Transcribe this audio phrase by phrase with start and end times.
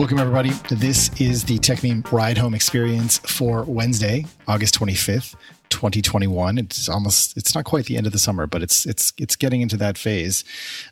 [0.00, 0.48] Welcome, everybody.
[0.70, 5.36] This is the Techmeme Ride Home Experience for Wednesday, August 25th,
[5.68, 6.56] 2021.
[6.56, 9.60] It's almost, it's not quite the end of the summer, but it's, it's, it's getting
[9.60, 10.42] into that phase.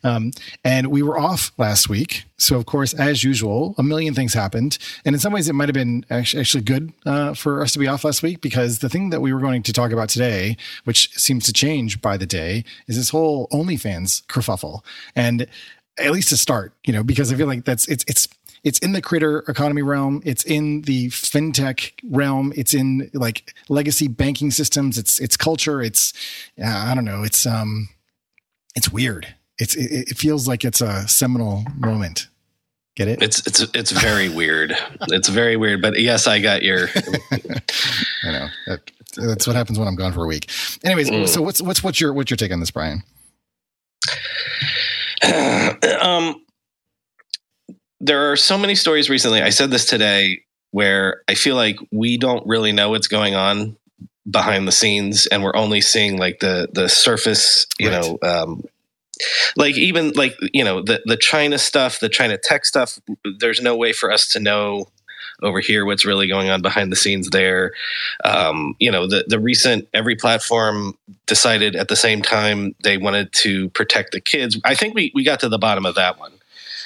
[0.04, 2.24] Um, and we were off last week.
[2.36, 4.76] So, of course, as usual, a million things happened.
[5.06, 7.88] And in some ways, it might have been actually good uh, for us to be
[7.88, 11.14] off last week because the thing that we were going to talk about today, which
[11.14, 14.84] seems to change by the day, is this whole OnlyFans kerfuffle.
[15.16, 15.46] And
[15.98, 18.28] at least to start, you know, because I feel like that's, it's, it's,
[18.64, 20.22] it's in the creator economy realm.
[20.24, 22.52] It's in the fintech realm.
[22.56, 24.98] It's in like legacy banking systems.
[24.98, 25.82] It's it's culture.
[25.82, 26.12] It's
[26.62, 27.22] uh, I don't know.
[27.22, 27.88] It's um,
[28.74, 29.34] it's weird.
[29.58, 32.28] It's it, it feels like it's a seminal moment.
[32.96, 33.22] Get it?
[33.22, 34.76] It's it's it's very weird.
[35.08, 35.80] It's very weird.
[35.80, 36.88] But yes, I got your.
[37.30, 40.50] I know that, that's what happens when I'm gone for a week.
[40.84, 41.28] Anyways, mm.
[41.28, 43.02] so what's what's what's your what's your take on this, Brian?
[46.00, 46.42] um
[48.00, 49.42] there are so many stories recently.
[49.42, 53.76] I said this today where I feel like we don't really know what's going on
[54.30, 58.02] behind the scenes and we're only seeing like the the surface, you right.
[58.02, 58.62] know, um,
[59.56, 62.98] like even like you know the the China stuff, the China tech stuff.
[63.38, 64.88] There's no way for us to know
[65.42, 67.72] over here what's really going on behind the scenes there.
[68.24, 70.96] Um, you know, the the recent every platform
[71.26, 74.58] decided at the same time they wanted to protect the kids.
[74.64, 76.32] I think we we got to the bottom of that one.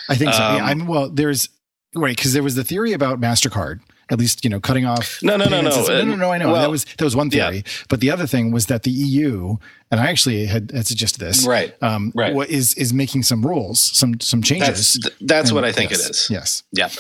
[0.09, 0.43] I think so.
[0.43, 1.09] Um, yeah, I'm well.
[1.09, 1.49] There's
[1.95, 3.81] right because there was the theory about Mastercard
[4.13, 5.71] at least you know cutting off no no no no.
[5.71, 6.53] No no no I know.
[6.53, 7.57] Well, that was that was one theory.
[7.57, 7.73] yeah.
[7.89, 9.57] but the other thing was that the EU
[9.91, 11.75] and I actually had, had suggested this right.
[11.83, 12.35] um right.
[12.49, 14.99] is is making some rules some some changes.
[15.03, 16.29] That's, that's and, what I think yes, it is.
[16.31, 16.63] yes.
[16.73, 16.91] Yeah.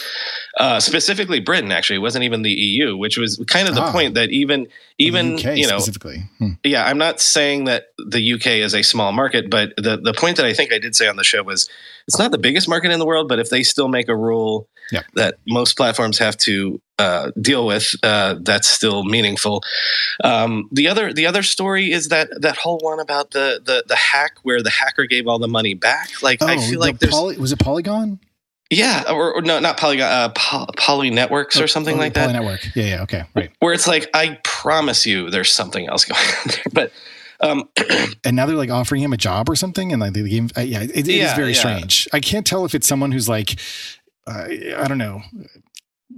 [0.58, 1.98] Uh, specifically Britain actually.
[1.98, 4.66] Wasn't even the EU which was kind of the ah, point that even
[4.98, 6.22] even you know specifically.
[6.38, 6.52] Hmm.
[6.64, 10.38] yeah I'm not saying that the UK is a small market but the the point
[10.38, 11.68] that I think I did say on the show was
[12.08, 14.66] it's not the biggest market in the world but if they still make a rule
[14.90, 15.02] yeah.
[15.14, 19.62] that most platforms have to uh, deal with uh, that's still meaningful.
[20.22, 23.96] Um, the other the other story is that that whole one about the the the
[23.96, 26.22] hack where the hacker gave all the money back.
[26.22, 28.20] Like oh, I feel like there's poly, was it Polygon?
[28.70, 32.28] Yeah, or, or, no, not Polygon, uh, Poly, Poly Networks or oh, something like Poly
[32.28, 32.38] that.
[32.38, 32.74] Poly network.
[32.74, 33.50] Yeah, yeah, okay, right.
[33.58, 36.92] Where it's like, I promise you, there's something else going on there, but.
[37.40, 37.68] Um,
[38.24, 40.60] and now they're like offering him a job or something, and like the game, uh,
[40.60, 41.58] yeah, it, it yeah, is very yeah.
[41.58, 42.08] strange.
[42.12, 43.58] I can't tell if it's someone who's like,
[44.28, 44.46] uh,
[44.76, 45.22] I don't know,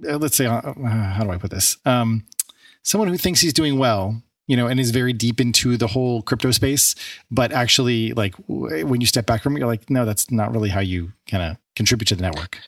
[0.01, 1.77] let's say, uh, uh, how do I put this?
[1.85, 2.25] Um,
[2.83, 6.23] someone who thinks he's doing well, you know, and is very deep into the whole
[6.23, 6.95] crypto space,
[7.31, 10.69] but actually, like when you step back from it, you're like, no, that's not really
[10.69, 12.59] how you kind of contribute to the network.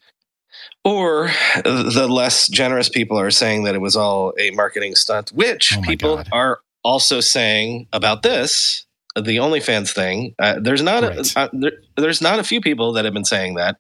[0.85, 1.31] Or
[1.65, 5.83] the less generous people are saying that it was all a marketing stunt, which oh
[5.83, 6.29] people God.
[6.33, 10.35] are also saying about this, the OnlyFans thing.
[10.39, 11.37] Uh, there's not right.
[11.37, 13.77] a, uh, there, there's not a few people that have been saying that.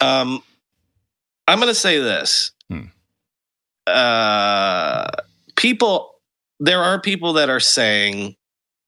[0.00, 0.42] Um,
[1.46, 2.52] I'm going to say this.
[3.86, 5.08] Uh,
[5.56, 6.14] people,
[6.60, 8.36] there are people that are saying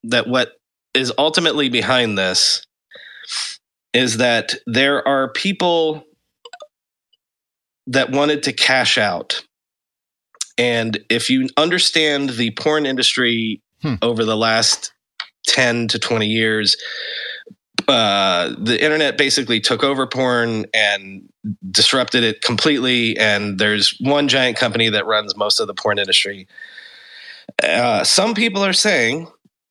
[0.05, 0.53] that what
[0.95, 2.65] is ultimately behind this
[3.93, 6.05] is that there are people
[7.87, 9.45] that wanted to cash out.
[10.57, 13.95] And if you understand the porn industry hmm.
[14.03, 14.93] over the last
[15.47, 16.77] 10 to 20 years,
[17.89, 21.29] uh, the internet basically took over porn and
[21.71, 23.17] disrupted it completely.
[23.17, 26.47] And there's one giant company that runs most of the porn industry.
[27.63, 29.29] Uh, some people are saying,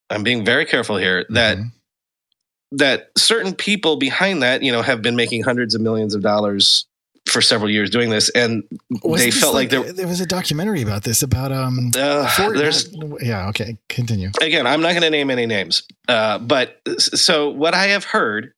[0.09, 2.77] I'm being very careful here, that mm-hmm.
[2.77, 6.85] that certain people behind that, you know, have been making hundreds of millions of dollars
[7.27, 8.63] for several years doing this, and
[9.03, 11.91] was they felt like, like, there, there was a documentary about this about um.
[11.95, 14.67] Uh, Fort, there's yeah okay continue again.
[14.67, 18.53] I'm not going to name any names, uh, but so what I have heard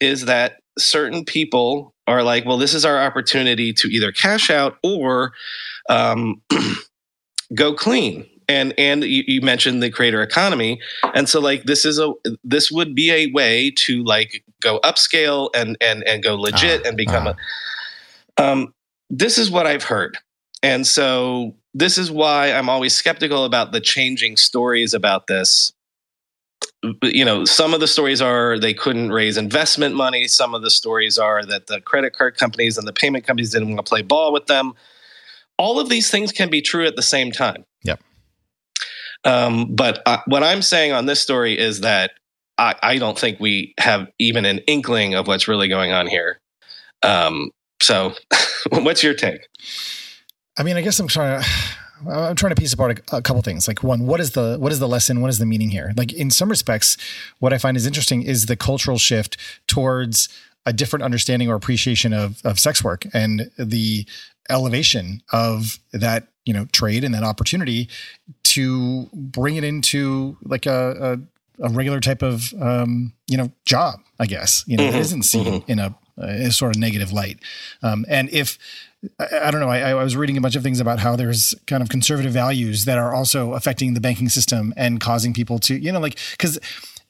[0.00, 4.78] is that certain people are like, well, this is our opportunity to either cash out
[4.82, 5.32] or
[5.88, 6.42] um,
[7.54, 8.26] go clean.
[8.48, 10.80] And and you, you mentioned the creator economy,
[11.14, 12.12] and so like this is a
[12.42, 16.88] this would be a way to like go upscale and and and go legit uh,
[16.88, 17.30] and become uh.
[17.30, 17.36] a
[18.36, 18.74] um,
[19.10, 20.16] this is what I've heard.
[20.62, 25.72] And so this is why I'm always skeptical about the changing stories about this.
[27.02, 30.28] you know, some of the stories are they couldn't raise investment money.
[30.28, 33.68] Some of the stories are that the credit card companies and the payment companies didn't
[33.68, 34.72] want to play ball with them.
[35.58, 37.64] All of these things can be true at the same time.
[37.84, 38.00] Yep.
[39.24, 42.12] Um, but uh, what I'm saying on this story is that
[42.58, 46.40] I, I, don't think we have even an inkling of what's really going on here.
[47.04, 47.52] Um,
[47.82, 48.14] so,
[48.70, 49.48] what's your take?
[50.58, 51.48] I mean, I guess I'm trying to.
[52.04, 53.68] I'm trying to piece apart a, a, couple things.
[53.68, 55.20] Like one, what is the what is the lesson?
[55.20, 55.92] What is the meaning here?
[55.96, 56.96] Like in some respects,
[57.38, 59.36] what I find is interesting is the cultural shift
[59.68, 60.28] towards
[60.66, 64.04] a different understanding or appreciation of of sex work and the
[64.50, 67.88] elevation of that you know trade and that opportunity
[68.42, 71.18] to bring it into like a,
[71.60, 74.00] a, a regular type of um, you know job.
[74.18, 74.96] I guess you know mm-hmm.
[74.96, 75.70] it isn't seen mm-hmm.
[75.70, 77.38] in a, a, sort of negative light.
[77.82, 78.58] Um, and if
[79.18, 79.68] I, don't know.
[79.68, 82.84] I, I, was reading a bunch of things about how there's kind of conservative values
[82.84, 86.60] that are also affecting the banking system and causing people to, you know, like, because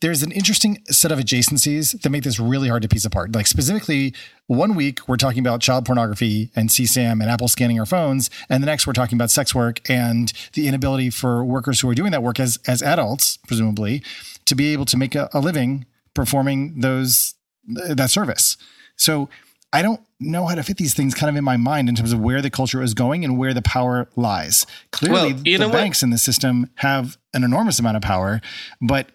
[0.00, 3.35] there's an interesting set of adjacencies that make this really hard to piece apart.
[3.35, 4.14] Like, specifically,
[4.47, 8.62] one week we're talking about child pornography and CSAM and Apple scanning our phones, and
[8.62, 12.11] the next we're talking about sex work and the inability for workers who are doing
[12.12, 14.03] that work as, as adults, presumably,
[14.47, 17.35] to be able to make a, a living performing those
[17.67, 18.56] that service.
[18.97, 19.29] So,
[19.73, 22.12] I don't know how to fit these things kind of in my mind in terms
[22.12, 24.67] of where the culture is going and where the power lies.
[24.91, 26.06] Clearly, well, the banks what?
[26.06, 28.41] in the system have an enormous amount of power,
[28.81, 29.09] but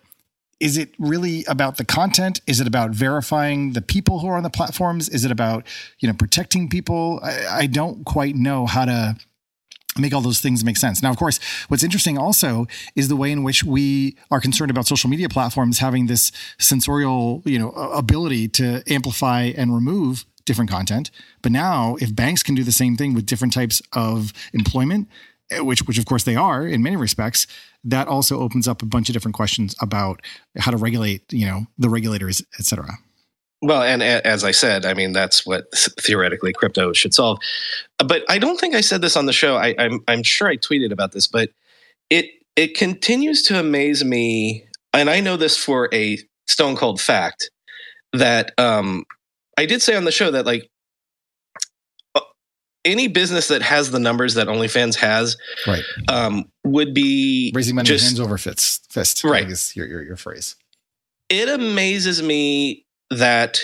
[0.60, 2.42] is it really about the content?
[2.48, 5.08] Is it about verifying the people who are on the platforms?
[5.08, 5.68] Is it about
[6.00, 7.20] you know protecting people?
[7.24, 9.18] I, I don't quite know how to
[10.00, 11.02] make all those things make sense.
[11.02, 14.88] Now, of course, what's interesting also is the way in which we are concerned about
[14.88, 21.12] social media platforms having this censorial, you know, ability to amplify and remove different content.
[21.42, 25.08] But now, if banks can do the same thing with different types of employment,
[25.52, 27.46] eh, which which of course they are in many respects,
[27.84, 30.22] that also opens up a bunch of different questions about
[30.58, 32.98] how to regulate, you know, the regulators, et cetera.
[33.62, 35.66] Well, and as I said, I mean that's what
[36.00, 37.40] theoretically crypto should solve.
[37.98, 39.56] But I don't think I said this on the show.
[39.56, 41.50] I, I'm I'm sure I tweeted about this, but
[42.10, 42.26] it
[42.56, 47.50] it continues to amaze me, and I know this for a stone cold fact
[48.14, 49.06] that um,
[49.58, 50.70] I did say on the show that like
[52.16, 52.22] uh,
[52.86, 57.88] any business that has the numbers that OnlyFans has, right, um, would be raising money
[57.88, 58.92] just, hands over fist.
[58.92, 59.50] Fist, right?
[59.50, 60.56] Is your, your your phrase.
[61.30, 63.60] It amazes me that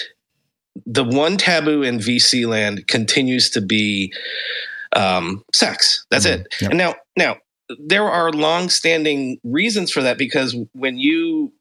[0.86, 4.14] the one taboo in VC land continues to be
[4.96, 6.06] um, sex.
[6.10, 6.42] That's mm-hmm.
[6.42, 6.56] it.
[6.62, 6.72] Yep.
[6.72, 7.38] And now, now
[7.80, 11.54] there are long-standing reasons for that because when you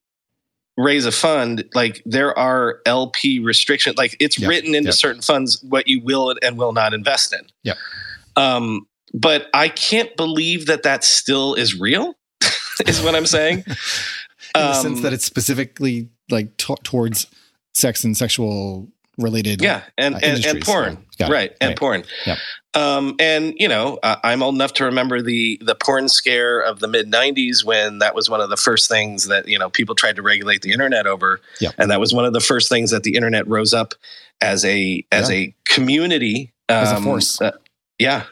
[0.77, 3.97] raise a fund, like there are LP restrictions.
[3.97, 4.49] Like it's yep.
[4.49, 4.95] written into yep.
[4.95, 7.47] certain funds what you will and will not invest in.
[7.63, 7.75] Yeah.
[8.37, 12.15] Um, but I can't believe that that still is real.
[12.87, 13.65] is what I'm saying.
[14.55, 17.27] in the um, sense that it's specifically like t- towards
[17.75, 18.89] sex and sexual
[19.19, 21.05] related yeah and uh, and, and, porn.
[21.21, 22.05] Right right and porn.
[22.27, 22.37] Yeah
[22.75, 26.81] um and you know uh, i'm old enough to remember the the porn scare of
[26.81, 29.95] the mid 90s when that was one of the first things that you know people
[29.95, 31.41] tried to regulate the internet over.
[31.61, 31.71] Yeah.
[31.79, 33.95] and that was one of the first things that the internet rose up
[34.41, 35.37] as a as yeah.
[35.37, 37.41] a community um, as a um, force.
[37.41, 37.53] uh,
[37.99, 38.25] yeah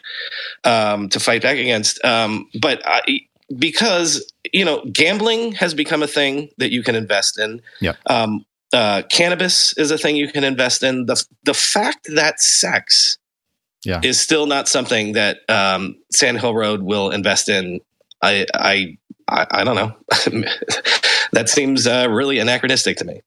[0.65, 2.03] um to fight back against.
[2.05, 3.21] Um but I,
[3.59, 7.61] because you know gambling has become a thing that you can invest in.
[7.81, 11.07] Yeah um uh, cannabis is a thing you can invest in.
[11.07, 13.19] The the fact that sex
[13.85, 14.01] yeah.
[14.03, 17.81] is still not something that um, Sand Hill Road will invest in.
[18.23, 19.97] I I I, I don't know.
[21.33, 23.23] that seems uh, really anachronistic to me.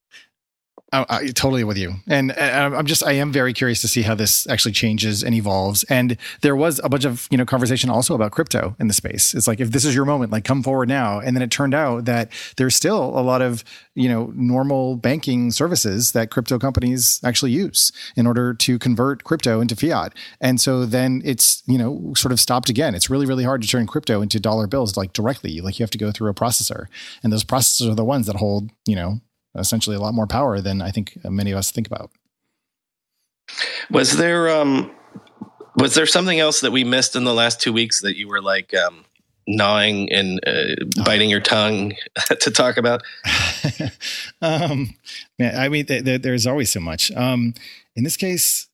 [0.94, 3.88] I, I, totally with you, and, uh, and, I'm just I am very curious to
[3.88, 5.84] see how this actually changes and evolves.
[5.86, 9.34] And there was a bunch of you know conversation also about crypto in the space.
[9.34, 11.20] It's like if this is your moment, like come forward now.
[11.20, 13.64] And then it turned out that there's still a lot of
[13.96, 19.62] you know normal banking services that crypto companies actually use in order to convert crypto
[19.62, 20.14] into fiat.
[20.40, 22.94] And so then it's you know sort of stopped again.
[22.94, 25.60] It's really really hard to turn crypto into dollar bills like directly.
[25.60, 26.86] Like you have to go through a processor,
[27.24, 29.22] and those processors are the ones that hold you know
[29.56, 32.12] essentially a lot more power than I think many of us think about.
[33.90, 34.92] Was there um
[35.76, 38.42] was there something else that we missed in the last two weeks that you were
[38.42, 39.06] like um
[39.48, 41.94] gnawing and uh, biting your tongue
[42.40, 43.04] to talk about?
[44.42, 44.96] um,
[45.38, 47.12] man, I mean, th- th- there's always so much.
[47.12, 47.54] Um,
[47.96, 48.68] in this case,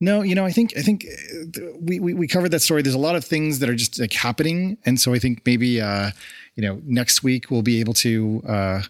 [0.00, 2.82] no, you know, I think I think uh, we, we, we covered that story.
[2.82, 5.80] There's a lot of things that are just like happening, and so I think maybe
[5.80, 6.10] uh,
[6.54, 8.82] you know next week we'll be able to uh,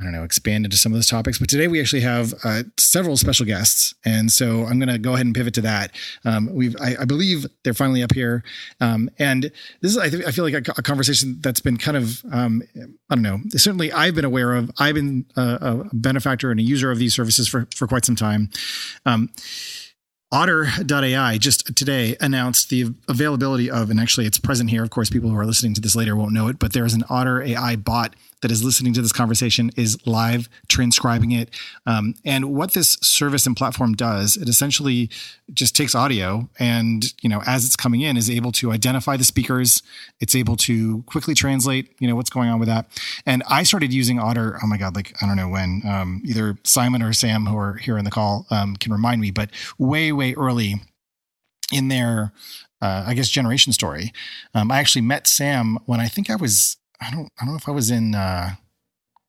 [0.00, 1.40] I don't know, expand into some of those topics.
[1.40, 5.14] But today we actually have uh, several special guests, and so I'm going to go
[5.14, 5.90] ahead and pivot to that.
[6.24, 8.44] Um, we've, I, I, believe, they're finally up here,
[8.80, 9.50] um, and
[9.80, 12.62] this is, I, th- I feel like a, a, conversation that's been kind of, um,
[13.10, 14.70] I don't know, certainly I've been aware of.
[14.78, 18.16] I've been a, a, benefactor and a user of these services for for quite some
[18.16, 18.50] time.
[19.04, 19.30] Um,
[20.30, 24.84] Otter.ai just today announced the availability of, and actually it's present here.
[24.84, 26.92] Of course, people who are listening to this later won't know it, but there is
[26.92, 31.50] an Otter AI bot that is listening to this conversation is live transcribing it.
[31.86, 35.10] Um, and what this service and platform does, it essentially
[35.52, 39.24] just takes audio and, you know, as it's coming in, is able to identify the
[39.24, 39.82] speakers.
[40.20, 42.86] It's able to quickly translate, you know, what's going on with that.
[43.26, 46.56] And I started using Otter, oh my God, like, I don't know when, um, either
[46.64, 50.12] Simon or Sam, who are here in the call, um, can remind me, but way,
[50.12, 50.80] way early
[51.72, 52.32] in their
[52.80, 54.12] uh, I guess generation story.
[54.54, 57.58] Um, I actually met Sam when I think I was I don't I don't know
[57.58, 58.50] if I was in uh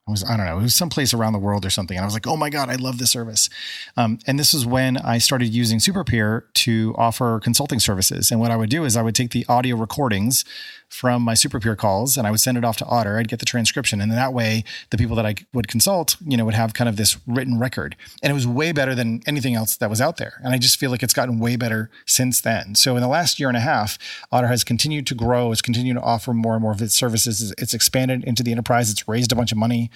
[0.08, 2.08] I was I don't know it was someplace around the world or something and I
[2.08, 3.50] was like oh my god I love this service.
[3.96, 8.52] Um, and this is when I started using SuperPeer to offer consulting services and what
[8.52, 10.46] I would do is I would take the audio recordings
[10.90, 13.18] from my SuperPeer calls and I would send it off to Otter.
[13.18, 14.02] I'd get the transcription.
[14.02, 16.90] And then that way, the people that I would consult, you know, would have kind
[16.90, 17.96] of this written record.
[18.24, 20.42] And it was way better than anything else that was out there.
[20.44, 22.76] And I just feel like it's gotten way better since then.
[22.76, 23.98] So in the last year and a half,
[24.32, 25.52] Otter has continued to grow.
[25.52, 27.54] It's continued to offer more and more of its services.
[27.58, 28.90] It's expanded into the enterprise.
[28.90, 29.92] It's raised a bunch of money.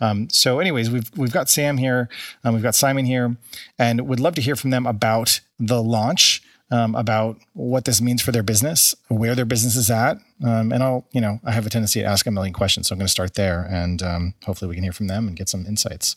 [0.00, 2.08] Um, so, anyways, we've we've got Sam here,
[2.44, 3.36] um, we've got Simon here,
[3.78, 8.22] and would love to hear from them about the launch um, about what this means
[8.22, 10.18] for their business, where their business is at.
[10.44, 12.88] Um, and I'll, you know, I have a tendency to ask a million questions.
[12.88, 15.36] So I'm going to start there and um, hopefully we can hear from them and
[15.36, 16.16] get some insights.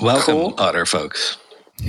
[0.00, 0.54] Welcome, cool.
[0.58, 1.36] Otter folks.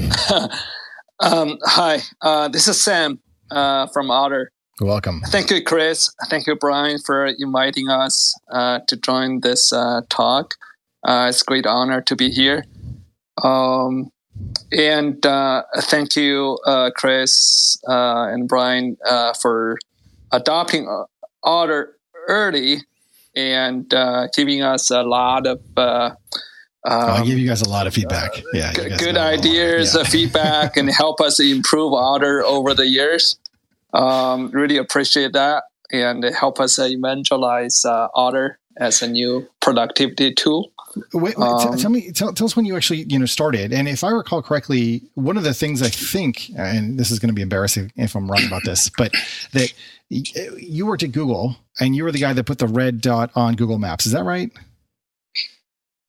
[1.24, 4.52] Um, hi, uh, this is Sam uh, from Otter.
[4.82, 5.22] Welcome.
[5.28, 6.14] Thank you, Chris.
[6.30, 10.56] Thank you, Brian, for inviting us uh, to join this uh, talk.
[11.04, 12.66] Uh, it's a great honor to be here.
[13.42, 14.10] Um,
[14.72, 19.78] and uh, thank you, uh, Chris uh, and Brian, uh, for
[20.32, 20.88] adopting
[21.44, 21.96] Otter
[22.28, 22.78] early
[23.36, 25.60] and uh, giving us a lot of.
[25.78, 26.16] Um,
[26.86, 28.42] oh, I give you guys a lot of feedback.
[28.54, 30.04] Yeah, g- good ideas, yeah.
[30.04, 33.38] feedback, and help us improve Otter over the years.
[33.94, 40.73] Um, really appreciate that, and help us evangelize Otter as a new productivity tool.
[41.14, 43.74] Wait, wait um, tell me, tell, tell, us when you actually, you know, started.
[43.74, 47.30] And if I recall correctly, one of the things I think, and this is going
[47.30, 49.12] to be embarrassing if I'm wrong about this, but
[49.54, 49.74] that
[50.10, 53.56] you worked at Google and you were the guy that put the red dot on
[53.56, 54.06] Google Maps.
[54.06, 54.52] Is that right?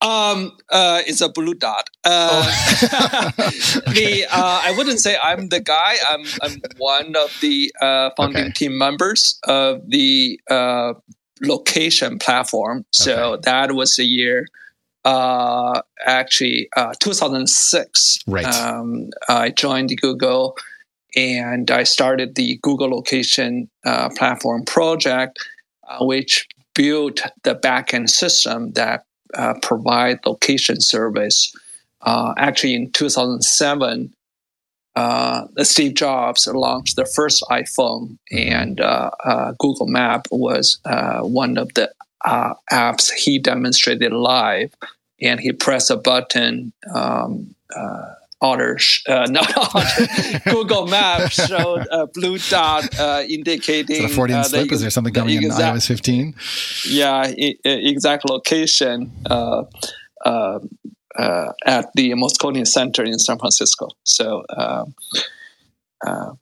[0.02, 1.88] Um, uh, it's a blue dot.
[2.04, 3.40] Uh, oh.
[3.86, 5.96] the uh, I wouldn't say I'm the guy.
[6.10, 8.52] I'm I'm one of the uh, founding okay.
[8.52, 10.92] team members of the uh,
[11.40, 12.84] location platform.
[12.90, 13.40] So okay.
[13.44, 14.46] that was the year
[15.04, 18.18] uh, actually uh, 2006.
[18.26, 18.44] Right.
[18.44, 20.56] Um, I joined Google
[21.14, 25.38] and I started the Google Location uh, Platform project,
[25.88, 31.54] uh, which built the backend system that uh, provide location service.
[32.02, 34.12] Uh, actually, in 2007,
[35.62, 38.36] Steve Jobs launched the first iPhone, mm-hmm.
[38.36, 40.80] and Google Map was
[41.22, 41.92] one of the
[42.24, 44.74] uh, apps he demonstrated live,
[45.20, 46.72] and he pressed a button.
[46.94, 48.78] Um, uh, Otter,
[49.08, 54.04] uh, not Otter, Google Maps showed a blue dot uh, indicating.
[54.04, 54.72] Is a 40 uh, slip?
[54.72, 56.34] Is there something coming exact, in iOS 15?
[56.86, 57.32] Yeah,
[57.64, 59.64] exact location uh,
[60.26, 60.58] uh,
[61.16, 63.88] uh, at the Moscone Center in San Francisco.
[64.02, 64.94] So, um,
[66.06, 66.32] uh,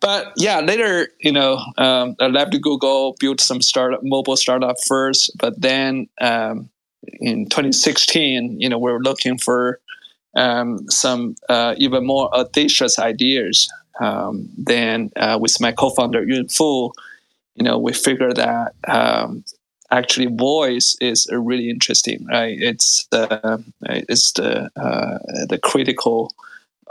[0.00, 5.32] but yeah, later, you know, um, I left Google, built some startup, mobile startup first,
[5.38, 6.70] but then um,
[7.20, 9.80] in 2016, you know, we are looking for
[10.36, 13.68] um, some uh, even more audacious ideas.
[14.00, 16.92] Um, then uh, with my co-founder Yun Fu,
[17.54, 19.44] you know, we figured that um,
[19.90, 22.24] actually voice is really interesting.
[22.26, 22.56] Right?
[22.60, 26.32] It's the it's the uh, the critical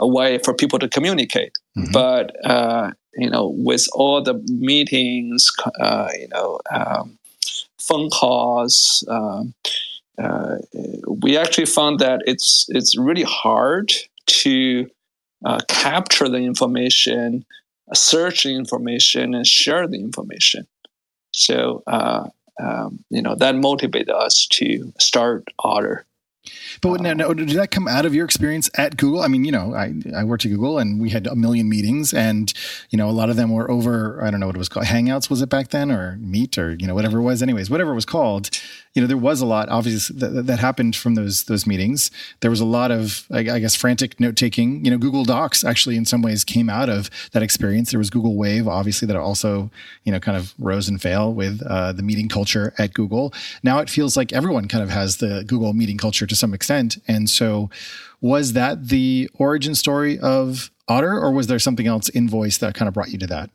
[0.00, 1.56] way for people to communicate.
[1.76, 1.92] Mm-hmm.
[1.92, 7.18] But uh, you know, with all the meetings, uh, you know, um,
[7.78, 9.54] phone calls, um,
[10.20, 10.56] uh,
[11.22, 13.92] we actually found that it's it's really hard
[14.26, 14.88] to
[15.44, 17.44] uh, capture the information,
[17.94, 20.66] search the information, and share the information.
[21.32, 22.28] So uh,
[22.60, 26.04] um, you know that motivated us to start Otter.
[26.80, 29.22] But now, now, did that come out of your experience at Google?
[29.22, 32.14] I mean, you know, I, I worked at Google and we had a million meetings
[32.14, 32.52] and,
[32.90, 34.86] you know, a lot of them were over, I don't know what it was called,
[34.86, 37.42] Hangouts, was it back then or Meet or, you know, whatever it was.
[37.42, 38.50] Anyways, whatever it was called,
[38.98, 42.10] you know, there was a lot obviously that, that happened from those, those meetings.
[42.40, 45.62] There was a lot of, I, I guess, frantic note taking, you know, Google Docs
[45.62, 47.92] actually in some ways came out of that experience.
[47.92, 49.70] There was Google Wave, obviously that also,
[50.02, 53.32] you know, kind of rose and fell with uh, the meeting culture at Google.
[53.62, 56.98] Now it feels like everyone kind of has the Google meeting culture to some extent.
[57.06, 57.70] And so
[58.20, 62.74] was that the origin story of Otter or was there something else in voice that
[62.74, 63.50] kind of brought you to that?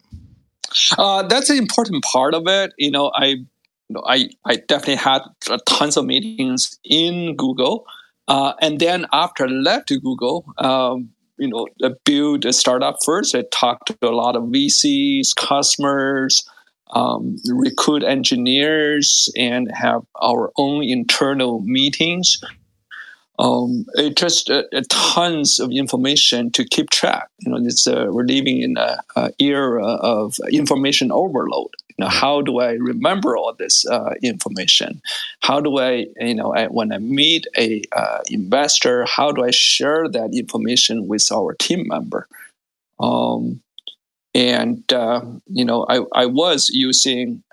[0.97, 2.71] Uh, that's an important part of it.
[2.77, 3.45] You know, I,
[3.89, 5.21] you know, I, I definitely had
[5.65, 7.85] tons of meetings in Google,
[8.27, 13.35] uh, and then after I left Google, um, you know, I build a startup first.
[13.35, 16.47] I talked to a lot of VCs, customers,
[16.91, 22.39] um, recruit engineers, and have our own internal meetings
[23.39, 27.27] um, it just uh, uh, tons of information to keep track.
[27.39, 31.71] You know, it's uh, we're living in a, a, era of information overload.
[31.97, 35.01] You know, how do I remember all this uh, information?
[35.41, 39.51] How do I, you know, I, when I meet a uh, investor, how do I
[39.51, 42.27] share that information with our team member?
[42.99, 43.61] Um,
[44.33, 47.43] and uh, you know, I, I was using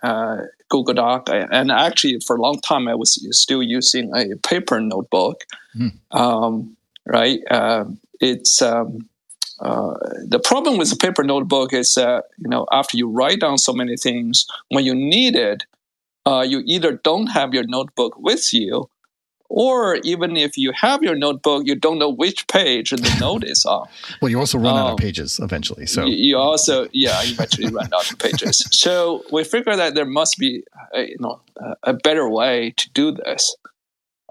[0.71, 1.29] Google Doc.
[1.31, 5.45] And actually, for a long time, I was still using a paper notebook.
[5.77, 5.93] Mm.
[6.13, 7.41] Um, right?
[7.51, 7.85] Uh,
[8.21, 9.09] it's um,
[9.61, 9.95] uh,
[10.27, 13.73] the problem with the paper notebook is that you know after you write down so
[13.73, 15.65] many things, when you need it,
[16.27, 18.89] uh, you either don't have your notebook with you,
[19.51, 23.67] or even if you have your notebook, you don't know which page the note is
[23.67, 23.87] on.
[24.23, 25.87] well, you also run um, out of um, pages eventually.
[25.87, 28.67] So you also, yeah, you eventually run out of pages.
[28.81, 30.63] So we figured that there must be,
[30.95, 31.41] a, you know,
[31.83, 33.55] a, better way to do this.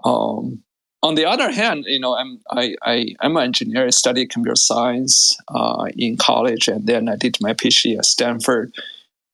[0.02, 0.62] Um,
[1.02, 3.86] on the other hand, you know, I'm I, I am an engineer.
[3.86, 8.74] I studied computer science uh, in college, and then I did my PhD at Stanford.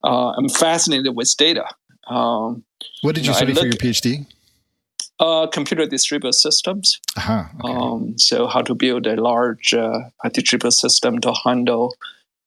[0.03, 1.65] Uh, I'm fascinated with data.
[2.07, 2.63] Um,
[3.01, 4.25] what did you, you know, study for your PhD?
[5.19, 7.01] Uh, computer distributed systems.
[7.17, 7.73] Uh-huh, okay.
[7.73, 9.99] um, so how to build a large uh,
[10.31, 11.95] distributed system to handle,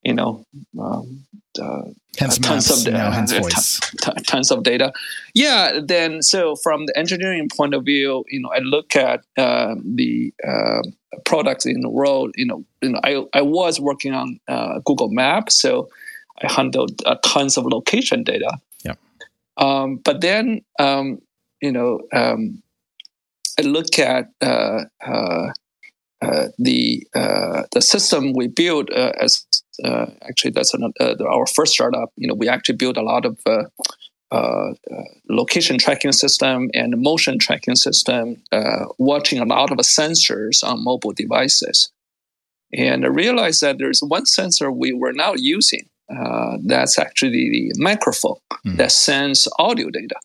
[0.02, 0.46] you know,
[0.80, 1.26] um,
[1.60, 1.82] uh,
[2.18, 3.80] hence tons of data, hence voice.
[3.80, 4.92] T- t- tons of data.
[5.34, 5.80] Yeah.
[5.82, 10.32] Then so from the engineering point of view, you know, I look at uh, the
[10.46, 10.82] uh,
[11.24, 12.32] products in the world.
[12.36, 15.88] You know, you know, I I was working on uh, Google Maps, so
[16.42, 18.58] I handled tons of location data.
[18.84, 18.94] Yeah.
[19.56, 21.20] Um, but then um,
[21.60, 22.62] you know, um,
[23.58, 25.52] I look at uh, uh, uh,
[26.58, 29.46] the uh, the system we built uh, as
[29.84, 32.10] uh, actually that's an, our first startup.
[32.16, 33.38] You know, we actually built a lot of
[35.28, 38.42] location tracking system and motion tracking system,
[38.98, 41.90] watching a lot of sensors on mobile devices.
[42.72, 45.88] And I realized that there's one sensor we were now using.
[46.66, 48.76] that's actually the microphone mm.
[48.76, 50.16] that sends audio data.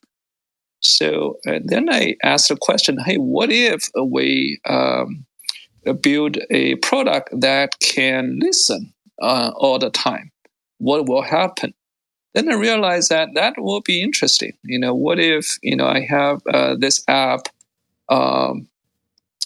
[0.85, 5.25] So uh, then I asked the question hey, what if we um,
[5.93, 10.31] build a product that can listen uh, all the time?
[10.77, 11.73] What will happen?
[12.33, 14.53] Then I realized that that will be interesting.
[14.63, 17.47] You know, what if you know I have uh, this app
[18.09, 18.67] um,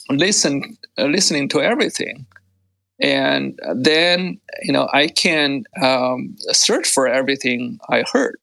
[0.10, 2.25] listen uh, listening to everything,
[2.99, 8.38] and then you know I can um, search for everything I heard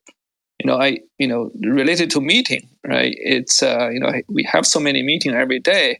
[0.59, 3.15] you know, I, you know, related to meeting, right?
[3.19, 5.99] It's, uh, you know, we have so many meetings every day,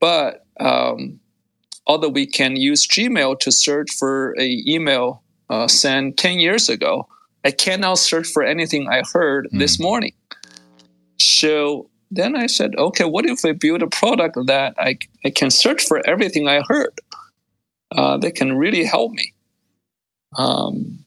[0.00, 1.20] but um,
[1.86, 7.08] although we can use Gmail to search for a email uh, sent 10 years ago,
[7.44, 9.58] I cannot search for anything I heard mm.
[9.58, 10.14] this morning.
[11.18, 15.50] So then I said, okay, what if we build a product that I, I can
[15.50, 16.98] search for everything I heard?
[17.94, 19.32] Uh, that can really help me.
[20.36, 21.04] Um,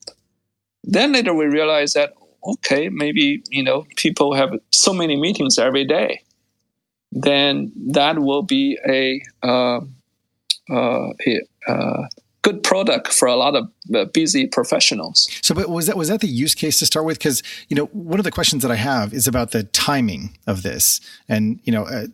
[0.83, 2.13] then later we realized that
[2.47, 6.21] okay, maybe you know people have so many meetings every day,
[7.11, 9.81] then that will be a, uh, a uh,
[12.47, 15.27] good product for a lot of uh, busy professionals.
[15.41, 17.17] So, but was that was that the use case to start with?
[17.17, 20.63] Because you know, one of the questions that I have is about the timing of
[20.63, 22.07] this, and you know, uh,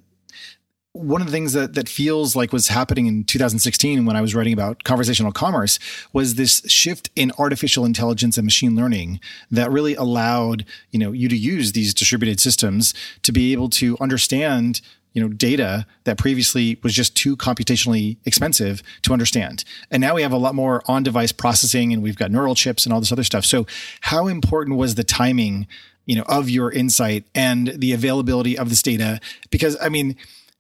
[0.94, 4.34] one of the things that that feels like was happening in 2016 when I was
[4.34, 5.78] writing about conversational commerce
[6.14, 9.20] was this shift in artificial intelligence and machine learning
[9.52, 13.98] that really allowed you know you to use these distributed systems to be able to
[14.00, 14.82] understand
[15.14, 20.22] you know data that previously was just too computationally expensive to understand and now we
[20.22, 23.12] have a lot more on device processing and we've got neural chips and all this
[23.12, 23.66] other stuff so
[24.02, 25.68] how important was the timing
[26.06, 30.16] you know of your insight and the availability of this data because i mean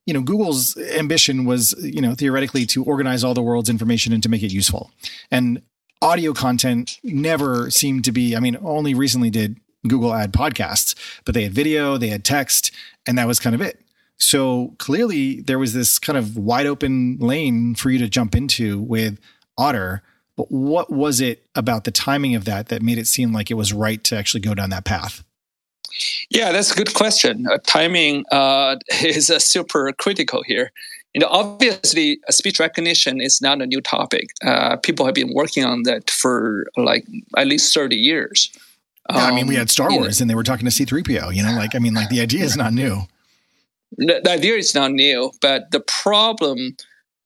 [0.06, 4.22] you know, Google's ambition was, you know, theoretically to organize all the world's information and
[4.24, 4.92] to make it useful.
[5.32, 5.62] And
[6.02, 11.34] audio content never seemed to be, I mean, only recently did Google add podcasts, but
[11.34, 12.72] they had video, they had text,
[13.06, 13.80] and that was kind of it.
[14.24, 18.80] So clearly there was this kind of wide open lane for you to jump into
[18.80, 19.20] with
[19.58, 20.02] Otter.
[20.38, 23.56] But what was it about the timing of that that made it seem like it
[23.56, 25.24] was right to actually go down that path?
[26.30, 27.48] Yeah, that's a good question.
[27.48, 30.72] Uh, timing uh, is uh, super critical here.
[31.14, 34.30] You know, obviously, uh, speech recognition is not a new topic.
[34.44, 37.06] Uh, people have been working on that for like
[37.38, 38.50] at least thirty years.
[39.10, 41.36] Um, yeah, I mean, we had Star Wars, know, and they were talking to C-3PO.
[41.36, 43.02] You know, like I mean, like the idea is not new.
[43.97, 46.75] The, idea is not new, but the problem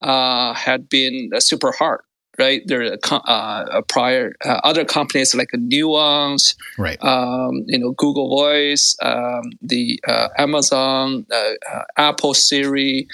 [0.02, 2.00] uh, had been super hard
[2.38, 2.62] right?
[2.66, 7.02] There are uh, prior uh, other companies like Nuance, right?
[7.02, 13.08] Um, you know, Google Voice, um, the uh, Amazon, uh, uh, Apple Siri.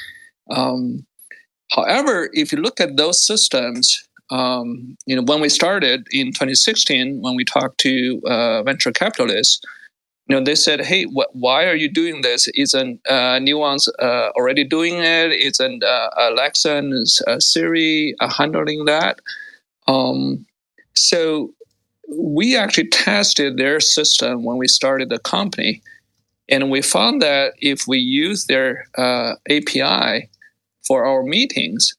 [0.51, 1.07] Um,
[1.73, 7.21] however, if you look at those systems, um, you know, when we started in 2016,
[7.21, 9.61] when we talked to uh, venture capitalists,
[10.27, 12.49] you know, they said, "Hey, wh- why are you doing this?
[12.55, 15.33] Isn't uh, Nuance uh, already doing it?
[15.33, 19.19] Isn't uh, Alexa and uh, Siri uh, handling that?"
[19.87, 20.47] Um,
[20.95, 21.53] so
[22.09, 25.83] we actually tested their system when we started the company,
[26.49, 30.31] and we found that if we use their uh, API
[30.87, 31.95] for our meetings,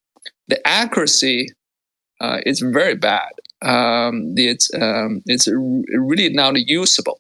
[0.48, 1.50] the accuracy
[2.46, 3.30] is very bad.
[3.62, 7.20] Um, it's um, it's really not usable.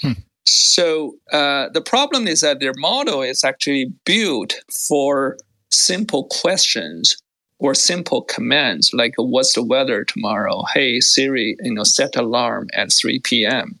[0.00, 0.12] Hmm.
[0.44, 4.54] So uh, the problem is that their model is actually built
[4.88, 5.36] for
[5.70, 7.16] simple questions
[7.58, 12.92] or simple commands like "What's the weather tomorrow?" "Hey Siri, you know, set alarm at
[12.92, 13.78] 3 p.m."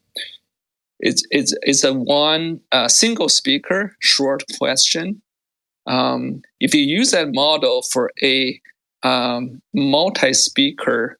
[0.98, 5.22] It's it's it's a one uh, single speaker short question.
[5.86, 8.60] Um, if you use that model for a
[9.02, 11.18] um, multi-speaker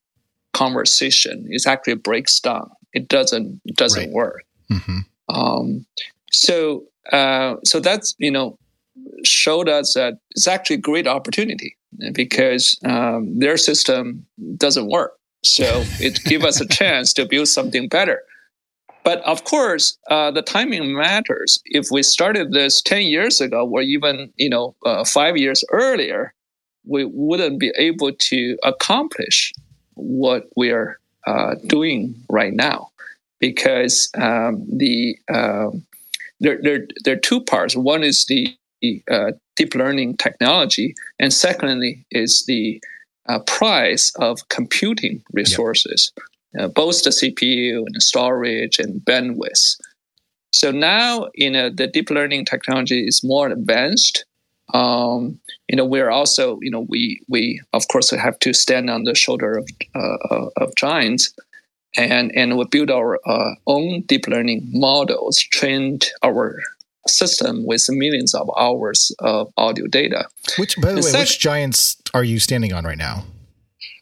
[0.54, 2.70] conversation, it actually breaks down.
[2.94, 4.12] It doesn't it doesn't right.
[4.12, 4.45] work.
[4.70, 4.98] Mm-hmm.
[5.28, 5.86] Um,
[6.30, 8.58] so uh, so that's you know
[9.24, 11.76] showed us that it's actually a great opportunity
[12.12, 14.26] because um, their system
[14.56, 15.18] doesn't work.
[15.44, 15.64] So
[16.00, 18.22] it gives us a chance to build something better.
[19.04, 21.62] But of course, uh, the timing matters.
[21.66, 26.34] If we started this ten years ago, or even you know uh, five years earlier,
[26.84, 29.52] we wouldn't be able to accomplish
[29.94, 32.90] what we are uh, doing right now
[33.40, 35.86] because um, the um,
[36.40, 37.76] there, there, there are two parts.
[37.76, 38.54] One is the
[39.10, 42.80] uh, deep learning technology, and secondly is the
[43.28, 46.12] uh, price of computing resources,
[46.54, 46.64] yep.
[46.64, 49.80] uh, both the CPU and the storage and bandwidth.
[50.52, 54.24] So now, you know, the deep learning technology is more advanced.
[54.72, 59.04] Um, you know, we're also, you know, we we of course have to stand on
[59.04, 61.32] the shoulder of uh, of giants
[61.96, 66.58] and and we build our uh, own deep learning models, trained our
[67.08, 70.26] system with millions of hours of audio data.
[70.58, 73.24] Which, by the way, which giants are you standing on right now?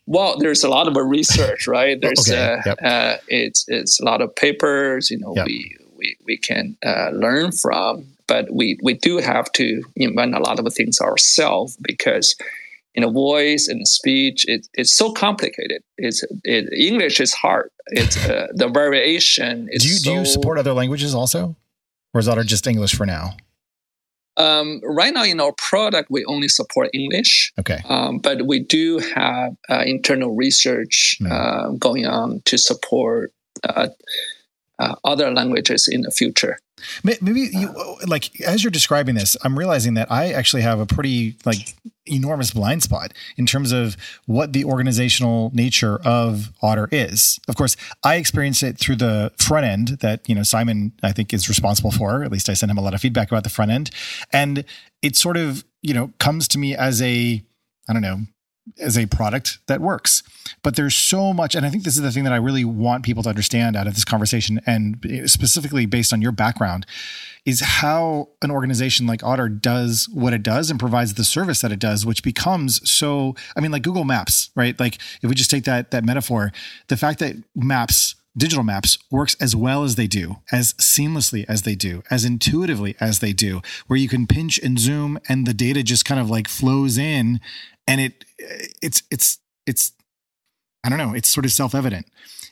[0.06, 2.00] Well, there's a lot of research, right?
[2.00, 2.54] There's okay.
[2.54, 2.78] uh, yep.
[2.82, 5.46] uh, it's it's a lot of papers, you know, yep.
[5.46, 10.40] we we we can uh, learn from, but we we do have to invent a
[10.40, 12.36] lot of things ourselves because
[12.94, 15.82] you know voice and speech it, it's so complicated.
[15.98, 17.70] It's it, english is hard.
[17.88, 21.56] It's uh, the variation is do you, so, do you support other languages also?
[22.12, 23.36] Or is that just english for now?
[24.36, 27.52] Um, right now in our product we only support english.
[27.58, 27.80] Okay.
[27.88, 31.30] Um, but we do have uh, internal research mm.
[31.30, 33.32] uh, going on to support
[34.78, 36.58] uh, other languages in the future
[37.02, 37.72] maybe you
[38.06, 41.74] like as you're describing this i'm realizing that i actually have a pretty like
[42.06, 47.38] enormous blind spot in terms of what the organizational nature of Otter is.
[47.48, 51.32] Of course, I experienced it through the front end that, you know, Simon, I think
[51.32, 53.70] is responsible for, at least I sent him a lot of feedback about the front
[53.70, 53.90] end.
[54.32, 54.64] And
[55.02, 57.42] it sort of, you know, comes to me as a,
[57.88, 58.20] I don't know,
[58.78, 60.22] as a product that works.
[60.62, 63.04] But there's so much, and I think this is the thing that I really want
[63.04, 66.86] people to understand out of this conversation, and specifically based on your background,
[67.44, 71.72] is how an organization like Otter does what it does and provides the service that
[71.72, 73.34] it does, which becomes so.
[73.56, 74.78] I mean, like Google Maps, right?
[74.78, 76.52] Like if we just take that that metaphor,
[76.88, 81.62] the fact that Maps digital maps works as well as they do, as seamlessly as
[81.62, 85.54] they do, as intuitively as they do, where you can pinch and zoom and the
[85.54, 87.40] data just kind of like flows in
[87.86, 88.24] and it
[88.82, 89.92] it's it's it's
[90.84, 92.06] I don't know, it's sort of self-evident.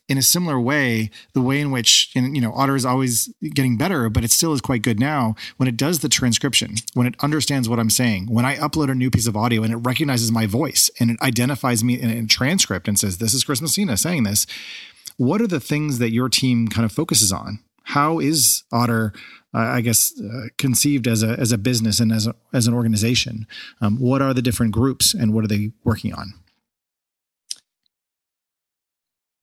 [0.08, 3.76] in a similar way, the way in which, and, you know, Otter is always getting
[3.76, 7.14] better, but it still is quite good now when it does the transcription, when it
[7.20, 10.32] understands what I'm saying, when I upload a new piece of audio and it recognizes
[10.32, 13.96] my voice and it identifies me in a transcript and says, this is Chris Messina
[13.96, 14.46] saying this.
[15.16, 17.60] What are the things that your team kind of focuses on?
[17.84, 19.12] How is Otter
[19.54, 22.74] uh, I guess, uh, conceived as a as a business and as a, as an
[22.74, 23.46] organization?
[23.80, 26.34] Um, what are the different groups and what are they working on?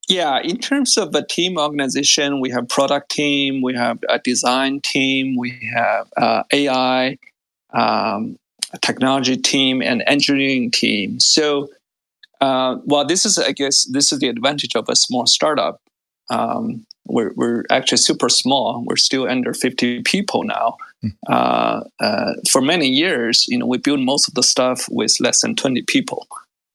[0.08, 4.80] Yeah, in terms of a team organization, we have product team, we have a design
[4.80, 7.16] team, we have uh, AI,
[7.72, 8.36] um,
[8.82, 11.20] technology team, and engineering team.
[11.20, 11.68] So,
[12.40, 15.80] uh, well, this is, I guess, this is the advantage of a small startup.
[16.28, 18.84] Um, we're, we're actually super small.
[18.86, 20.76] We're still under 50 people now.
[21.04, 21.12] Mm.
[21.28, 25.40] Uh, uh, for many years, you know, we built most of the stuff with less
[25.42, 26.26] than 20 people.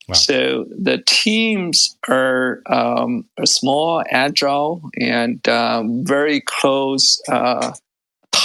[0.07, 0.13] Wow.
[0.13, 7.73] So the teams are, um, are small, agile, and um, very close uh,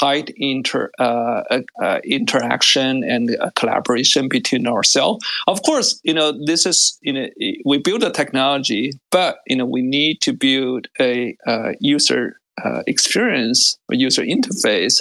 [0.01, 5.25] tight inter uh, uh, uh, interaction and uh, collaboration between ourselves.
[5.47, 7.27] Of course, you know this is you know
[7.65, 12.83] we build a technology, but you know we need to build a uh, user uh,
[12.87, 15.01] experience, a user interface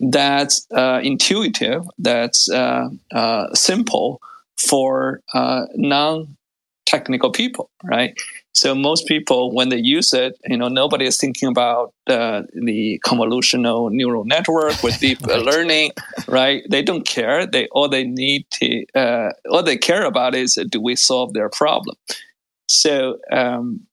[0.00, 0.66] that's
[1.02, 2.48] intuitive, that's
[3.54, 4.20] simple
[4.56, 5.20] for
[5.76, 6.36] non
[6.86, 8.14] technical people, right?
[8.58, 13.00] So most people, when they use it, you know, nobody is thinking about uh, the
[13.06, 15.40] convolutional neural network with deep right.
[15.40, 15.92] learning,
[16.26, 16.64] right?
[16.68, 17.46] They don't care.
[17.46, 21.34] They all they need to, uh, all they care about is uh, do we solve
[21.34, 21.94] their problem.
[22.66, 23.86] So um,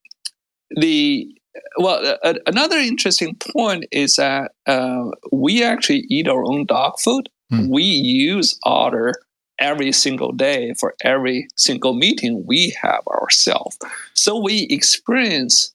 [0.75, 1.31] the
[1.77, 7.29] well, uh, another interesting point is that uh, we actually eat our own dog food.
[7.51, 7.69] Hmm.
[7.69, 9.13] We use Otter
[9.59, 13.77] every single day for every single meeting we have ourselves.
[14.13, 15.73] So we experience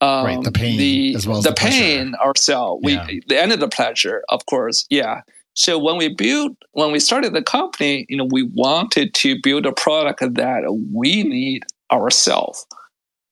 [0.00, 2.80] um, right, the pain the, as well as the, the pain ourselves.
[2.84, 3.06] We yeah.
[3.28, 4.86] the end of the pleasure, of course.
[4.90, 5.22] Yeah.
[5.54, 9.66] So when we built, when we started the company, you know, we wanted to build
[9.66, 12.66] a product that we need ourselves.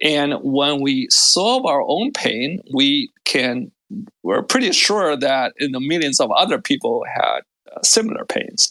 [0.00, 3.70] And when we solve our own pain, we can.
[4.22, 7.40] We're pretty sure that you know, millions of other people had
[7.74, 8.70] uh, similar pains.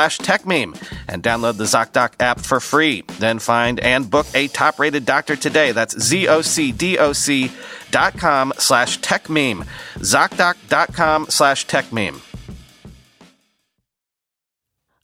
[0.01, 0.75] slash techmeme
[1.07, 3.03] and download the ZocDoc app for free.
[3.19, 5.71] Then find and book a top rated doctor today.
[5.73, 7.51] That's Z-O-C-D-O-C
[7.91, 9.67] dot com slash techmeme.
[9.97, 12.19] ZocDoc.com slash techmeme.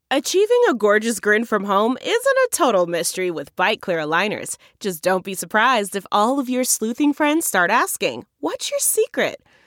[0.09, 4.55] Achieving a gorgeous grin from home isn't a total mystery with Byte clear aligners.
[4.79, 9.43] Just don't be surprised if all of your sleuthing friends start asking, What's your secret?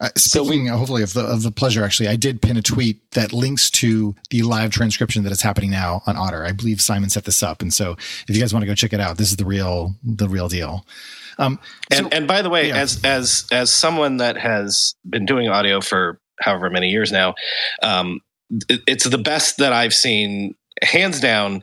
[0.00, 2.62] Uh, speaking, so we, hopefully, of the of the pleasure, actually, I did pin a
[2.62, 6.44] tweet that links to the live transcription that is happening now on Otter.
[6.44, 7.96] I believe Simon set this up, and so
[8.28, 10.48] if you guys want to go check it out, this is the real the real
[10.48, 10.86] deal.
[11.38, 11.58] Um,
[11.90, 12.76] and so, and by the way, yeah.
[12.76, 17.34] as as as someone that has been doing audio for however many years now,
[17.82, 18.20] um,
[18.68, 21.62] it, it's the best that I've seen hands down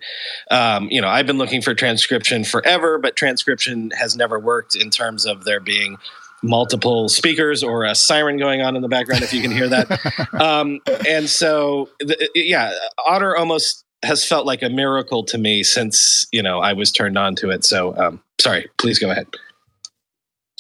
[0.50, 4.90] um, you know i've been looking for transcription forever but transcription has never worked in
[4.90, 5.98] terms of there being
[6.44, 10.34] multiple speakers or a siren going on in the background if you can hear that.
[10.34, 12.74] um, and so, the, yeah,
[13.06, 17.18] Otter almost has felt like a miracle to me since you know I was turned
[17.18, 17.64] on to it.
[17.64, 19.28] So, um, sorry, please go ahead.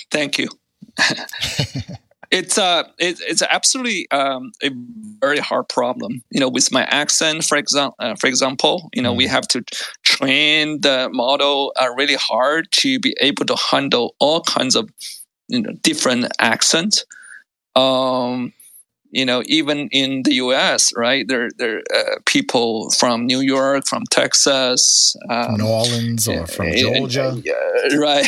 [0.09, 0.47] Thank you.
[2.33, 4.69] it's uh it, it's absolutely um, a
[5.19, 9.13] very hard problem you know with my accent for example uh, for example you know
[9.13, 9.17] mm.
[9.17, 9.63] we have to
[10.03, 14.89] train the model uh, really hard to be able to handle all kinds of
[15.47, 17.05] you know different accents
[17.75, 18.53] um
[19.13, 21.27] you know, even in the U.S., right?
[21.27, 27.29] There, there uh, people from New York, from Texas, um, New Orleans, or from Georgia,
[27.29, 28.25] uh, right?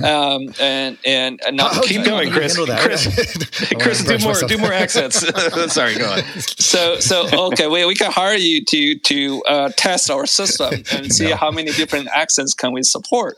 [0.02, 2.56] um, and and, and not, keep going, Chris.
[2.64, 5.18] Chris, Chris do more, do more accents.
[5.74, 6.22] Sorry, go on.
[6.40, 11.12] So, so okay, we, we can hire you to to uh, test our system and
[11.12, 11.36] see no.
[11.36, 13.36] how many different accents can we support.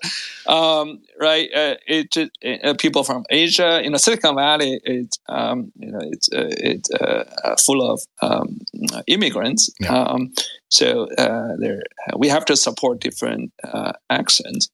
[0.48, 1.48] Um, right?
[1.54, 2.16] Uh, it
[2.64, 6.90] uh, people from Asia, you know, Silicon Valley, it's um, you know, it's uh, it's
[6.92, 8.60] uh, full of um,
[9.06, 9.70] immigrants.
[9.80, 9.94] Yeah.
[9.94, 10.32] Um,
[10.68, 11.82] so uh, there,
[12.16, 13.52] we have to support different
[14.08, 14.68] accents.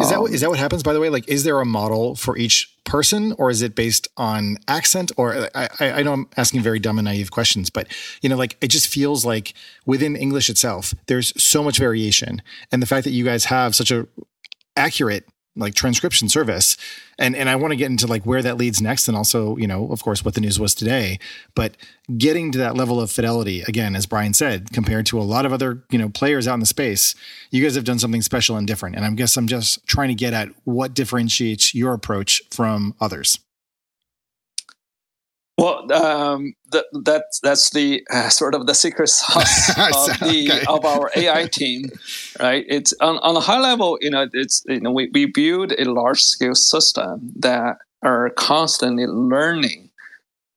[0.00, 1.08] Is that, is that what happens, by the way?
[1.08, 5.10] Like, is there a model for each person or is it based on accent?
[5.16, 7.88] Or I, I know I'm asking very dumb and naive questions, but,
[8.22, 9.54] you know, like it just feels like
[9.86, 12.42] within English itself, there's so much variation.
[12.70, 14.06] And the fact that you guys have such a
[14.78, 16.76] accurate like transcription service.
[17.18, 19.66] And and I want to get into like where that leads next and also you
[19.66, 21.18] know of course what the news was today.
[21.54, 21.76] But
[22.16, 25.52] getting to that level of fidelity again as Brian said compared to a lot of
[25.52, 27.14] other you know players out in the space
[27.50, 28.96] you guys have done something special and different.
[28.96, 33.38] And I guess I'm just trying to get at what differentiates your approach from others
[35.58, 40.64] well, um, the, that's that's the uh, sort of the secret sauce of the okay.
[40.68, 41.90] of our AI team,
[42.38, 42.64] right?
[42.68, 45.84] It's on, on a high level, you know, it's you know we, we build a
[45.84, 49.90] large scale system that are constantly learning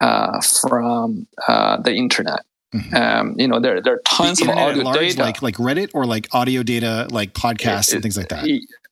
[0.02, 2.46] uh, from uh, the internet.
[2.76, 2.96] Mm-hmm.
[2.96, 6.06] Um, you know, there there are tons of audio large, data, like like Reddit or
[6.06, 8.46] like audio data, like podcasts it, and things like that.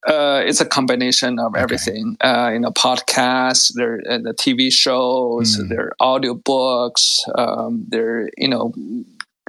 [0.07, 1.61] Uh, it's a combination of okay.
[1.61, 2.15] everything.
[2.21, 5.67] Uh, you know, podcasts, there uh, the TV shows, mm.
[5.69, 8.73] there are audiobooks, um, there you know,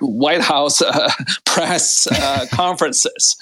[0.01, 1.11] White House uh,
[1.47, 3.37] press uh, conferences.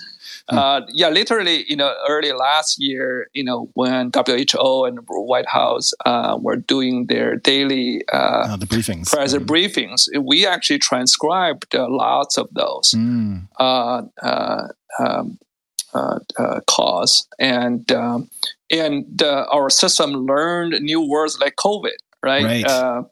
[0.50, 0.58] Hmm.
[0.58, 5.92] Uh, yeah, literally, you know, early last year, you know, when WHO and White House
[6.06, 9.44] uh, were doing their daily uh, the briefings, press mm.
[9.44, 12.94] briefings, we actually transcribed lots of those.
[12.96, 13.48] Mm.
[14.98, 15.38] Um,
[16.66, 18.28] cause, and um,
[18.70, 22.44] and uh, our system learned new words like COVID, right?
[22.44, 22.66] right.
[22.66, 23.04] Uh,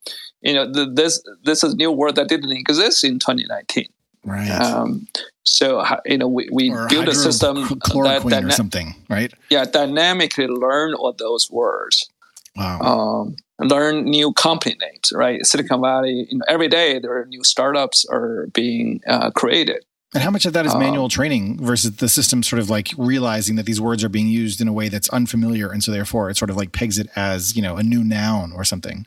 [0.42, 3.87] you know, the, this this is new word that didn't exist in 2019.
[4.25, 4.51] Right.
[4.51, 5.07] Um,
[5.44, 9.33] so you know, we, we build a system that, that or something, right?
[9.51, 12.11] Yeah, dynamically learn all those words.
[12.57, 12.81] Wow.
[12.81, 15.44] Um, learn new company names, right?
[15.46, 19.85] Silicon Valley, you know, every day there are new startups are being uh, created.
[20.16, 22.88] And how much of that is manual um, training versus the system sort of like
[22.96, 26.31] realizing that these words are being used in a way that's unfamiliar, and so therefore
[26.31, 29.07] it sort of like pegs it as you know a new noun or something?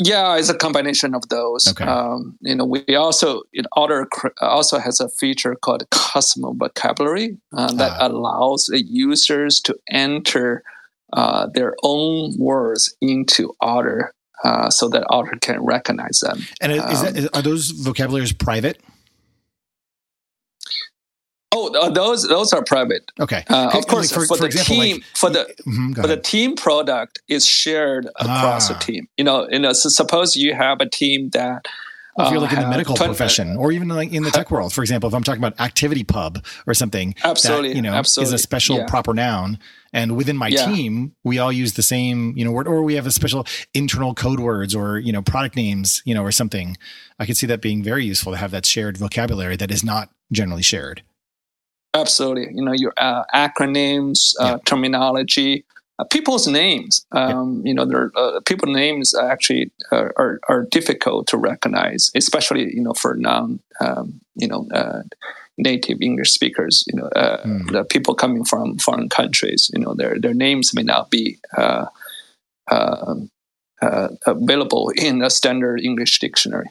[0.00, 1.68] Yeah, it's a combination of those.
[1.68, 1.84] Okay.
[1.84, 4.08] Um, you know, we also it Otter
[4.40, 10.62] also has a feature called custom vocabulary uh, that uh, allows the users to enter
[11.12, 16.46] uh, their own words into Otter uh, so that Otter can recognize them.
[16.60, 18.80] And is um, that, is, are those vocabularies private?
[21.58, 23.10] Oh, uh, those those are private.
[23.18, 23.44] Okay.
[23.48, 26.16] Uh, of course, for, for, for the example, team, like, for the mm-hmm, for the
[26.16, 28.74] team product is shared across ah.
[28.74, 29.08] the team.
[29.16, 29.72] You know, you know.
[29.72, 31.66] So suppose you have a team that.
[32.16, 34.32] Well, if you're like in the uh, medical 20, profession, or even like in the
[34.32, 37.92] tech world, for example, if I'm talking about ActivityPub or something, absolutely, that, you know,
[37.92, 38.34] absolutely.
[38.34, 38.86] is a special yeah.
[38.86, 39.56] proper noun,
[39.92, 40.66] and within my yeah.
[40.66, 44.14] team, we all use the same, you know, word, or we have a special internal
[44.14, 46.76] code words or you know product names, you know, or something.
[47.20, 50.10] I could see that being very useful to have that shared vocabulary that is not
[50.32, 51.02] generally shared.
[51.94, 52.54] Absolutely.
[52.54, 54.56] You know, your uh, acronyms, uh, yeah.
[54.64, 55.64] terminology,
[55.98, 57.06] uh, people's names.
[57.12, 57.68] Um, yeah.
[57.68, 62.82] You know, there uh, people names actually are, are, are, difficult to recognize, especially you
[62.82, 65.02] know for non um, you know uh,
[65.56, 66.84] native English speakers.
[66.92, 67.72] You know, mm.
[67.72, 69.70] the people coming from foreign countries.
[69.74, 71.38] You know, their their names may not be.
[72.66, 73.30] Um,
[74.26, 76.66] available in a standard English dictionary.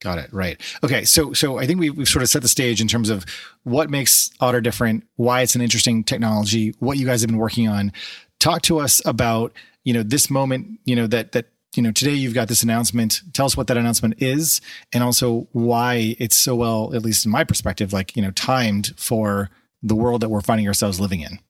[0.00, 0.32] Got it.
[0.32, 0.60] Right.
[0.84, 1.04] Okay.
[1.04, 3.26] So, so I think we, we've sort of set the stage in terms of
[3.64, 7.68] what makes Otter different, why it's an interesting technology, what you guys have been working
[7.68, 7.92] on.
[8.38, 9.52] Talk to us about,
[9.84, 13.22] you know, this moment, you know, that, that, you know, today you've got this announcement.
[13.32, 14.60] Tell us what that announcement is
[14.92, 18.94] and also why it's so well, at least in my perspective, like, you know, timed
[18.96, 19.50] for
[19.82, 21.40] the world that we're finding ourselves living in.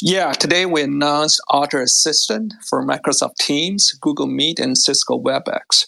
[0.00, 5.86] Yeah, today we announced Otter Assistant for Microsoft Teams, Google Meet, and Cisco WebEx.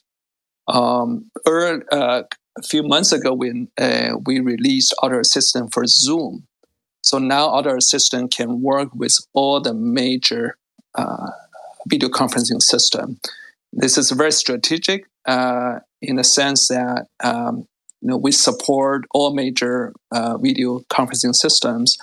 [0.69, 2.23] Um, uh,
[2.59, 6.47] a few months ago, when uh, we released Otter Assistant for Zoom.
[7.03, 10.57] So now Otter Assistant can work with all the major
[10.95, 11.31] uh,
[11.89, 13.21] video conferencing system.
[13.73, 17.69] This is very strategic uh, in the sense that um,
[18.01, 21.99] you know we support all major uh, video conferencing systems,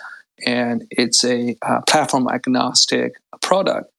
[0.45, 3.89] and it's a uh, platform agnostic product.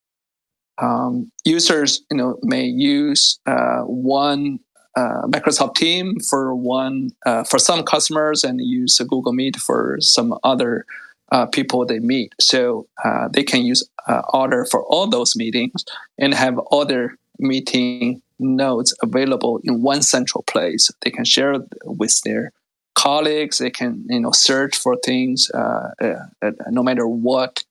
[0.78, 4.58] Um, users, you know, may use uh, one
[4.96, 10.38] uh, Microsoft Team for one uh, for some customers, and use Google Meet for some
[10.44, 10.86] other
[11.32, 12.34] uh, people they meet.
[12.40, 15.84] So uh, they can use uh, Otter for all those meetings
[16.18, 20.90] and have other meeting notes available in one central place.
[21.02, 22.52] They can share with their
[22.94, 23.58] colleagues.
[23.58, 27.64] They can you know search for things no matter what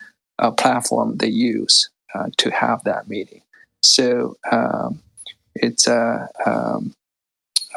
[0.58, 1.89] platform they use
[2.38, 3.41] to have that meeting.
[3.82, 5.01] So um,
[5.55, 6.93] it's um,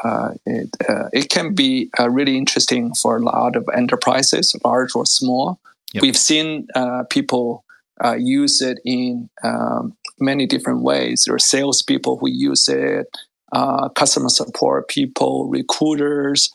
[0.03, 4.95] uh, it, uh, it can be uh, really interesting for a lot of enterprises, large
[4.95, 5.59] or small.
[5.93, 6.01] Yep.
[6.01, 6.67] We've seen
[7.09, 7.63] people
[8.17, 11.23] use it in um, many different ways.
[11.25, 13.07] There are salespeople who use it,
[13.95, 16.51] customer support people, recruiters,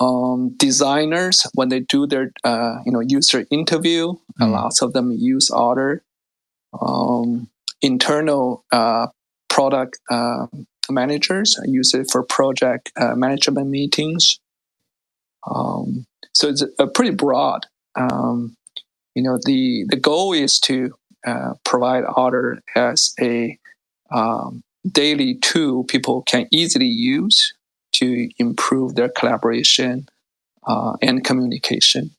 [0.00, 4.14] um, designers when they do their uh, you know user interview.
[4.40, 4.52] Mm.
[4.52, 6.02] Lots of them use Otter.
[6.80, 7.48] Um,
[7.82, 9.08] internal uh,
[9.48, 10.46] product uh,
[10.90, 11.58] managers.
[11.60, 14.40] I use it for project uh, management meetings.
[15.48, 17.66] Um, so it's a, pretty broad.
[17.96, 18.56] Um,
[19.14, 20.94] you know, the the goal is to
[21.26, 23.58] uh, provide Otter as a
[24.10, 27.54] um, daily tool people can easily use
[27.92, 30.08] to improve their collaboration
[30.66, 32.10] uh, and communication.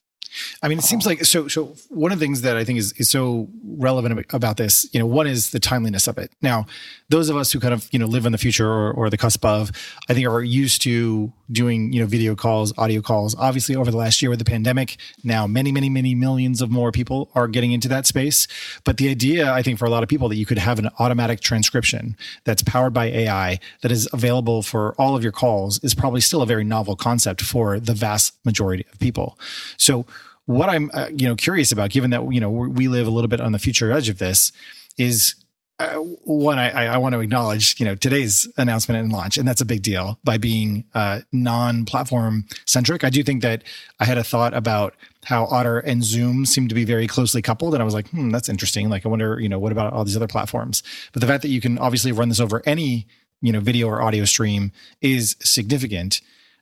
[0.62, 1.10] I mean, it seems oh.
[1.10, 1.48] like so.
[1.48, 5.00] So one of the things that I think is, is so relevant about this, you
[5.00, 6.32] know, one is the timeliness of it.
[6.42, 6.66] Now,
[7.08, 9.16] those of us who kind of you know live in the future or, or the
[9.16, 9.70] cusp of,
[10.08, 13.34] I think, are used to doing you know video calls, audio calls.
[13.36, 16.92] Obviously, over the last year with the pandemic, now many, many, many millions of more
[16.92, 18.46] people are getting into that space.
[18.84, 20.90] But the idea, I think, for a lot of people that you could have an
[20.98, 25.94] automatic transcription that's powered by AI that is available for all of your calls is
[25.94, 29.38] probably still a very novel concept for the vast majority of people.
[29.76, 30.06] So
[30.46, 33.28] what I'm uh, you know curious about, given that you know we live a little
[33.28, 34.52] bit on the future edge of this,
[34.96, 35.34] is
[35.78, 39.60] uh, one I, I want to acknowledge you know today's announcement and launch, and that's
[39.60, 43.04] a big deal by being uh, non-platform centric.
[43.04, 43.62] I do think that
[44.00, 44.94] I had a thought about
[45.24, 48.30] how Otter and Zoom seem to be very closely coupled, and I was like, hmm,
[48.30, 48.88] that's interesting.
[48.88, 50.82] Like, I wonder, you know, what about all these other platforms?
[51.12, 53.06] But the fact that you can obviously run this over any
[53.42, 56.20] you know video or audio stream is significant.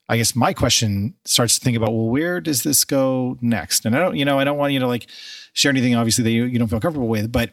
[0.08, 3.86] I guess my question starts to think about, well, where does this go next?
[3.86, 5.06] And I don't, you know, I don't want you to like
[5.54, 7.50] share anything obviously that you, you don't feel comfortable with, but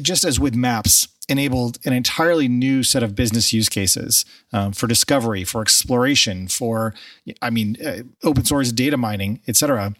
[0.00, 4.86] just as with maps enabled an entirely new set of business use cases um, for
[4.86, 6.94] discovery, for exploration, for,
[7.42, 9.94] I mean, uh, open source data mining, et cetera.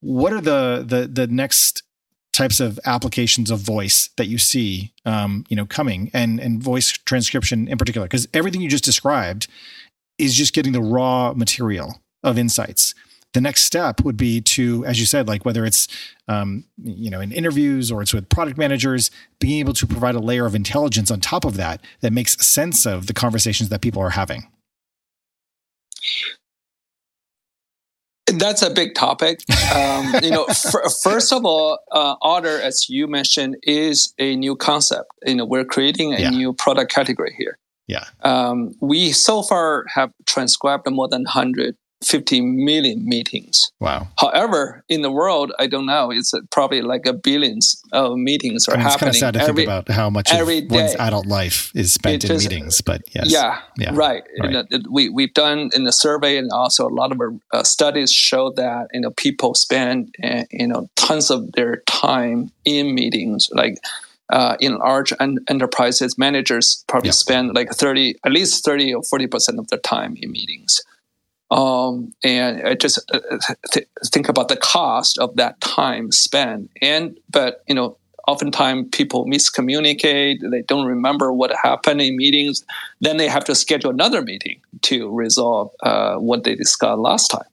[0.00, 1.82] What are the, the, the next
[2.32, 6.92] types of applications of voice that you see, um, you know, coming and, and voice
[6.92, 8.06] transcription in particular?
[8.06, 9.48] Because everything you just described
[10.18, 12.94] is just getting the raw material of insights.
[13.32, 15.88] The next step would be to, as you said, like whether it's
[16.26, 19.10] um, you know in interviews or it's with product managers,
[19.40, 22.86] being able to provide a layer of intelligence on top of that that makes sense
[22.86, 24.48] of the conversations that people are having.
[28.26, 29.40] That's a big topic.
[29.74, 34.56] Um, you know, f- first of all, uh, Otter, as you mentioned, is a new
[34.56, 35.10] concept.
[35.24, 36.30] You know, we're creating a yeah.
[36.30, 37.58] new product category here.
[37.86, 38.04] Yeah.
[38.22, 43.70] Um, we so far have transcribed more than 150 million meetings.
[43.78, 44.08] Wow.
[44.18, 48.72] However, in the world, I don't know, it's probably like a billions of meetings are
[48.72, 49.08] I mean, happening.
[49.08, 51.70] It's kind of sad to every, think about how much every of one's adult life
[51.74, 53.30] is spent in meetings, but yes.
[53.30, 54.24] Yeah, yeah right.
[54.40, 54.50] right.
[54.50, 57.62] You know, we, we've done in the survey and also a lot of our uh,
[57.62, 62.94] studies show that, you know, people spend, uh, you know, tons of their time in
[62.94, 63.78] meetings, like
[64.30, 67.12] uh, in large en- enterprises, managers probably yeah.
[67.12, 70.82] spend like 30, at least 30 or 40% of their time in meetings.
[71.50, 73.20] Um, and I just uh,
[73.72, 76.70] th- think about the cost of that time spent.
[76.82, 77.96] And, but, you know,
[78.26, 82.64] oftentimes people miscommunicate, they don't remember what happened in meetings.
[83.00, 87.46] Then they have to schedule another meeting to resolve uh, what they discussed last time.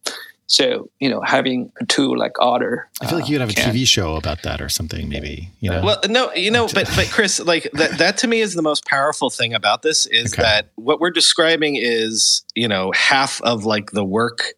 [0.48, 3.60] So you know, having a tool like Otter, I feel like you could have a
[3.60, 5.50] uh, can, TV show about that or something, maybe.
[5.62, 8.54] You know, well, no, you know, but but Chris, like that that to me is
[8.54, 10.42] the most powerful thing about this is okay.
[10.42, 14.54] that what we're describing is you know half of like the work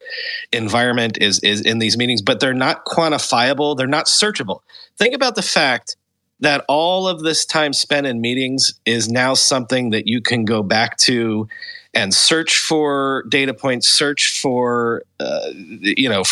[0.51, 4.61] environment is is in these meetings, but they're not quantifiable, they're not searchable.
[4.97, 5.97] Think about the fact
[6.39, 10.61] that all of this time spent in meetings is now something that you can go
[10.61, 11.47] back to
[11.95, 16.23] and search for data points, search for, uh, you know,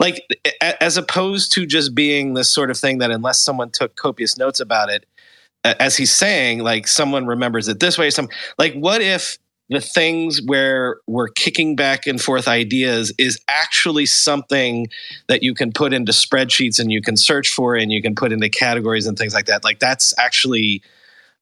[0.00, 0.20] like
[0.80, 4.60] as opposed to just being this sort of thing that unless someone took copious notes
[4.60, 5.06] about it,
[5.62, 8.28] as he's saying, like someone remembers it this way, some
[8.58, 9.38] like what if
[9.70, 14.88] the things where we're kicking back and forth ideas is actually something
[15.26, 18.30] that you can put into spreadsheets and you can search for and you can put
[18.30, 19.64] into categories and things like that.
[19.64, 20.82] Like that's actually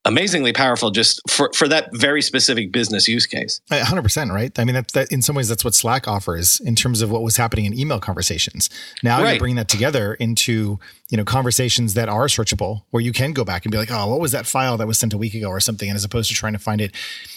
[0.05, 3.61] amazingly powerful just for, for that very specific business use case.
[3.71, 4.57] 100%, right?
[4.59, 7.21] I mean, that, that in some ways, that's what Slack offers in terms of what
[7.21, 8.69] was happening in email conversations.
[9.01, 9.31] Now right.
[9.31, 10.79] you're bringing that together into,
[11.09, 14.07] you know, conversations that are searchable where you can go back and be like, oh,
[14.07, 15.89] what was that file that was sent a week ago or something?
[15.89, 16.93] And as opposed to trying to find it,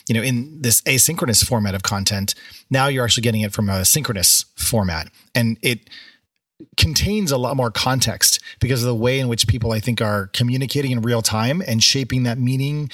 [0.08, 2.34] you know, in this asynchronous format of content,
[2.68, 5.08] now you're actually getting it from a synchronous format.
[5.34, 5.88] And it,
[6.76, 10.28] contains a lot more context because of the way in which people I think are
[10.28, 12.90] communicating in real time and shaping that meaning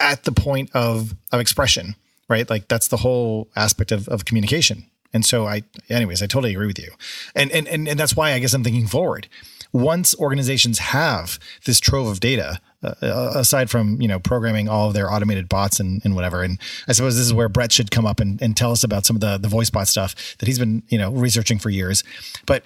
[0.00, 1.96] at the point of of expression,
[2.28, 2.48] right?
[2.48, 4.84] Like that's the whole aspect of, of communication.
[5.12, 6.90] And so I anyways, I totally agree with you.
[7.34, 9.28] And and and, and that's why I guess I'm thinking forward.
[9.72, 14.88] Once organizations have this trove of data, uh, uh aside from you know programming all
[14.88, 17.90] of their automated bots and, and whatever and i suppose this is where brett should
[17.90, 20.46] come up and, and tell us about some of the, the voice bot stuff that
[20.46, 22.04] he's been you know researching for years
[22.46, 22.62] but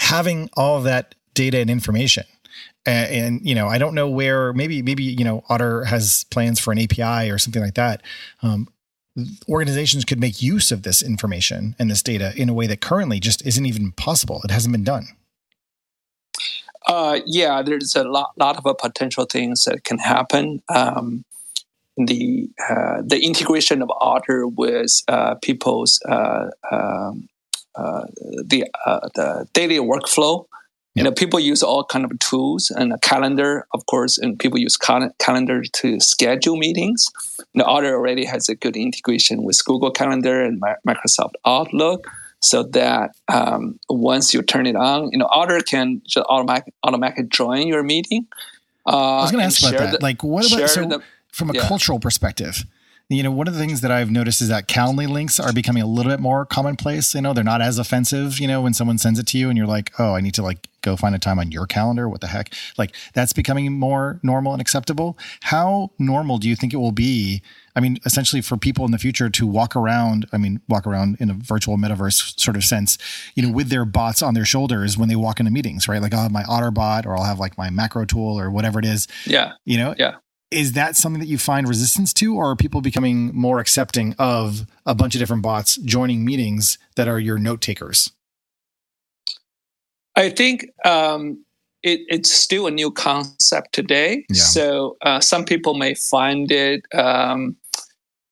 [0.00, 2.24] having all of that data and information.
[2.86, 6.58] And, and, you know i don't know where maybe maybe you know otter has plans
[6.58, 8.02] for an api or something like that.
[8.42, 8.68] Um,
[9.48, 13.20] organizations could make use of this information and this data in a way that currently
[13.20, 14.40] just isn't even possible.
[14.44, 15.08] It hasn't been done.
[16.86, 20.62] Uh, yeah there's a lot, lot of uh, potential things that can happen.
[20.74, 21.24] Um,
[21.96, 27.28] the uh, the integration of otter with uh, people's uh, um,
[27.74, 28.06] uh,
[28.44, 30.46] the uh, the daily workflow.
[30.96, 34.58] You know, people use all kind of tools and a calendar, of course, and people
[34.58, 37.08] use cal- calendar to schedule meetings.
[37.54, 42.06] Know, Otter already has a good integration with Google Calendar and Microsoft Outlook,
[42.40, 47.24] so that um, once you turn it on, you know, Otter can just automatic, automatically
[47.28, 48.26] join your meeting.
[48.84, 50.00] Uh, I was going to ask about that.
[50.00, 51.68] The, like, what about so the, from a yeah.
[51.68, 52.64] cultural perspective?
[53.10, 55.82] You know, one of the things that I've noticed is that Calendly links are becoming
[55.82, 57.12] a little bit more commonplace.
[57.12, 59.58] You know, they're not as offensive, you know, when someone sends it to you and
[59.58, 62.08] you're like, oh, I need to like go find a time on your calendar.
[62.08, 62.54] What the heck?
[62.78, 65.18] Like that's becoming more normal and acceptable.
[65.42, 67.42] How normal do you think it will be?
[67.74, 71.16] I mean, essentially for people in the future to walk around, I mean, walk around
[71.18, 72.96] in a virtual metaverse sort of sense,
[73.34, 76.00] you know, with their bots on their shoulders when they walk into meetings, right?
[76.00, 78.84] Like I'll have my OtterBot or I'll have like my macro tool or whatever it
[78.84, 79.08] is.
[79.26, 79.54] Yeah.
[79.64, 80.16] You know, yeah
[80.50, 84.66] is that something that you find resistance to or are people becoming more accepting of
[84.86, 88.10] a bunch of different bots joining meetings that are your note takers
[90.16, 91.44] i think um,
[91.82, 94.40] it, it's still a new concept today yeah.
[94.40, 97.56] so uh, some people may find it um,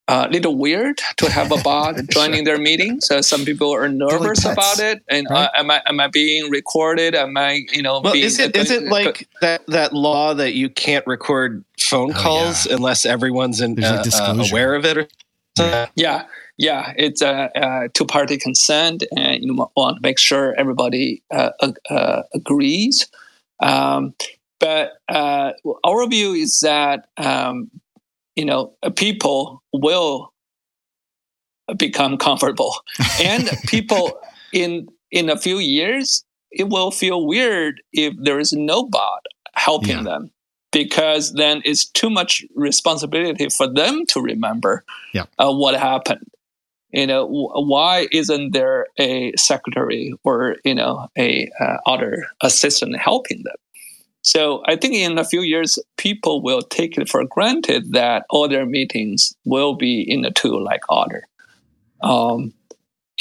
[0.08, 3.06] a little weird to have a bot joining their meetings.
[3.06, 5.44] So some people are nervous like about it, and right?
[5.44, 7.14] uh, am I am I being recorded?
[7.14, 8.00] Am I you know?
[8.00, 12.20] Well, is it is it like that that law that you can't record phone oh,
[12.20, 12.76] calls yeah.
[12.76, 14.98] unless everyone's in, uh, uh, aware of it?
[14.98, 15.08] Or
[15.56, 15.88] something?
[15.94, 16.24] yeah,
[16.56, 21.50] yeah, it's a, a two party consent, and you want to make sure everybody uh,
[21.90, 23.08] uh, agrees.
[23.60, 24.14] Um,
[24.60, 25.52] but uh,
[25.84, 27.70] our view is that um,
[28.38, 30.32] you know, people will
[31.76, 32.72] become comfortable,
[33.22, 34.18] and people
[34.52, 39.22] in in a few years it will feel weird if there is no bot
[39.54, 40.02] helping yeah.
[40.02, 40.30] them
[40.72, 45.24] because then it's too much responsibility for them to remember yeah.
[45.38, 46.26] uh, what happened
[46.90, 53.42] you know why isn't there a secretary or you know a uh, other assistant helping
[53.42, 53.56] them
[54.28, 58.46] so I think in a few years, people will take it for granted that all
[58.46, 61.26] their meetings will be in a tool like Otter.
[62.02, 62.52] Um,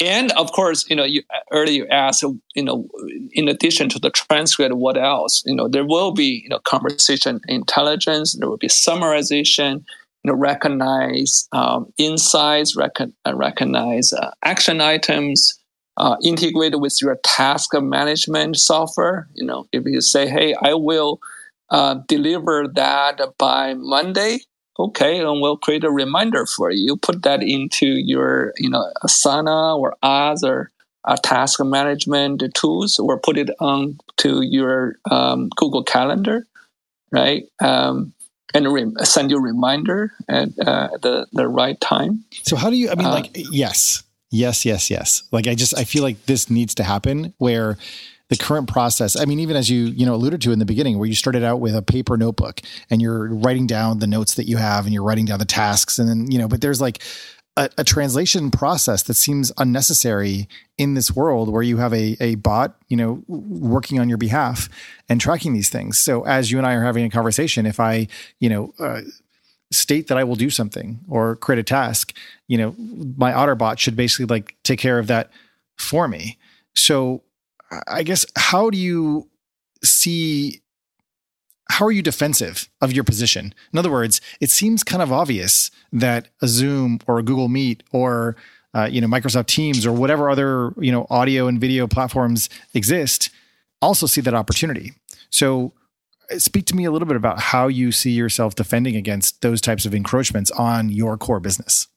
[0.02, 2.22] and of course, you know, you earlier asked,
[2.54, 2.86] you know,
[3.32, 5.42] in addition to the transcript, what else?
[5.46, 8.36] You know, there will be, you know, conversation intelligence.
[8.38, 9.82] There will be summarization.
[10.24, 12.98] You know, recognize um, insights, rec-
[13.32, 15.57] recognize uh, action items,
[15.98, 19.28] uh, integrated with your task management software.
[19.34, 21.20] You know, if you say, "Hey, I will
[21.70, 24.38] uh, deliver that by Monday,"
[24.78, 26.96] okay, and we'll create a reminder for you.
[26.96, 30.70] Put that into your, you know, Asana or other
[31.04, 36.46] uh, task management tools, or put it on to your um, Google Calendar,
[37.10, 37.44] right?
[37.60, 38.14] Um,
[38.54, 42.24] and re- send you a reminder at uh, the the right time.
[42.44, 42.88] So how do you?
[42.88, 45.22] I mean, uh, like, yes, Yes, yes, yes.
[45.32, 47.76] Like I just I feel like this needs to happen where
[48.28, 50.98] the current process i mean even as you you know alluded to in the beginning
[50.98, 52.60] where you started out with a paper notebook
[52.90, 55.98] and you're writing down the notes that you have and you're writing down the tasks
[55.98, 57.02] and then you know but there's like
[57.58, 60.48] a, a, translation process that seems unnecessary
[60.78, 64.68] in this world where you have a, a bot, you know, working on your behalf
[65.08, 65.98] and tracking these things.
[65.98, 68.06] So as you and I are having a conversation, if I,
[68.38, 69.00] you know, uh,
[69.70, 72.14] state that I will do something or create a task,
[72.46, 72.74] you know,
[73.16, 75.30] my OtterBot should basically like take care of that
[75.76, 76.38] for me.
[76.74, 77.22] So
[77.86, 79.28] I guess how do you
[79.82, 80.62] see
[81.70, 83.54] how are you defensive of your position?
[83.74, 87.82] In other words, it seems kind of obvious that a Zoom or a Google Meet
[87.92, 88.36] or
[88.74, 93.30] uh, you know Microsoft Teams or whatever other you know audio and video platforms exist
[93.80, 94.92] also see that opportunity.
[95.30, 95.72] So,
[96.36, 99.86] speak to me a little bit about how you see yourself defending against those types
[99.86, 101.88] of encroachments on your core business.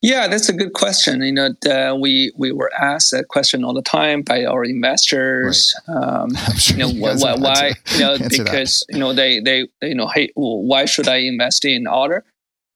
[0.00, 1.22] Yeah, that's a good question.
[1.22, 5.74] You know, the, we we were asked that question all the time by our investors.
[5.86, 5.96] Right.
[5.96, 8.94] Um, sure you know, you why, why you know because that.
[8.94, 12.24] you know they they you know hey, well, why should I invest in Otter?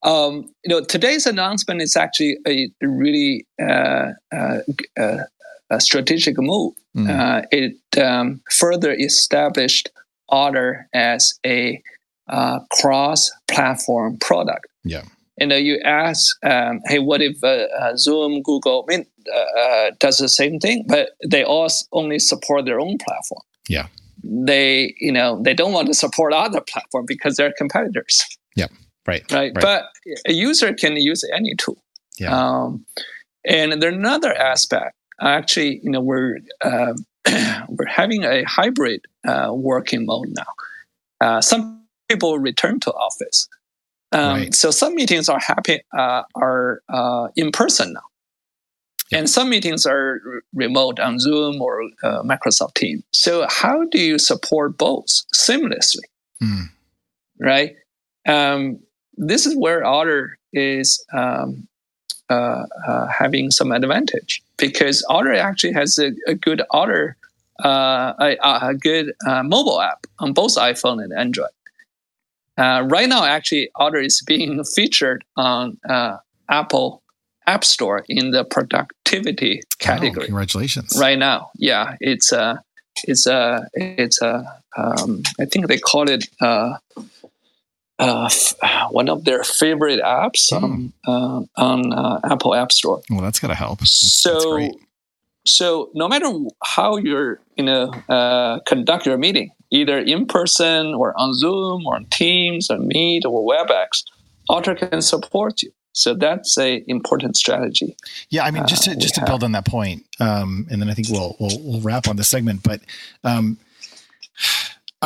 [0.02, 4.58] Um, you know, today's announcement is actually a really uh, uh,
[4.98, 5.24] uh,
[5.70, 6.74] a strategic move.
[6.96, 7.44] Mm.
[7.50, 9.90] it um, further established
[10.28, 11.82] Otter as a
[12.28, 14.66] uh, cross-platform product.
[14.84, 15.02] Yeah
[15.38, 19.60] and uh, you ask, um, hey, what if uh, uh, Zoom, Google, I mean, uh,
[19.60, 23.42] uh, does the same thing, but they all only support their own platform.
[23.68, 23.88] Yeah.
[24.22, 28.24] They, you know, they don't want to support other platform because they're competitors.
[28.56, 28.68] Yeah.
[29.06, 29.30] Right.
[29.30, 29.52] Right.
[29.54, 29.62] right.
[29.62, 29.84] But
[30.26, 31.82] a user can use any tool.
[32.18, 32.36] Yeah.
[32.36, 32.86] Um,
[33.44, 34.94] and there's another aspect.
[35.20, 36.38] Actually, you know, we're
[37.68, 39.04] we're having a hybrid
[39.50, 40.34] working mode
[41.20, 41.40] now.
[41.40, 43.48] some people return to office
[44.12, 44.54] um, right.
[44.54, 48.00] So some meetings are happy uh, are uh, in person now,
[49.10, 49.18] yeah.
[49.18, 50.20] and some meetings are
[50.54, 53.02] remote on Zoom or uh, Microsoft Teams.
[53.10, 56.06] So how do you support both seamlessly?
[56.42, 56.66] Mm.
[57.40, 57.76] Right.
[58.28, 58.78] Um,
[59.16, 61.66] this is where Otter is um,
[62.30, 67.16] uh, uh, having some advantage because Otter actually has a, a good Otter
[67.64, 71.48] uh, a, a, good mobile app on both iPhone and Android.
[72.58, 77.02] Uh, right now, actually, Otter is being featured on uh, Apple
[77.46, 80.24] App Store in the productivity category.
[80.24, 80.96] Oh, congratulations!
[80.98, 82.56] Right now, yeah, it's a, uh,
[83.04, 84.28] it's a, uh, it's a.
[84.28, 84.44] Uh,
[84.78, 86.28] um, I think they call it
[87.98, 88.28] uh,
[88.62, 90.92] uh, one of their favorite apps mm.
[91.06, 93.00] on, on Apple App Store.
[93.10, 93.80] Well, that's got to help.
[93.80, 94.76] That's, so, that's
[95.44, 96.30] so no matter
[96.62, 97.90] how you're, you know,
[98.66, 103.42] conduct your meeting, either in person or on Zoom or on Teams or Meet or
[103.42, 104.04] WebEx,
[104.48, 105.72] Otter can support you.
[105.92, 107.96] So that's a important strategy.
[108.28, 110.90] Yeah, I mean, just to uh, just to build on that point, um, and then
[110.90, 112.62] I think we'll we'll, we'll wrap on the segment.
[112.62, 112.82] But
[113.24, 113.56] um,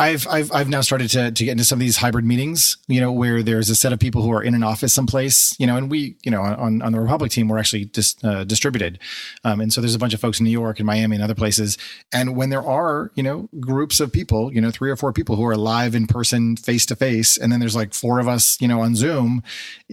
[0.01, 2.99] I've I've I've now started to to get into some of these hybrid meetings, you
[2.99, 5.77] know, where there's a set of people who are in an office someplace, you know,
[5.77, 8.97] and we, you know, on on the Republic team, we're actually dis, uh, distributed,
[9.43, 11.35] um, and so there's a bunch of folks in New York and Miami and other
[11.35, 11.77] places,
[12.11, 15.35] and when there are, you know, groups of people, you know, three or four people
[15.35, 18.59] who are live in person, face to face, and then there's like four of us,
[18.59, 19.43] you know, on Zoom,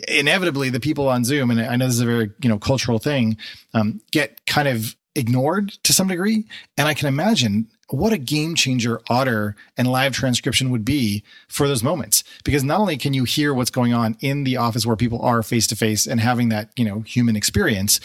[0.08, 2.98] inevitably the people on Zoom, and I know this is a very you know cultural
[2.98, 3.36] thing,
[3.74, 6.46] um, get kind of ignored to some degree,
[6.78, 11.66] and I can imagine what a game changer otter and live transcription would be for
[11.66, 12.22] those moments.
[12.44, 15.42] Because not only can you hear what's going on in the office where people are
[15.42, 18.00] face to face and having that you know human experience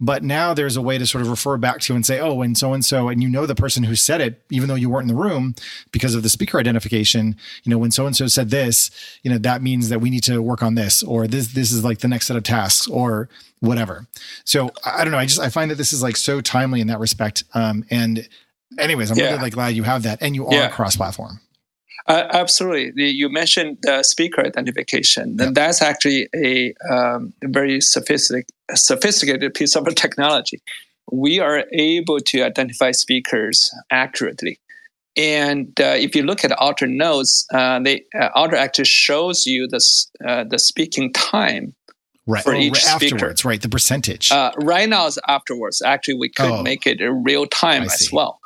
[0.00, 2.56] but now there's a way to sort of refer back to and say oh and
[2.56, 5.08] so and so and you know the person who said it even though you weren't
[5.10, 5.54] in the room
[5.90, 8.90] because of the speaker identification you know when so and so said this
[9.22, 11.84] you know that means that we need to work on this or this this is
[11.84, 13.28] like the next set of tasks or
[13.60, 14.06] whatever.
[14.44, 16.86] So i don't know i just i find that this is like so timely in
[16.86, 18.28] that respect um, and
[18.76, 19.26] anyways, I'm yeah.
[19.26, 20.68] really like glad you have that and you are yeah.
[20.68, 21.40] cross-platform.
[22.06, 23.08] Uh, absolutely.
[23.08, 29.86] You mentioned the speaker identification, and that's actually a um, very sophisticated, sophisticated piece of
[29.94, 30.62] technology.
[31.12, 34.58] We are able to identify speakers accurately.
[35.18, 39.84] And uh, if you look at Otter Notes, uh, they, uh, actually shows you the,
[40.26, 41.74] uh, the speaking time
[42.26, 42.44] right.
[42.44, 43.16] for oh, each speaker.
[43.16, 43.60] Afterwards, right?
[43.60, 44.30] The percentage.
[44.30, 45.82] Uh, right now is afterwards.
[45.82, 48.38] Actually, we could oh, make it in real time as well.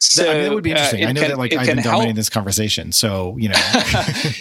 [0.00, 1.04] So I mean, that would be uh, interesting.
[1.04, 3.54] Uh, I know can, that like I've been dominating this conversation, so you know,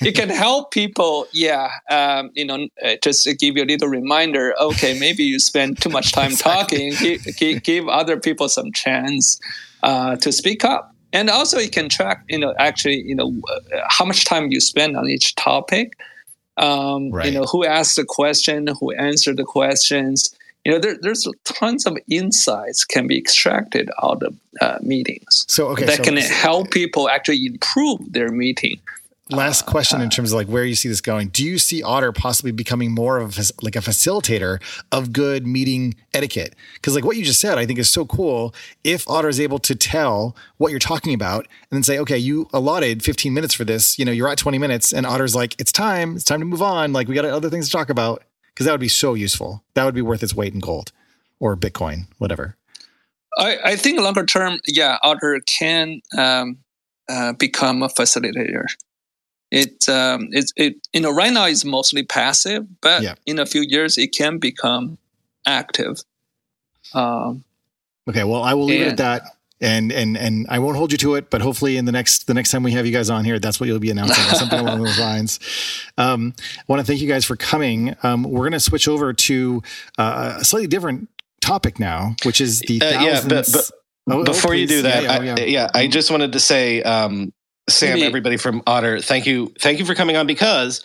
[0.02, 1.28] it can help people.
[1.32, 4.54] Yeah, um, you know, uh, just give you a little reminder.
[4.60, 6.92] Okay, maybe you spend too much time exactly.
[6.92, 7.18] talking.
[7.38, 9.40] Give, give, other people some chance
[9.84, 12.24] uh, to speak up, and also you can track.
[12.30, 15.94] You know, actually, you know, uh, how much time you spend on each topic.
[16.58, 17.26] Um, right.
[17.26, 20.36] You know, who asked the question, who answered the questions
[20.66, 25.46] you know, there, there's tons of insights can be extracted out of uh, meetings.
[25.48, 28.80] So okay, that so, can help people actually improve their meeting
[29.30, 31.30] last question in terms of like where you see this going.
[31.30, 34.62] Do you see Otter possibly becoming more of a, like a facilitator
[34.92, 36.56] of good meeting etiquette?
[36.76, 38.54] Because like what you just said, I think is so cool.
[38.84, 42.48] If Otter is able to tell what you're talking about and then say, okay, you
[42.54, 45.72] allotted 15 minutes for this, you know, you're at 20 minutes, and Otter's like, it's
[45.72, 46.94] time, it's time to move on.
[46.94, 48.24] Like we got other things to talk about.
[48.54, 49.64] Because that would be so useful.
[49.74, 50.92] That would be worth its weight in gold
[51.40, 52.56] or Bitcoin, whatever.
[53.38, 56.60] I, I think longer term, yeah, Otter can um,
[57.10, 58.66] uh, become a facilitator.
[59.50, 63.16] It, um, it, it, you know, right now it's mostly passive, but Yeah.
[63.26, 64.98] in a few years it can become
[65.46, 66.04] active.
[66.94, 67.44] Um,
[68.08, 70.98] Okay, well, I will leave it at that, and and and I won't hold you
[71.00, 71.30] to it.
[71.30, 73.60] But hopefully, in the next the next time we have you guys on here, that's
[73.60, 75.40] what you'll be announcing, or something along those lines.
[75.98, 77.96] Um, I want to thank you guys for coming.
[78.04, 79.64] Um, we're going to switch over to
[79.98, 81.10] uh, a slightly different
[81.42, 83.72] topic now, which is the Uh, yeah, but- but
[84.12, 86.84] Oh, oh, Before you do that, yeah, I, yeah, yeah, I just wanted to say,
[86.84, 87.32] um,
[87.70, 90.84] Sam, Maybe- everybody from Otter, thank you, thank you for coming on because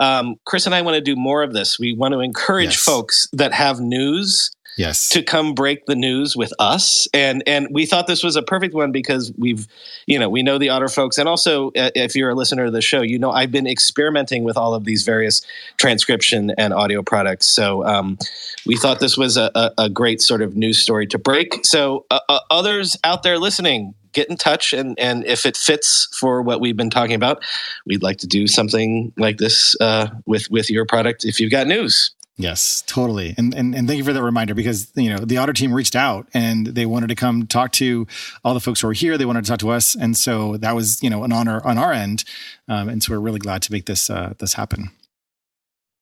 [0.00, 1.78] um, Chris and I want to do more of this.
[1.78, 2.82] We want to encourage Yes.
[2.82, 7.08] folks that have news yes, to come break the news with us.
[7.12, 9.66] And and we thought this was a perfect one because we've
[10.06, 11.18] you know we know the otter folks.
[11.18, 14.44] And also uh, if you're a listener to the show you know i've been experimenting
[14.44, 15.42] with all of these various
[15.76, 17.46] transcription and audio products.
[17.46, 18.18] So um,
[18.66, 21.64] we thought this was a, a, a great sort of news story to break.
[21.64, 24.72] So uh, uh, others out there listening get in touch.
[24.72, 27.44] And and if it fits for what we've been talking about
[27.84, 31.66] we'd like to do something like this uh, with with your product if you've got
[31.66, 33.34] news Yes, totally.
[33.38, 35.96] And, and and thank you for that reminder because you know the Otter team reached
[35.96, 38.06] out and they wanted to come talk to
[38.44, 39.16] all the folks who are here.
[39.16, 41.78] They wanted to talk to us, and so that was you know an honor on
[41.78, 42.24] our end.
[42.68, 44.90] Um, and so we're really glad to make this uh, this happen.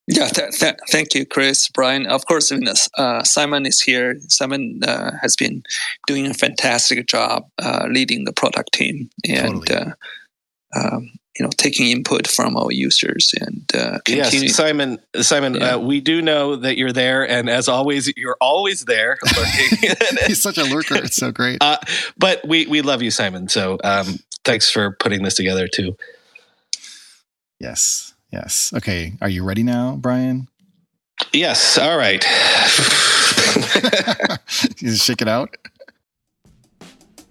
[0.09, 2.05] yeah, th- th- thank you, Chris, Brian.
[2.07, 2.51] Of course,
[2.99, 4.16] uh, Simon is here.
[4.28, 5.62] Simon uh, has been
[6.09, 9.76] doing a fantastic job uh, leading the product team and Totally.
[9.76, 9.93] uh,
[10.76, 14.47] um, you know taking input from our users and uh, continue.
[14.49, 14.99] Yes, Simon.
[15.20, 15.74] Simon, Yeah.
[15.74, 19.18] uh, we do know that you're there, and as always, you're always there.
[19.37, 19.97] lurking.
[20.26, 20.97] He's such a lurker.
[20.97, 21.59] It's so great.
[21.61, 21.78] uh,
[22.16, 23.49] but we we love you, Simon.
[23.49, 25.97] So um, thanks for putting this together too.
[27.61, 28.72] Yes, yes.
[28.76, 30.49] Okay, are you ready now, Brian?
[31.32, 31.78] Yes.
[31.78, 32.22] All right.
[34.80, 35.57] you shake it out.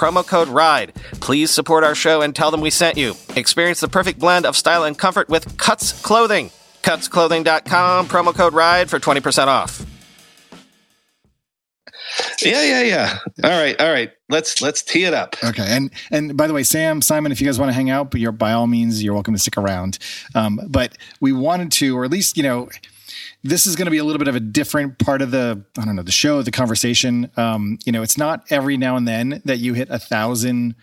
[0.00, 0.94] promo code RIDE.
[1.20, 3.14] Please support our show and tell them we sent you.
[3.36, 6.50] Experience the perfect blend of style and comfort with Cuts Clothing.
[6.82, 9.84] Cutsclothing.com, promo code RIDE for 20% off.
[12.42, 13.18] Yeah, yeah, yeah.
[13.44, 14.10] All right, all right.
[14.30, 15.36] Let's let's tee it up.
[15.44, 18.10] Okay, and and by the way, Sam, Simon, if you guys want to hang out,
[18.10, 19.98] but you're by all means, you're welcome to stick around.
[20.34, 22.68] Um, but we wanted to, or at least you know,
[23.42, 25.84] this is going to be a little bit of a different part of the I
[25.84, 27.30] don't know the show, the conversation.
[27.36, 30.74] Um, you know, it's not every now and then that you hit a thousand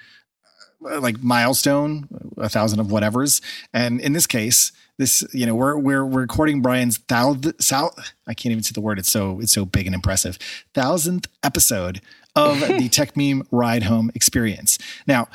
[0.86, 3.42] uh, like milestone, a thousand of whatever's,
[3.74, 8.14] and in this case, this you know we're we're, we're recording Brian's thousand south.
[8.28, 9.00] I can't even say the word.
[9.00, 10.38] It's so it's so big and impressive.
[10.74, 12.02] Thousandth episode
[12.36, 14.78] of the Techmeme Ride Home Experience.
[15.06, 15.28] Now,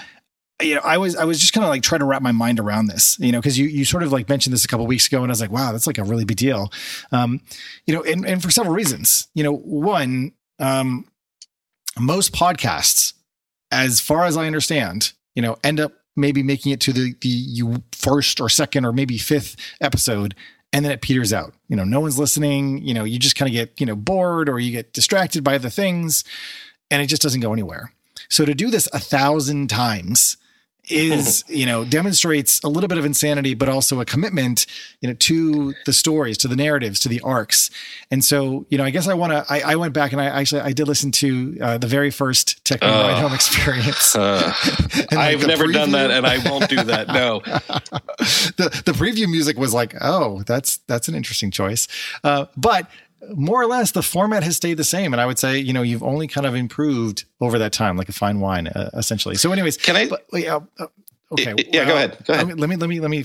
[0.63, 2.61] you know, I was I was just kind of like trying to wrap my mind
[2.61, 5.07] around this, you know, because you you sort of like mentioned this a couple weeks
[5.07, 6.73] ago, and I was like, wow, that's like a really big deal,
[7.11, 7.41] um,
[7.87, 11.07] you know, and and for several reasons, you know, one, um,
[11.99, 13.15] most podcasts,
[13.71, 17.83] as far as I understand, you know, end up maybe making it to the the
[17.93, 20.35] first or second or maybe fifth episode
[20.73, 21.55] and then it peters out.
[21.69, 24.49] You know, no one's listening, you know, you just kind of get, you know, bored
[24.49, 26.25] or you get distracted by other things
[26.91, 27.93] and it just doesn't go anywhere.
[28.29, 30.39] So to do this a thousand times
[30.89, 34.67] is you know demonstrates a little bit of insanity but also a commitment
[35.01, 37.71] you know to the stories to the narratives to the arcs.
[38.11, 40.27] And so you know i guess i want to I, I, went back and i
[40.27, 44.17] actually i did listen to uh, the very first tech uh, ride home experience.
[44.23, 44.53] Uh,
[44.95, 47.41] like i've never preview, done that and i won't do that no.
[47.41, 51.89] The the preview music was like oh that's that's an interesting choice.
[52.23, 52.89] Uh, but
[53.31, 55.13] more or less the format has stayed the same.
[55.13, 58.09] And i would say you know you've only kind of improved over that time like
[58.09, 59.37] a fine wine uh, essentially.
[59.37, 60.61] So anyways can i but, uh,
[61.33, 62.61] okay yeah go ahead go ahead.
[62.61, 63.25] Let me let me let me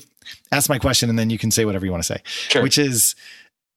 [0.51, 2.61] ask my question and then you can say whatever you want to say sure.
[2.61, 3.15] which is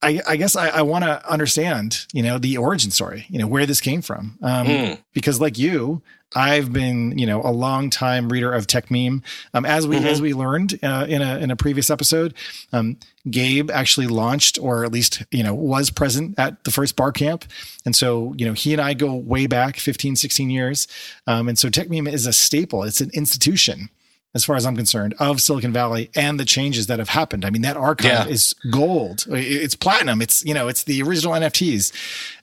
[0.02, 3.46] I, I guess I, I want to understand, you know, the origin story, you know,
[3.46, 4.38] where this came from.
[4.42, 4.98] Um, mm.
[5.12, 6.02] Because like you,
[6.34, 9.22] I've been, you know, a long time reader of Techmeme.
[9.52, 10.06] Um, as we mm-hmm.
[10.06, 12.34] as we learned uh, in a in a previous episode,
[12.72, 12.98] um,
[13.28, 17.44] Gabe actually launched, or at least you know was present at the first bar camp,
[17.84, 20.86] and so you know he and I go way back 15, 16 years,
[21.26, 22.84] um, and so Techmeme is a staple.
[22.84, 23.90] It's an institution
[24.34, 27.44] as far as I'm concerned, of Silicon Valley and the changes that have happened.
[27.44, 28.26] I mean, that archive yeah.
[28.26, 29.26] is gold.
[29.28, 30.22] It's platinum.
[30.22, 31.92] It's, you know, it's the original NFTs.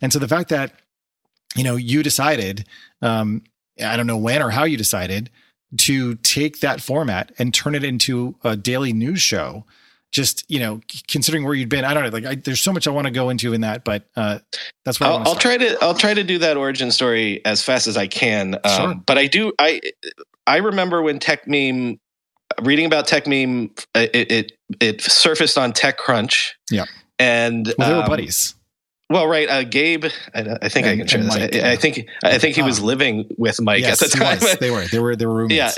[0.01, 0.73] And so the fact that,
[1.55, 2.65] you know, you decided,
[3.01, 3.43] um,
[3.81, 5.29] I don't know when or how you decided
[5.77, 9.65] to take that format and turn it into a daily news show.
[10.17, 12.09] Just you know, considering where you'd been, I don't know.
[12.09, 14.39] Like, I, there's so much I want to go into in that, but uh,
[14.83, 15.77] that's what I'll, I'll try to.
[15.79, 18.55] I'll try to do that origin story as fast as I can.
[18.63, 18.95] Um, sure.
[19.05, 19.53] But I do.
[19.59, 19.79] I
[20.47, 21.99] I remember when Techmeme
[22.63, 26.53] reading about Techmeme it, it, it surfaced on TechCrunch.
[26.71, 26.85] Yeah,
[27.19, 28.55] and well, they were um, buddies.
[29.11, 30.05] Well, right, uh, Gabe.
[30.33, 31.29] I, I think and, I can share this.
[31.29, 34.39] Mike, I, I, think I think he was living with Mike yes, at the time.
[34.59, 34.87] They were.
[34.87, 35.15] They were.
[35.15, 35.77] They were roommates.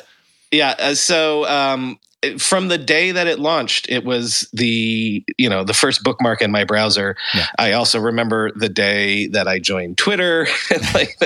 [0.52, 0.88] Yeah, yeah.
[0.88, 2.00] Uh, so um,
[2.38, 6.52] from the day that it launched, it was the you know the first bookmark in
[6.52, 7.16] my browser.
[7.34, 7.46] Yeah.
[7.58, 10.48] I also remember the day that I joined Twitter,
[10.94, 11.18] like,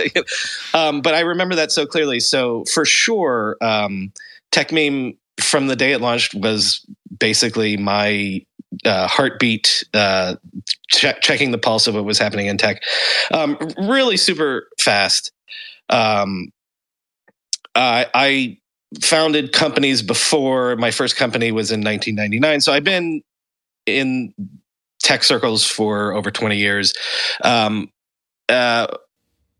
[0.73, 2.19] um, but I remember that so clearly.
[2.19, 4.11] So for sure, um,
[4.51, 6.85] Techmeme from the day it launched was
[7.19, 8.45] basically my
[8.85, 10.35] uh, heartbeat, uh,
[10.89, 12.83] checking the pulse of what was happening in tech.
[13.31, 15.31] Um, really super fast.
[15.89, 16.51] Um,
[17.75, 18.57] I
[19.01, 22.61] founded companies before my first company was in 1999.
[22.61, 23.21] So I've been
[23.85, 24.33] in
[25.01, 26.93] tech circles for over 20 years.
[27.43, 27.91] Um,
[28.49, 28.87] uh,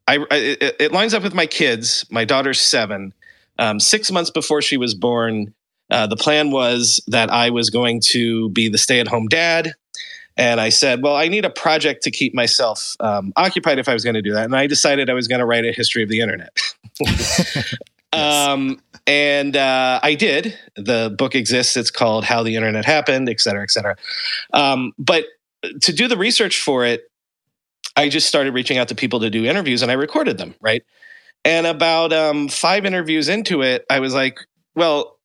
[0.07, 2.05] I, I it, lines up with my kids.
[2.09, 3.13] My daughter's seven.
[3.59, 5.53] Um, six months before she was born,
[5.89, 9.73] uh, the plan was that I was going to be the stay-at-home dad.
[10.35, 13.93] And I said, well, I need a project to keep myself um, occupied if I
[13.93, 14.45] was going to do that.
[14.45, 16.57] And I decided I was going to write a history of the internet.
[18.13, 20.57] Um, and uh, I did.
[20.75, 21.75] The book exists.
[21.77, 23.95] It's called How the Internet Happened, et cetera, et cetera.
[24.53, 25.25] Um, but
[25.81, 27.03] to do the research for it,
[27.95, 30.83] I just started reaching out to people to do interviews and I recorded them, right?
[31.45, 34.39] And about um, five interviews into it, I was like,
[34.75, 35.19] well,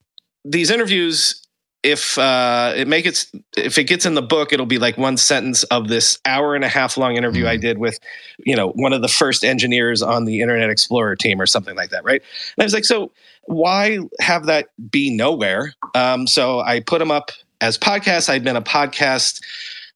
[0.45, 1.47] these interviews
[1.83, 3.27] if uh, it make it
[3.57, 6.65] if it gets in the book, it'll be like one sentence of this hour and
[6.65, 7.49] a half long interview mm.
[7.49, 7.99] I did with,
[8.39, 11.91] you know, one of the first engineers on the Internet Explorer team or something like
[11.91, 12.21] that, right?
[12.21, 13.13] And I was like, so
[13.45, 15.75] why have that be nowhere?
[15.95, 18.29] Um, so I put them up as podcasts.
[18.29, 19.41] I'd been a podcast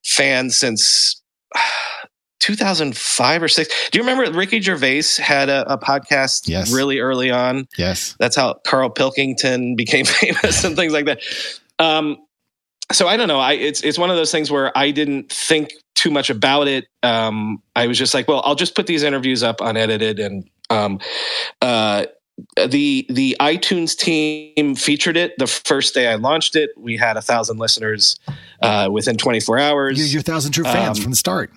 [0.04, 1.20] fan since.
[2.38, 3.88] 2005 or six.
[3.90, 6.72] Do you remember Ricky Gervais had a, a podcast yes.
[6.72, 7.68] really early on?
[7.78, 8.16] Yes.
[8.18, 11.20] That's how Carl Pilkington became famous and things like that.
[11.82, 12.18] Um,
[12.92, 13.40] so I don't know.
[13.40, 16.86] I it's it's one of those things where I didn't think too much about it.
[17.02, 21.00] Um, I was just like, well, I'll just put these interviews up unedited, and um,
[21.60, 22.06] uh,
[22.66, 26.70] the the iTunes team featured it the first day I launched it.
[26.76, 28.18] We had a thousand listeners
[28.62, 29.98] uh, within 24 hours.
[29.98, 31.50] You're, you're thousand true fans um, from the start.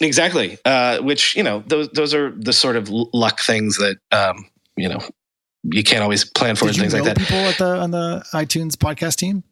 [0.00, 0.58] exactly.
[0.64, 4.88] Uh, which you know, those those are the sort of luck things that um, you
[4.88, 5.00] know
[5.64, 7.18] you can't always plan for Did and things like that.
[7.18, 9.44] people at the on the iTunes podcast team?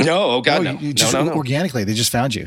[0.00, 1.32] No, oh god, no, no, you, just no, no.
[1.32, 2.46] organically they just found you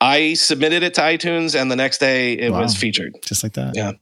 [0.00, 2.60] I submitted it to iTunes, and the next day it Wow.
[2.62, 3.14] was featured.
[3.24, 3.74] just like that.
[3.76, 3.92] Yeah.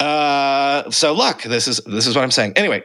[0.00, 1.42] Uh, so luck.
[1.42, 2.54] This is this is what I'm saying.
[2.56, 2.84] Anyway,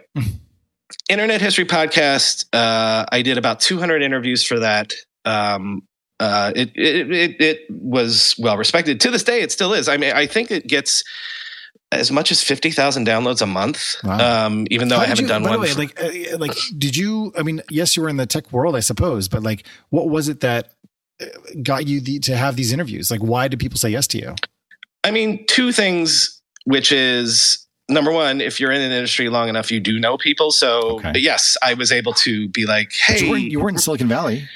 [1.10, 2.46] Internet History Podcast.
[2.54, 4.94] Uh, I did about 200 interviews for that.
[5.26, 5.84] Um,
[6.20, 9.42] uh, it, it it it was well respected to this day.
[9.42, 9.88] It still is.
[9.88, 11.04] I mean, I think it gets
[11.92, 13.96] as much as 50,000 downloads a month.
[14.04, 14.46] Wow.
[14.46, 15.68] Um, even though How I haven't you- done by the one.
[15.68, 17.34] way, like, uh, like, did you?
[17.38, 20.30] I mean, yes, you were in the tech world, I suppose, but like, what was
[20.30, 20.72] it that
[21.22, 21.26] uh,
[21.64, 23.10] got you the, to have these interviews?
[23.10, 24.36] Like, why did people say yes to you?
[25.04, 29.72] I mean, two things, which is number one, if you're in an industry long enough,
[29.72, 30.52] you do know people.
[30.52, 31.14] So Okay.
[31.16, 34.48] yes, I was able to be like, hey, you weren't, you weren't in Silicon Valley.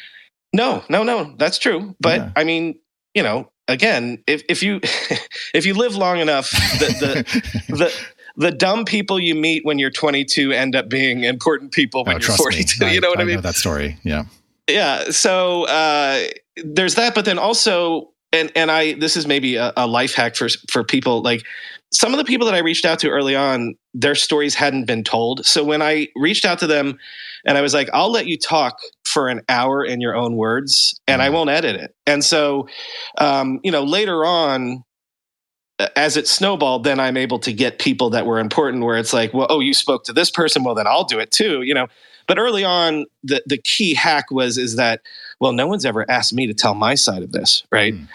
[0.53, 1.95] no, no, no, that's true.
[1.99, 2.29] But Yeah.
[2.35, 2.77] I mean,
[3.15, 4.79] you know, again, if if you
[5.53, 6.87] if you live long enough, the
[7.67, 7.93] the the
[8.35, 12.19] the dumb people you meet when you're 22 end up being important people when Oh,
[12.19, 12.83] you're 42.
[12.85, 12.93] me.
[12.95, 13.35] you know what I, mean?
[13.35, 13.97] know that story.
[14.03, 14.23] Yeah.
[14.67, 16.23] yeah so uh
[16.63, 20.35] there's that but then also and and i this is maybe a, a life hack
[20.35, 21.43] for for people like
[21.91, 25.03] some of the people that i reached out to early on their stories hadn't been
[25.03, 26.97] told so when i reached out to them
[27.45, 28.79] and i was like i'll let you talk
[29.13, 31.33] for an hour in your own words and i Mhm.
[31.33, 32.67] won't edit it and so
[33.19, 34.83] um you know later on
[35.95, 39.33] as it snowballed then i'm able to get people that were important where it's like
[39.33, 41.87] well oh you spoke to this person well then i'll do it too you know
[42.27, 45.01] but early on the the key hack was is that
[45.39, 48.07] well no one's ever asked me to tell my side of this right Mm.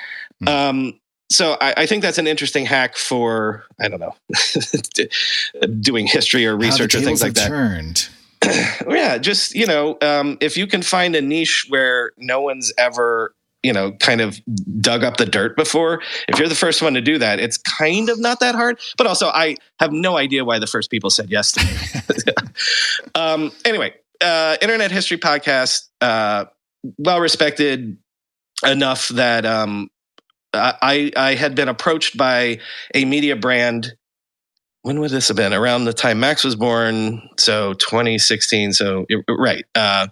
[0.44, 0.48] Mm.
[0.48, 4.14] um so I, I think that's an interesting hack for i don't know
[5.80, 8.08] doing history or research or things like that Turned.
[8.88, 13.34] yeah just you know um, if you can find a niche where no one's ever
[13.62, 14.40] you know kind of
[14.80, 18.08] dug up the dirt before if you're the first one to do that it's kind
[18.08, 18.78] of not that hard.
[18.96, 22.32] But also i have no idea why the first people said yes to me.
[23.14, 26.46] Um, anyway uh, internet history podcast uh,
[26.98, 27.96] well respected
[28.66, 29.90] enough that um,
[30.52, 32.58] I, I had been approached by
[32.94, 33.94] a media brand
[34.88, 39.66] when would this have been around the time max was born so 2016 so right
[39.74, 40.06] uh,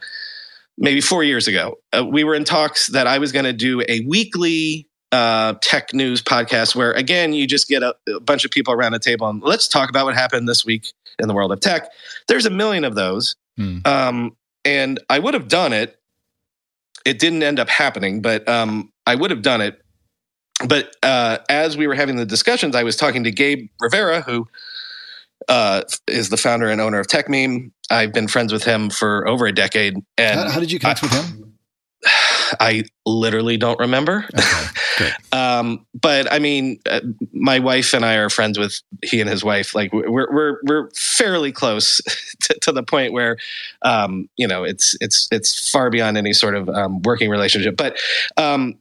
[0.77, 1.79] maybe four years ago.
[1.97, 5.95] Uh, we were in talks that i was going to do a weekly uh, tech
[5.95, 9.27] news podcast where again you just get a, a bunch of people around a table
[9.27, 11.89] and let's talk about what happened this week in the world of tech.
[12.29, 13.35] There's a million of those.
[13.57, 13.79] Hmm.
[13.87, 15.99] um, and i would have done it.
[17.07, 19.81] It didn't end up happening but um, i would have done it.
[20.67, 24.49] But uh, as we were having the discussions, I was talking to Gabe Rivera, who
[25.49, 27.71] uh, is the founder and owner of Techmeme.
[27.91, 31.03] I've been friends with him for over a decade, and How, how did you connect
[31.03, 31.47] with him?
[32.61, 34.25] I literally don't remember.
[34.35, 35.11] Okay.
[35.33, 37.01] Um, but I mean, uh,
[37.35, 39.75] my wife and I are friends with he and his wife.
[39.75, 42.01] Like we're we're we're fairly close
[42.45, 43.37] to, to the point where,
[43.83, 47.77] um, you know, it's it's it's far beyond any sort of um, working relationship.
[47.77, 47.99] But
[48.39, 48.79] um,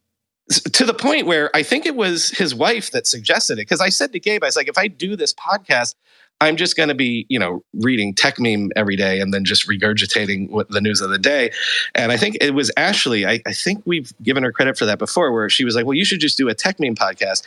[0.49, 3.89] to the point where I think it was his wife that suggested it because I
[3.89, 5.95] said to Gabe, I was like, if I do this podcast.
[6.41, 10.49] I'm just going to be, you know, reading Techmeme every day and then just regurgitating
[10.49, 11.51] what the news of the day.
[11.93, 13.25] And I think it was Ashley.
[13.25, 15.95] I, I think we've given her credit for that before, where she was like, "Well,
[15.95, 17.43] you should just do a Techmeme podcast."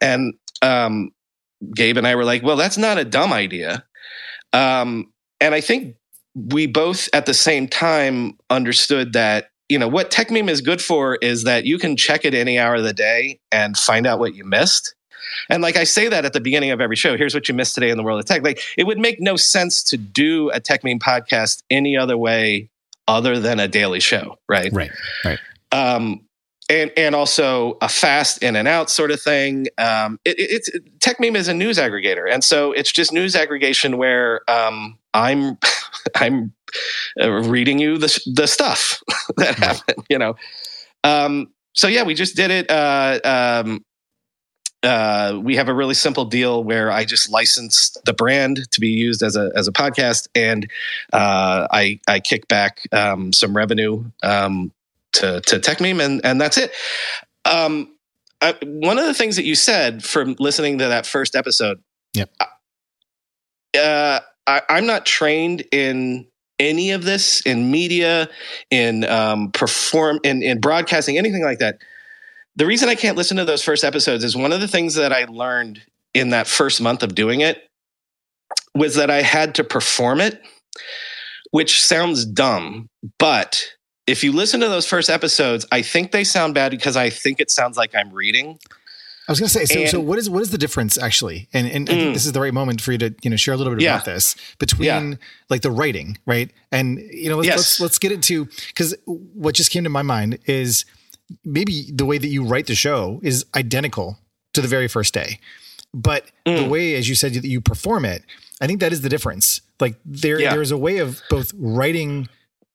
[0.00, 1.10] And um,
[1.74, 3.84] Gabe and I were like, "Well, that's not a dumb idea."
[4.52, 5.96] Um, and I think
[6.34, 11.16] we both at the same time understood that you know what Techmeme is good for
[11.16, 14.34] is that you can check it any hour of the day and find out what
[14.34, 14.94] you missed.
[15.48, 17.74] And like I say that at the beginning of every show, here's what you missed
[17.74, 18.42] today in the world of tech.
[18.42, 22.68] Like it would make no sense to do a Techmeme podcast any other way
[23.08, 24.72] other than a daily show, right?
[25.24, 25.38] Right.
[25.72, 26.20] um,
[26.70, 29.66] and and also a fast in and out sort of thing.
[29.78, 30.70] Um, it, it- it's
[31.00, 35.58] Techmeme is a news aggregator, and so it's just news aggregation where um, I'm
[36.16, 36.52] I'm
[37.20, 39.02] uh, reading you the the stuff
[39.36, 40.06] that happened.
[40.08, 40.36] You know,
[41.04, 42.70] um, so yeah, we just did it.
[42.70, 43.84] Uh, um,
[44.82, 48.88] uh, we have a really simple deal where I just license the brand to be
[48.88, 50.68] used as a as a podcast, and
[51.12, 54.72] uh, I I kick back um, some revenue um,
[55.12, 56.72] to to Techmeme, and and that's it.
[57.44, 57.94] Um,
[58.40, 61.80] I, one of the things that you said from listening to that first episode,
[62.14, 62.30] Yep.
[63.78, 66.26] Uh, I, I'm not trained in
[66.58, 68.28] any of this in media,
[68.70, 71.78] in um, perform, in in broadcasting, anything like that.
[72.56, 75.12] The reason I can't listen to those first episodes is one of the things that
[75.12, 75.82] I learned
[76.14, 77.66] in that first month of doing it
[78.74, 80.42] was that I had to perform it,
[81.50, 82.88] which sounds dumb,
[83.18, 83.64] but
[84.06, 87.40] if you listen to those first episodes, I think they sound bad because I think
[87.40, 88.58] it sounds like I'm reading.
[89.28, 91.48] I was going to say, so, And- so what is what is the difference actually?
[91.52, 92.12] And and I think Mm.
[92.14, 93.94] this is the right moment for you to you know share a little bit Yeah.
[93.94, 95.14] about this between Yeah.
[95.48, 96.50] like the writing, right?
[96.72, 97.56] And you know, let's Yes.
[97.56, 100.84] let's, let's get into because what just came to my mind is
[101.44, 104.18] maybe the way that you write the show is identical
[104.54, 105.38] to the very first day,
[105.94, 106.68] but the Mm.
[106.68, 108.22] way, as you said, that you perform it,
[108.60, 109.60] I think that is the difference.
[109.80, 110.52] Like there Yeah.
[110.52, 112.28] there is a way of both writing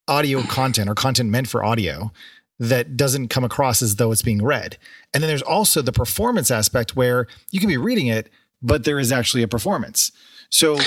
[0.07, 2.11] audio content or content meant for audio
[2.59, 4.77] that doesn't come across as though it's being read.
[5.13, 8.29] And then there's also the performance aspect where you can be reading it,
[8.61, 10.11] but there is actually a performance.
[10.49, 10.79] So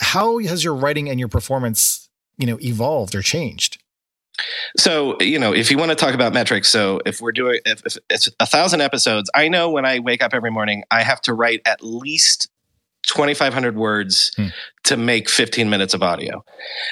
[0.00, 3.77] how has your writing and your performance, you know, evolved or changed?
[4.76, 7.82] So, you know, if you want to talk about metrics, so if we're doing, if,
[7.84, 11.20] if it's a thousand episodes, I know when I wake up every morning, I have
[11.22, 12.48] to write at least
[13.06, 14.48] 2,500 words Hmm.
[14.84, 16.44] to make 15 minutes of audio.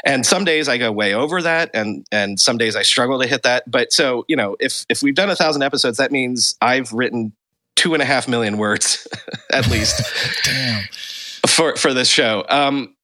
[0.04, 3.26] And some days I go way over that, and and some days I struggle to
[3.28, 3.70] hit that.
[3.70, 7.32] But so, you know, if if we've done a thousand episodes, that means I've written
[7.74, 9.06] two and a half million words
[9.52, 10.02] at least
[10.44, 10.84] Damn.
[11.46, 12.44] for for this show.
[12.48, 12.95] Um,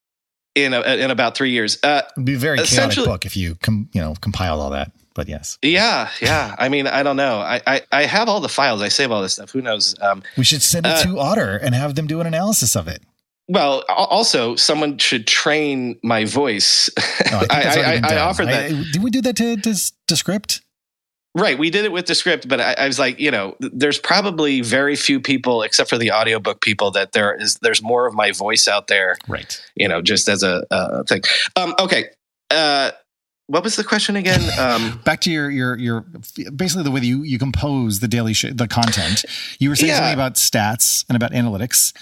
[0.55, 1.78] in a, in about three years.
[1.82, 4.92] Uh, It'd be a very chaotic book if you com- you know compile all that.
[5.14, 5.59] But yes.
[5.61, 6.57] Yeah, yeah.
[6.59, 7.36] I mean, I don't know.
[7.40, 8.80] I, I, I have all the files.
[8.80, 9.50] I save all this stuff.
[9.50, 9.94] Who knows?
[10.00, 12.88] Um, We should send it Uh, to Otter and have them do an analysis of
[12.88, 13.03] it.
[13.46, 16.88] well, also, someone should train my voice.
[17.30, 18.70] Oh, I, I, I, I, offered that.
[18.70, 20.62] Did we do that to, to, to script?
[21.35, 21.59] Right.
[21.59, 24.61] We did it with the script, but I, I was like, you know, there's probably
[24.61, 27.57] very few people, except for the audiobook people, that there is.
[27.62, 29.16] There's more of my voice out there.
[29.28, 29.61] Right.
[29.74, 31.22] You know, just as a, a thing.
[31.57, 32.07] Um, okay.
[32.51, 32.91] Uh,
[33.49, 34.41] what was the question again?
[34.59, 36.01] Um, Back to your your your
[36.55, 39.24] basically the way that you you compose the daily sh- the content.
[39.59, 39.97] You were saying Yeah.
[39.99, 41.93] something about stats and about analytics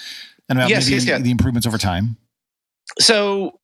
[0.49, 1.19] and about Yes, maybe yes, yeah.
[1.19, 2.17] the improvements over time.
[2.99, 3.59] so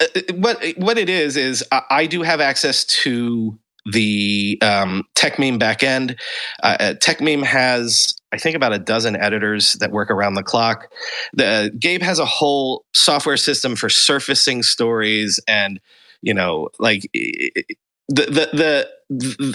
[0.00, 3.58] uh, what what it is is I, I do have access to
[3.92, 6.18] the um, Techmeme backend.
[6.62, 10.92] Uh, uh, Techmeme has I think about a dozen editors that work around the clock.
[11.32, 15.80] The Gabe has a whole software system for surfacing stories and
[16.20, 17.64] you know like the
[18.08, 18.48] the the.
[18.52, 18.88] the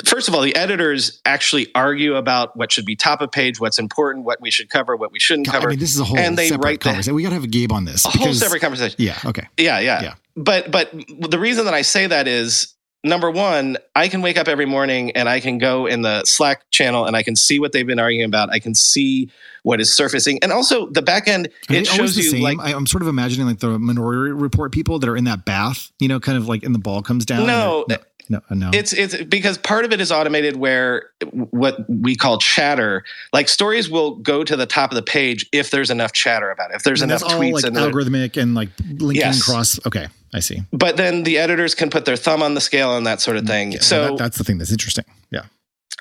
[0.03, 3.77] First of all, the editors actually argue about what should be top of page, what's
[3.77, 5.67] important, what we should cover, what we shouldn't cover.
[5.67, 7.13] I mean, this is a whole and they separate write conversation.
[7.13, 8.03] We got to have a Gabe on this.
[8.03, 8.95] a whole separate conversation.
[8.97, 9.19] Yeah.
[9.23, 9.47] Okay.
[9.59, 10.15] Yeah, yeah, Yeah.
[10.35, 12.72] But but the reason that I say that is
[13.03, 16.69] number one, I can wake up every morning and I can go in the Slack
[16.71, 18.49] channel and I can see what they've been arguing about.
[18.51, 19.29] I can see
[19.63, 21.47] what is surfacing, and also the back end.
[21.69, 22.41] It always shows the you same?
[22.43, 25.45] like I, I'm sort of imagining like the Minority Report people that are in that
[25.45, 27.47] bath, you know, kind of like, and the ball comes down.
[27.47, 27.97] No, no,
[28.29, 28.71] no, no.
[28.73, 33.89] it's it's because part of it is automated where what we call chatter like stories
[33.89, 36.83] will go to the top of the page if there's enough chatter about it if
[36.83, 39.43] there's and enough that's all like and algorithmic and like linking Yes.
[39.43, 39.79] cross.
[39.85, 40.63] Okay, I see.
[40.71, 43.45] but then the editors can put their thumb on the scale and that sort of
[43.45, 45.05] thing Yeah, so that- that's the thing that's interesting.
[45.31, 45.45] Yeah.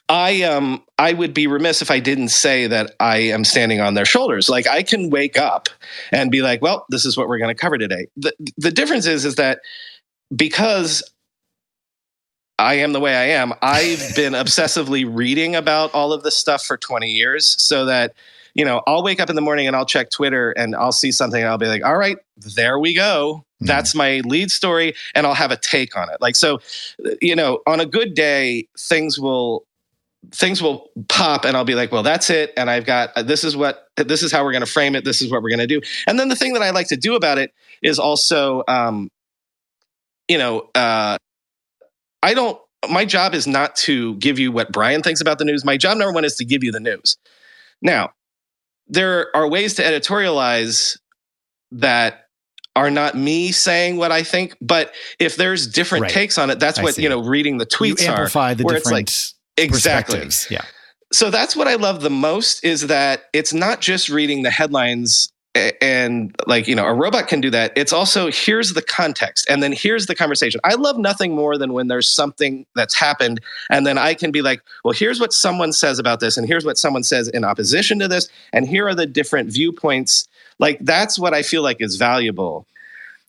[0.08, 3.94] I um I would be remiss if I didn't say that I am standing on
[3.94, 4.48] their shoulders.
[4.48, 5.68] Like I can wake up
[6.10, 8.06] and be like, well, this is what we're going to cover today.
[8.16, 9.60] The the difference is is that
[10.34, 11.02] because
[12.58, 16.64] I am the way I am, I've been obsessively reading about all of this stuff
[16.64, 18.14] for 20 years so that
[18.54, 21.10] you know, I'll wake up in the morning and I'll check Twitter and I'll see
[21.10, 22.18] something and I'll be like, all right,
[22.54, 23.46] there we go.
[23.62, 23.66] Mhm.
[23.66, 24.94] That's my lead story.
[25.14, 26.16] And I'll have a take on it.
[26.20, 26.60] Like, so,
[27.20, 29.66] you know, on a good day, things will
[30.32, 32.52] things will pop and I'll be like, well, that's it.
[32.56, 35.04] And I've got this is what this is how we're going to frame it.
[35.04, 35.80] This is what we're going to do.
[36.06, 37.52] And then the thing that I like to do about it
[37.82, 39.10] is also, um,
[40.28, 41.18] you know, uh,
[42.22, 42.58] I don't.
[42.90, 45.64] My job is not to give you what Brian thinks about the news.
[45.64, 47.16] My job number one is to give you the news.
[47.82, 48.10] Now,
[48.88, 50.98] there are ways to editorialize
[51.72, 52.21] that
[52.74, 56.10] are not me saying what I think, but if there's different Right.
[56.10, 57.02] takes on it, that's I what see.
[57.02, 57.20] you know.
[57.22, 59.10] Reading the You tweets are the where it's like-
[59.58, 60.28] exactly.
[60.50, 60.62] Yeah.
[61.12, 65.28] so that's what I love the most is that it's not just reading the headlines
[65.82, 69.62] and like you know a robot can do that it's also here's the context and
[69.62, 73.86] then here's the conversation i love nothing more than when there's something that's happened and
[73.86, 76.78] then i can be like well here's what someone says about this and here's what
[76.78, 80.26] someone says in opposition to this and here are the different viewpoints
[80.64, 82.56] like that's what i feel like is valuable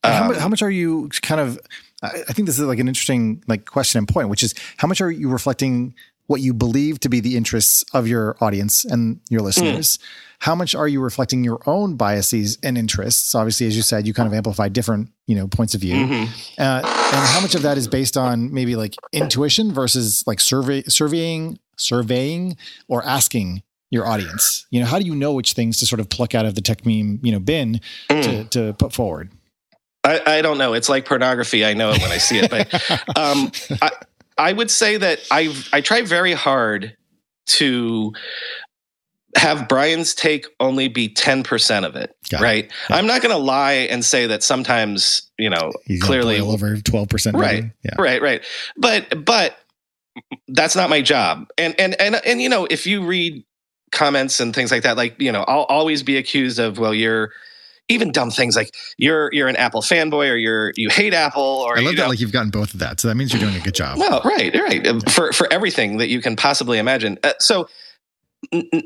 [0.04, 1.50] And how, Um, much, how much are you kind of?
[2.04, 4.52] I think this is like an interesting like question and point, which is
[4.82, 5.94] how much are you reflecting
[6.28, 9.48] what you believe to be the interests of your audience and your Hmm.
[9.48, 10.00] listeners?
[10.48, 13.34] How much are you reflecting your own biases and interests?
[13.34, 15.96] Obviously, as you said, you kind of amplify different you know points of view.
[15.96, 16.24] mhm.
[16.60, 16.82] Uh,
[17.16, 21.58] and how much of that is based on maybe like intuition versus like survey surveying
[21.78, 22.58] surveying
[22.88, 23.64] or asking
[23.94, 26.46] your audience you know how do you know which things to sort of pluck out
[26.46, 27.80] of the Techmeme you know bin
[28.10, 28.24] Mm.
[28.24, 29.32] to, to put forward
[30.04, 32.74] I, I don't know it's like pornography i know it when i see it but
[33.18, 33.52] um,
[33.82, 33.92] I,
[34.38, 36.98] I would say that I I try very hard
[37.60, 38.14] to
[39.36, 42.44] have Brian's take only be 10% of it, Got it.
[42.44, 42.72] right?
[42.90, 47.10] I'm not going to lie and say that sometimes, you know, He's clearly over twelve
[47.10, 47.36] percent.
[47.36, 47.66] Right.
[47.84, 47.96] Yeah.
[47.98, 48.44] right right
[48.78, 49.58] but but
[50.48, 53.44] that's not my job and and and and you know if you read
[53.94, 57.32] comments and things like that like you know i'll always be accused of well you're
[57.90, 61.78] even dumb things like you're you're an apple fanboy or you're you hate apple or
[61.78, 62.10] I love you that.
[62.10, 63.98] Like you've gotten both of that, so that means you're doing a good job.
[64.00, 67.68] well right right uh, for for everything that you can possibly imagine uh, so
[68.52, 68.84] n- n-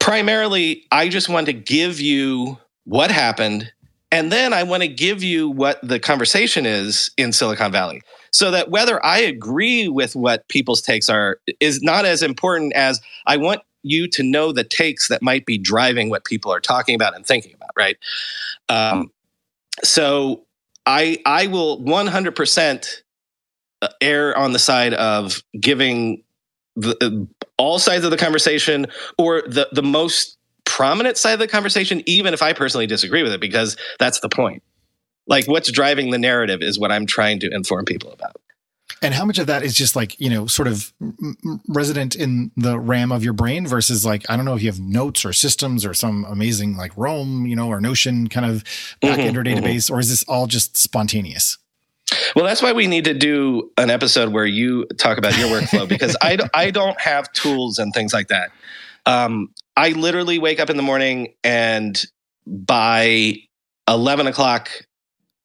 [0.00, 3.72] primarily i just want to give you what happened
[4.10, 8.02] and then i want to give you what the conversation is in silicon valley
[8.32, 13.00] so that whether i agree with what people's takes are is not as important as
[13.26, 16.94] i want you to know the takes that might be driving what people are talking
[16.94, 17.96] about and thinking about right?
[18.68, 19.10] Um,
[19.82, 20.44] so
[20.86, 23.02] i i will 100%
[24.00, 26.22] err on the side of giving
[26.76, 28.86] the, uh, all sides of the conversation
[29.18, 33.32] or the the most prominent side of the conversation even if i personally disagree with
[33.32, 34.62] it because that's the point.
[35.26, 38.36] Like what's driving the narrative is what i'm trying to inform people about
[39.00, 40.92] And how much of that is just like, you know, sort of
[41.68, 44.80] resident in the RAM of your brain versus like, I don't know if you have
[44.80, 48.64] notes or systems or some amazing like Roam, you know, or Notion kind of
[49.02, 49.62] backend or Mhm, mhm.
[49.62, 51.58] database, or is this all just spontaneous?
[52.36, 55.88] well that's why we need to do an episode where you talk about your workflow
[55.88, 58.50] because I, I don't have tools and things like that
[59.06, 59.48] um,
[59.78, 62.02] i literally wake up in the morning and
[62.46, 63.36] by
[63.88, 64.68] 11 o'clock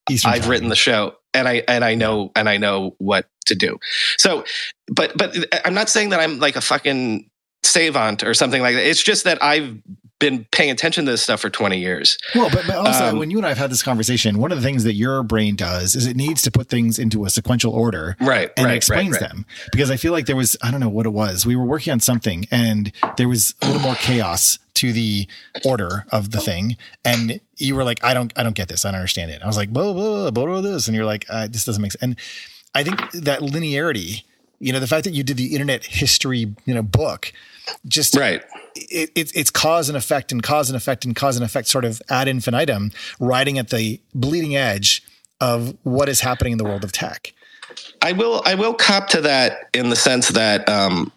[0.09, 0.51] Eastern I've time.
[0.51, 3.79] written the show and I and I know and I know what to do.
[4.17, 4.45] So,
[4.87, 7.29] but but I'm not saying that I'm like a fucking
[7.63, 8.87] savant or something like that.
[8.87, 9.77] It's just that I've
[10.19, 12.17] been paying attention to this stuff for 20 years.
[12.33, 14.57] Well, but, but also Um, when you and I have had this conversation, one of
[14.57, 17.71] the things that your brain does is it needs to put things into a sequential
[17.71, 19.29] order Right, and right, it explains right, right.
[19.29, 21.45] them because I feel like there was I don't know what it was.
[21.45, 25.27] We were working on something and there was a little more chaos to the
[25.65, 28.85] order of the thing, and you were like, "I don't, I don't get this.
[28.85, 31.25] I don't understand it." I was like, "Blah blah blah blah this," and you're like,
[31.29, 32.15] uh, "This doesn't make sense." And
[32.77, 34.23] I think that linearity,
[34.59, 37.33] you know, the fact that you did the internet history, you know, book,
[37.87, 38.43] just Right.
[38.75, 41.85] it, it, it's cause and effect and cause and effect and cause and effect sort
[41.85, 45.03] of ad infinitum, riding at the bleeding edge
[45.41, 47.33] of what is happening in the world of tech.
[48.03, 51.11] I will I will cop to that in the sense that um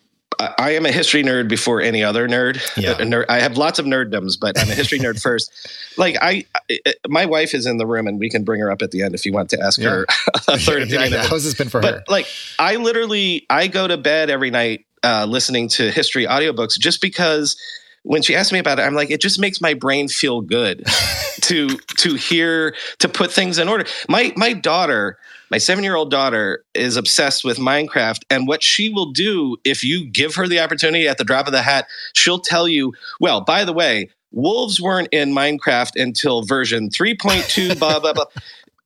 [0.58, 2.60] I am a history nerd before any other nerd.
[2.76, 2.94] Yeah.
[2.94, 3.26] Nerd.
[3.28, 5.50] I have lots of nerddoms, but I'm a history nerd first.
[5.96, 8.82] Like I, I- my wife is in the room, and we can bring her up
[8.82, 10.06] at the end if you want to ask her
[10.48, 11.14] a third Yeah, opinion.
[11.20, 11.30] of it.
[11.30, 11.82] how's this been for her?
[11.82, 12.26] but like
[12.58, 17.56] i literally i go to bed every night uh, listening to history audiobooks just because
[18.02, 20.84] when she asked me about it i'm like it just makes my brain feel good
[21.40, 21.68] to
[21.98, 25.18] to hear to put things in order my my daughter
[25.50, 29.84] my seven year old daughter is obsessed with minecraft and what she will do if
[29.84, 33.40] you give her the opportunity at the drop of the hat she'll tell you well
[33.40, 38.24] by the way wolves weren't in minecraft until version 3.2 blah blah blah.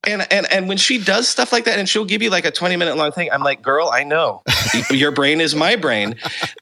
[0.06, 2.50] And and and when she does stuff like that and she'll give you like a
[2.50, 4.42] 20 minute long thing i'm like girl i know.
[4.90, 6.16] Your brain is my brain.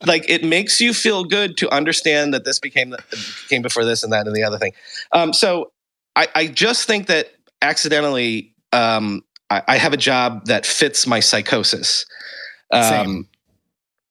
[0.06, 3.02] Like it makes you feel good to understand that this became the,
[3.48, 4.72] came before this and that and the other thing.
[5.10, 5.72] Um so
[6.14, 9.22] i i just think that accidentally um
[9.56, 12.06] i, I have a job that fits my psychosis
[12.72, 13.28] um Same.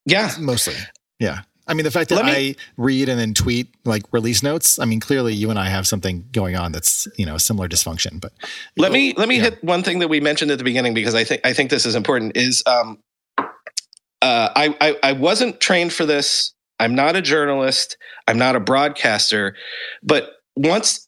[0.06, 0.76] yeah Mostly.
[1.20, 1.42] Yeah.
[1.68, 4.86] I mean, the fact that me- I read and then tweet like release notes, I
[4.86, 8.34] mean, clearly you and I have something going on that's, you know, similar dysfunction, but
[8.76, 11.24] let me let me hit one thing that we mentioned at the beginning because I
[11.24, 12.36] think I think this is important.
[12.36, 12.98] Is um,
[13.38, 16.54] uh, I, I I wasn't trained for this.
[16.80, 17.96] I'm not a journalist.
[18.28, 19.56] I'm not a broadcaster.
[20.04, 21.08] But once,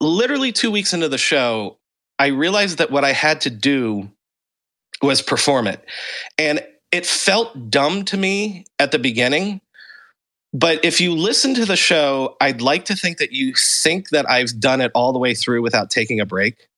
[0.00, 1.78] literally two weeks into the show,
[2.18, 4.10] I realized that what I had to do
[5.02, 5.84] was perform it,
[6.36, 9.60] and it felt dumb to me at the beginning.
[10.54, 14.28] But if you listen to the show, I'd like to think that you think that
[14.30, 16.68] I've done it all the way through without taking a break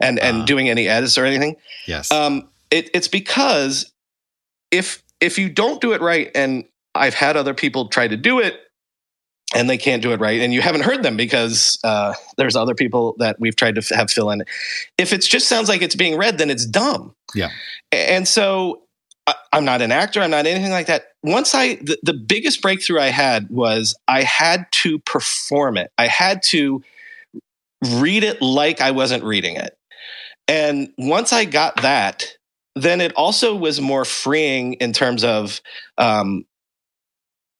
[0.00, 0.44] and and Ah.
[0.44, 1.56] doing any edits or anything.
[1.86, 2.10] yes.
[2.12, 3.92] Um, it, it's because
[4.70, 6.64] if if you don't do it right, and
[6.94, 8.60] I've had other people try to do it,
[9.54, 12.74] and they can't do it right, and you haven't heard them because uh, there's other
[12.74, 14.42] people that we've tried to f- have fill in.
[14.98, 17.14] If it just sounds like it's being read, then it's dumb.
[17.34, 17.50] Yeah.
[17.92, 18.82] And so
[19.26, 20.20] I, I'm not an actor.
[20.20, 21.08] I'm not anything like that.
[21.22, 25.92] Once I the, the biggest breakthrough I had was I had to perform it.
[25.96, 26.82] I had to
[27.94, 29.76] read it like I wasn't reading it.
[30.48, 32.36] And once I got that,
[32.74, 35.60] then it also was more freeing in terms of
[35.98, 36.44] um,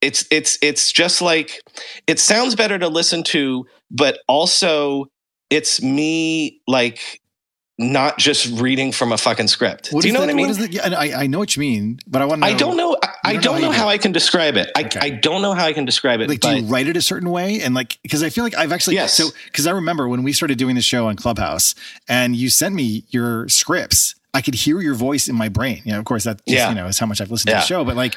[0.07, 1.61] it's it's it's just like
[2.07, 5.07] it sounds better to listen to, but also
[5.51, 7.21] it's me like
[7.79, 9.89] not just reading from a fucking script.
[9.91, 10.69] What Do you know that- what I mean?
[10.73, 12.49] yeah, I, I know what you mean, but I want to.
[12.49, 12.97] I don't know.
[13.03, 14.71] I, I don't know don't know how how I can describe it.
[14.75, 14.99] I, Okay.
[15.01, 16.29] I don't know how I can describe it.
[16.31, 17.61] Like, do you write it a certain way?
[17.61, 19.13] And like, because I feel like I've actually Yes.
[19.15, 21.75] So, because I remember when we started doing the show on Clubhouse,
[22.09, 25.83] and you sent me your scripts, I could hear your voice in my brain.
[25.85, 26.71] You know, of course, that just, Yeah.
[26.71, 27.85] you know is how much I've listened to the show.
[27.85, 28.17] But like,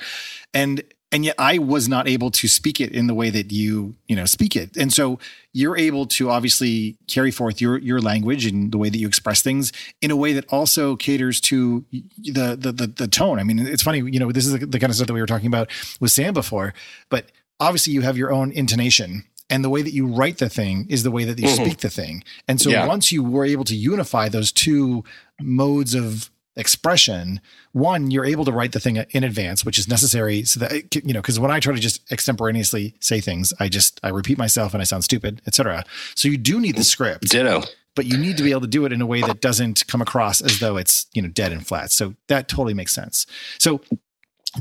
[0.53, 3.95] and and yet I was not able to speak it in the way that you
[4.07, 4.77] you know speak it.
[4.77, 5.19] And so
[5.53, 9.41] you're able to obviously carry forth your your language and the way that you express
[9.41, 9.71] things
[10.01, 11.83] in a way that also caters to
[12.17, 13.39] the the the, the tone.
[13.39, 15.25] I mean, it's funny, you know, this is the, kind of stuff that we were
[15.27, 15.69] talking about
[15.99, 16.73] with Sam before,
[17.09, 20.85] but obviously you have your own intonation and the way that you write the thing
[20.89, 21.55] is the way that you Mhm.
[21.65, 22.23] speak the thing.
[22.47, 22.85] And so Yeah.
[22.85, 25.03] once you were able to unify those two
[25.41, 30.43] modes of expression, one, you're able to write the thing in advance, which is necessary
[30.43, 33.69] so that, it you know, because when I try to just extemporaneously say things, I
[33.69, 35.85] just, I repeat myself and I sound stupid, etc.
[36.15, 37.63] So you do need the mm, script, ditto.
[37.95, 40.01] but you need to be able to do it in a way that doesn't come
[40.01, 41.91] across as though it's, you know, dead and flat.
[41.91, 43.25] So that totally makes sense.
[43.57, 43.81] So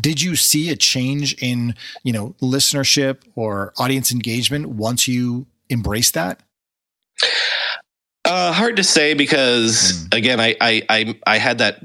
[0.01, 1.75] did you see a change in,
[2.05, 6.41] you know, listenership or audience engagement once you embraced that?
[8.25, 10.15] Uh, hard to say because Mm.
[10.17, 11.81] again, I, I I I had that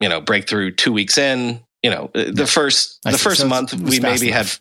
[0.00, 1.60] you know breakthrough two weeks in.
[1.82, 2.44] You know, the Yeah.
[2.46, 4.60] first I the first So month we maybe enough.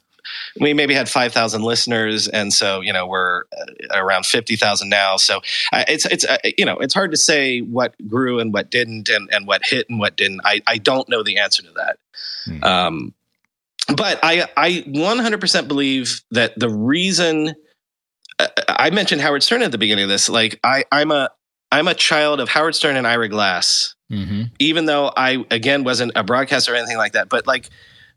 [0.56, 4.56] had we maybe had five thousand listeners, and so you know we're uh, around fifty
[4.56, 5.18] thousand now.
[5.18, 5.38] So
[5.74, 9.10] uh, it's it's uh, you know it's hard to say what grew and what didn't,
[9.10, 10.42] and and what hit and what didn't.
[10.44, 11.98] I I don't know the answer to that.
[12.46, 12.64] Hmm.
[12.64, 13.14] Um,
[13.96, 17.54] but I I one hundred percent believe that the reason
[18.68, 20.30] I mentioned Howard Stern at the beginning of this.
[20.30, 21.30] Like I, I'm a
[21.72, 24.44] I'm a child of Howard Stern and Ira Glass, Mm-hmm.
[24.60, 27.28] even though I again wasn't a broadcaster or anything like that.
[27.30, 27.70] But like,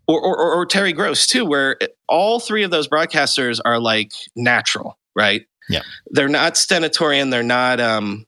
[0.07, 1.79] or or, or Terry Gross too, where
[2.09, 5.47] all three of those broadcasters are like natural, right?
[5.71, 5.83] Yeah.
[6.11, 7.31] they're not stentorian.
[7.31, 7.81] They're not.
[7.81, 8.27] um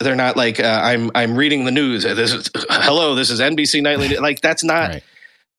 [0.00, 1.10] they're not like uh, I'm.
[1.16, 2.04] I'm reading the news.
[2.04, 3.14] This is hello.
[3.16, 4.16] This is NBC Nightly.
[4.16, 4.90] Like that's not.
[4.90, 5.02] right.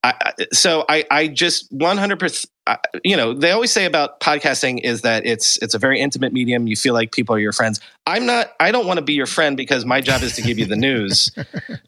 [0.03, 5.01] I, so I, I just 100%, I- you know, they always say about podcasting is
[5.01, 6.67] that it's, it's a very intimate medium.
[6.67, 7.79] You feel like people are your friends.
[8.05, 10.57] I'm not, I don't want to be your friend because my job is to give
[10.59, 11.31] you the news.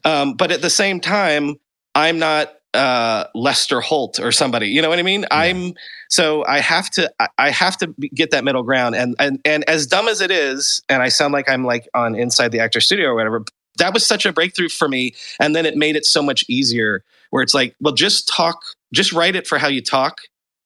[0.04, 1.60] Um, but at the same time,
[1.94, 5.26] I'm not, uh, Lester Holt or somebody, you know what I mean?
[5.30, 5.74] I'm,
[6.08, 8.96] so I have to, I- I have to get that middle ground.
[8.96, 12.16] And, and, and as dumb as it is, and I sound like I'm like on
[12.16, 13.44] inside the actor studio or whatever,
[13.78, 15.14] that was such a breakthrough for me.
[15.40, 19.12] And then it made it so much easier where it's like, well, just talk, just
[19.12, 20.18] write it for how you talk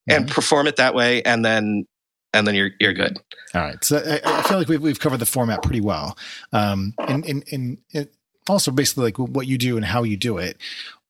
[0.09, 1.86] and perform it that way, and then
[2.34, 3.18] and then you're you're good.
[3.55, 3.82] All right.
[3.84, 6.18] So I, I feel like we've, we've covered the format pretty well.
[6.52, 8.12] Um, and, and, and it
[8.48, 10.59] also basically like what you do and how you do it.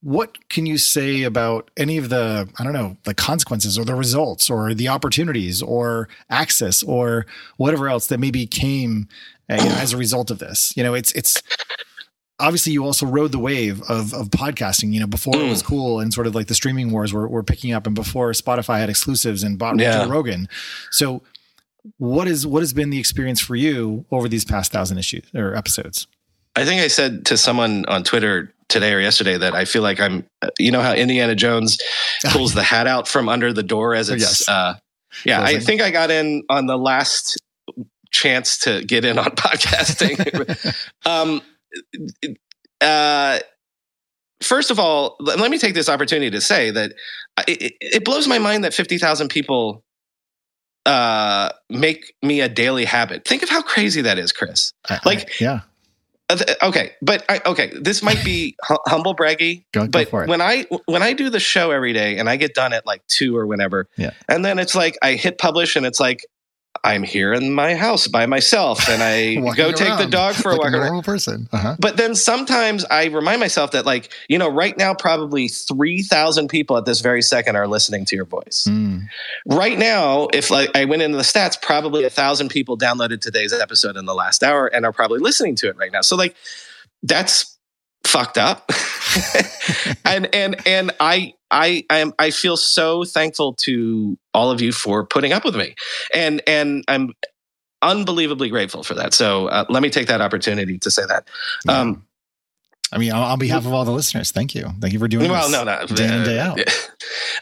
[0.02, 3.94] What can you say about any of the, I don't know, the consequences or the
[3.94, 7.26] results or the opportunities or access or
[7.56, 9.08] whatever else that maybe came
[9.50, 10.72] uh, you know, as a result of this?
[10.76, 11.42] You know, it's, it's,
[12.38, 16.00] obviously you also rode the wave of, of podcasting, you know, before it was cool
[16.00, 18.90] and sort of like the streaming wars were, were picking up and before Spotify had
[18.90, 20.04] exclusives and bought Yeah.
[20.04, 20.48] Joe Rogan.
[20.90, 21.22] So
[21.98, 25.54] what is, what has been the experience for you over these past thousand issues or
[25.54, 26.06] episodes?
[26.56, 30.00] I think I said to someone on Twitter today or yesterday that I feel like
[30.00, 30.24] I'm.
[30.58, 31.78] You know how Indiana Jones
[32.28, 34.22] pulls the hat out from under the door as it's.
[34.22, 34.48] Yes.
[34.48, 34.74] Uh,
[35.24, 37.36] yeah, I think I got in on the last
[38.10, 40.76] chance to get in on podcasting.
[41.06, 41.42] um,
[42.80, 43.38] uh,
[44.42, 46.92] first of all, let me take this opportunity to say that
[47.48, 49.82] it, it blows my mind that fifty thousand people
[50.84, 53.24] uh, make me a daily habit.
[53.26, 54.72] Think of how crazy that is, Chris.
[54.88, 55.60] I- Like- I- yeah,
[56.28, 60.24] Uh, okay, but I, okay, this might be hu- humble braggy, go, go but for
[60.24, 60.28] it.
[60.28, 63.02] when I when I do the show every day and I get done at like
[63.08, 64.10] two or whenever, Yeah.
[64.28, 66.24] and then it's like I hit publish and it's like
[66.84, 70.54] I'm here in my house by myself and I go take the dog for a
[70.54, 70.74] like walk.
[70.74, 71.48] a normal person.
[71.52, 71.76] Uh-huh.
[71.78, 76.48] But then sometimes I remind myself that like you know right now probably three thousand
[76.48, 78.66] people at this very second are listening to your voice.
[78.68, 79.06] Mm.
[79.46, 83.52] Right now, if like I went into the stats, probably a thousand people downloaded today's
[83.52, 86.00] episode in the last hour and are probably listening to it right now.
[86.00, 86.36] So like
[87.02, 87.55] that's
[88.06, 88.70] fucked up.
[90.04, 94.72] and and and I I I am I feel so thankful to all of you
[94.72, 95.74] for putting up with me.
[96.14, 97.12] And and I'm
[97.82, 99.14] unbelievably grateful for that.
[99.14, 101.28] So uh, let me take that opportunity to say that.
[101.66, 101.80] Yeah.
[101.80, 102.06] Um,
[102.92, 104.68] I mean, on, behalf of all the listeners, thank you.
[104.80, 105.32] Thank you for doing this.
[105.32, 106.58] well, no, no, day in, day out.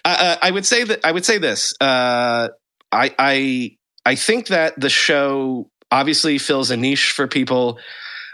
[0.07, 1.73] Uh, uh, I would say that I would say this.
[1.81, 2.49] Uh,
[2.93, 7.79] I I I think that the show obviously fills a niche for people.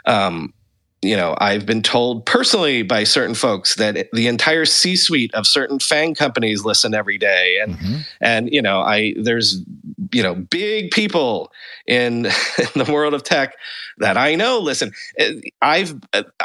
[0.04, 0.52] Um,
[1.02, 5.78] you know, I've been told personally by certain folks that the entire C-suite of certain
[5.78, 8.06] FANG companies listen every day, and Mhm.
[8.20, 9.62] and you know, I there's
[10.12, 11.52] you know big people
[11.86, 12.26] in,
[12.58, 13.54] in the world of tech
[13.98, 14.92] that I know listen.
[15.62, 15.94] I've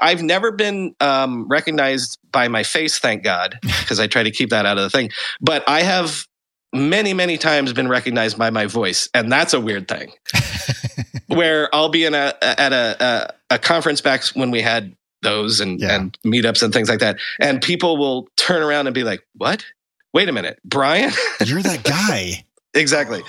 [0.02, 4.49] I've never been um, recognized by my face thank god because I try to keep
[4.52, 5.10] that out of the thing.
[5.41, 6.27] But I have
[6.73, 10.11] many many times been recognized by my voice and that's a weird thing
[11.36, 15.60] where I'll be in a at a a, a conference back when we had those
[15.60, 15.95] and, Yeah.
[15.95, 17.18] and meetups and things like that.
[17.40, 19.66] And people will turn around and be like what?
[20.14, 21.12] Wait a minute brian?
[21.45, 22.45] You're that guy.
[22.74, 23.22] exactly.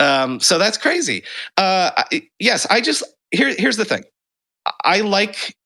[0.00, 1.24] Um, so that's crazy.
[1.56, 4.04] Uh, I- yes i just here, here's the thing.
[4.84, 5.56] I like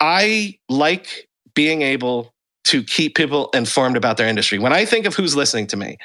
[0.00, 2.32] i like being able
[2.64, 4.58] to keep people informed about their industry.
[4.58, 5.98] When i think of who's listening to me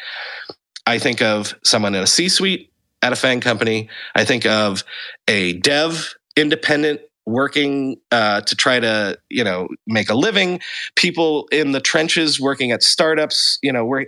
[0.86, 2.70] i think of someone in a c-suite
[3.02, 3.90] at a fan company.
[4.16, 4.84] I think of
[5.28, 10.60] a dev independent working uh, to try to you know make a living
[10.96, 14.08] people in the trenches working at startups you know where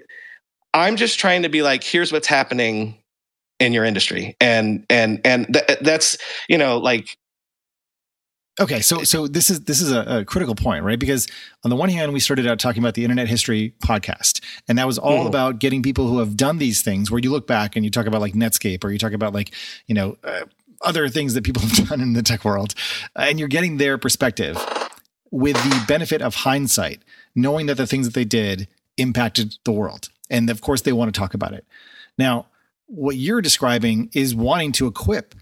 [0.73, 2.97] i'm just trying to be like here's what's happening
[3.61, 4.35] in your industry.
[4.41, 6.17] And and and th- that's
[6.49, 7.15] you know like
[8.59, 10.99] Okay, so so this is this is a, a critical point, right?
[10.99, 11.27] Because
[11.63, 14.85] on the one hand, we started out talking about the Internet History podcast, and that
[14.85, 15.27] was all Mhm.
[15.27, 17.09] about getting people who have done these things.
[17.09, 19.53] Where you look back and you talk about like Netscape, or you talk about like
[19.87, 20.41] you know uh,
[20.81, 22.75] other things that people have done in the tech world,
[23.15, 24.57] and you're getting their perspective
[25.31, 27.01] with the benefit of hindsight,
[27.33, 28.67] knowing that the things that they did
[28.97, 31.65] impacted the world, and of course they want to talk about it.
[32.17, 32.47] Now,
[32.87, 35.35] what you're describing is wanting to equip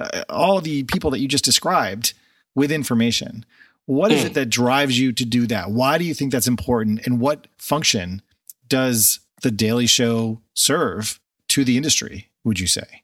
[0.00, 2.14] uh, all the people that you just described
[2.54, 3.44] with information.
[3.86, 4.26] What is Mm.
[4.26, 5.70] it that drives you to do that?
[5.70, 7.06] Why do you think that's important?
[7.06, 8.22] And what function
[8.68, 13.02] does the Daily Show serve to the industry, would you say?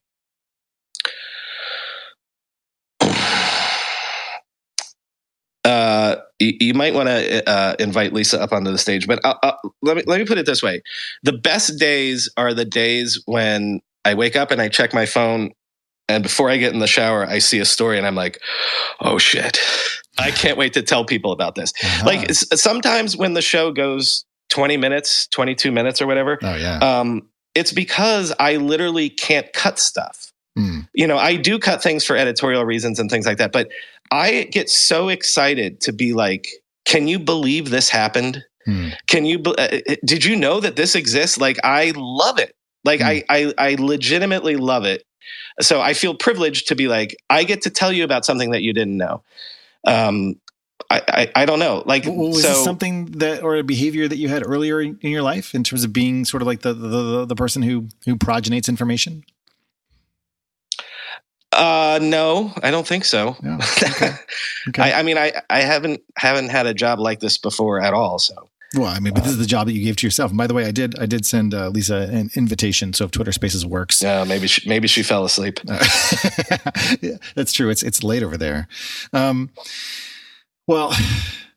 [5.64, 9.34] uh, you, you might want to uh, invite Lisa up onto the stage, but uh,
[9.42, 9.52] uh,
[9.82, 10.82] let me let me put it this way:
[11.22, 15.50] the best days are the days when I wake up and I check my phone,
[16.10, 18.40] and before I get in the shower, I see a story, and I'm like,
[19.00, 19.58] "Oh shit!
[20.18, 21.72] I can't wait to tell people about this."
[22.04, 22.26] Like Uh-huh.
[22.30, 27.22] s- sometimes when the show goes 20 minutes, 22 minutes, or whatever, oh yeah, um,
[27.54, 30.26] it's because I literally can't cut stuff
[30.58, 30.88] Mm.
[30.94, 33.68] you know i do cut things for editorial reasons and things like that but
[34.10, 36.48] i get so excited to be like
[36.84, 38.88] can you believe this happened Hmm.
[39.06, 42.52] can you uh, uh, did you know that this exists like i love it
[42.84, 45.04] like I, I i legitimately love it
[45.60, 48.62] so i feel privileged to be like i get to tell you about something that
[48.62, 49.22] you didn't know
[49.86, 50.36] um
[50.90, 54.16] i i, I don't know like was so this something that or a behavior that
[54.16, 56.72] you had earlier in in your life in terms of being sort of like the
[56.72, 59.24] the, the person who who progenates information?
[61.52, 63.58] uh no i don't think so Yeah.
[63.88, 64.12] Okay.
[64.68, 64.82] Okay.
[64.82, 68.18] I, I mean i i haven't haven't had a job like this before at all
[68.20, 70.30] so Well, I mean, but this is the job that you gave to yourself.
[70.30, 72.92] And by the way, I did I did send uh, Lisa an invitation.
[72.92, 75.58] So if Twitter Spaces works, Yeah, maybe she, maybe she fell asleep.
[77.00, 77.68] Yeah, that's true.
[77.70, 78.68] It's it's late over there.
[79.12, 79.50] Um,
[80.68, 80.94] well,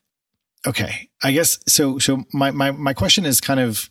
[0.68, 1.10] okay.
[1.22, 1.99] I guess so.
[1.99, 3.90] So my my my question is kind of,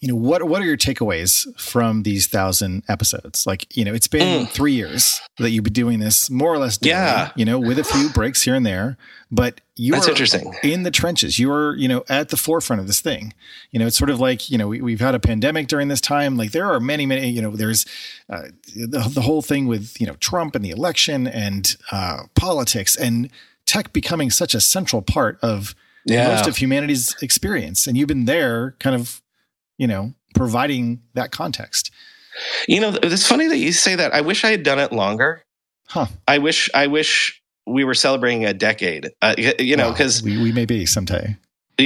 [0.00, 3.46] you know, what what are your takeaways from these thousand episodes?
[3.46, 4.48] Like, you know, it's been Mm.
[4.50, 6.76] three years that you've been doing this, more or less.
[6.78, 7.30] Daily, Yeah.
[7.36, 8.96] You know, with a few breaks here and there,
[9.30, 10.54] but you That's are interesting.
[10.62, 11.38] in the trenches.
[11.38, 13.32] You are, you know, at the forefront of this thing.
[13.72, 16.00] You know, it's sort of like, you know, we, we've had a pandemic during this
[16.00, 16.36] time.
[16.36, 17.84] Like there are many, many, you know, there's
[18.30, 18.42] uh,
[18.76, 23.30] the, the whole thing with, you know, Trump and the election and uh, politics and
[23.66, 26.28] tech becoming such a central part of Yeah.
[26.34, 27.86] most of humanity's experience.
[27.86, 29.22] And you've been there kind of,
[29.78, 31.90] you know, providing that context.
[32.68, 34.12] You know, it's funny that you say that.
[34.14, 35.42] I wish I had done it longer.
[35.88, 36.06] Huh.
[36.28, 39.10] I wish I wish we were celebrating a decade.
[39.22, 41.36] Uh, you know, Well, because we, we may be someday.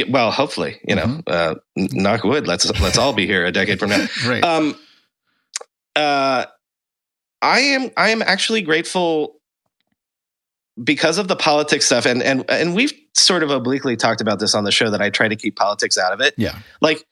[0.09, 1.23] well, hopefully, you know, Mhm.
[1.27, 2.47] uh, knock wood.
[2.49, 4.07] Let's let's all be here a decade from now.
[4.27, 4.43] Right.
[4.45, 4.77] Um,
[5.97, 6.47] uh,
[7.41, 9.37] I am I am actually grateful
[10.83, 14.55] because of the politics stuff, and and and we've sort of obliquely talked about this
[14.55, 16.35] on the show that I try to keep politics out of it.
[16.39, 16.59] yeah.
[16.81, 17.05] Like,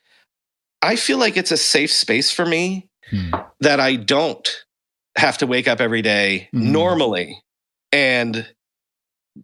[0.83, 3.31] I feel like it's a safe space for me Hmm.
[3.61, 4.49] that I don't
[5.19, 6.61] have to wake up every day Mhm.
[6.71, 7.43] normally
[7.93, 8.47] and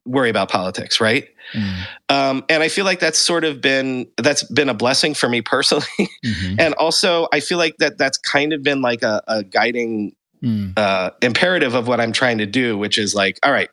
[0.04, 1.28] worry about politics, right?
[1.52, 1.86] Mm.
[2.08, 5.42] Um, and I feel like that's sort of been that's been a blessing for me
[5.42, 5.86] personally,
[6.24, 6.56] Mhm.
[6.60, 10.12] and also I feel like that that's kind of been like a, a guiding
[10.44, 10.78] Mm.
[10.78, 13.70] uh, imperative of what I'm trying to do, which is like, all right,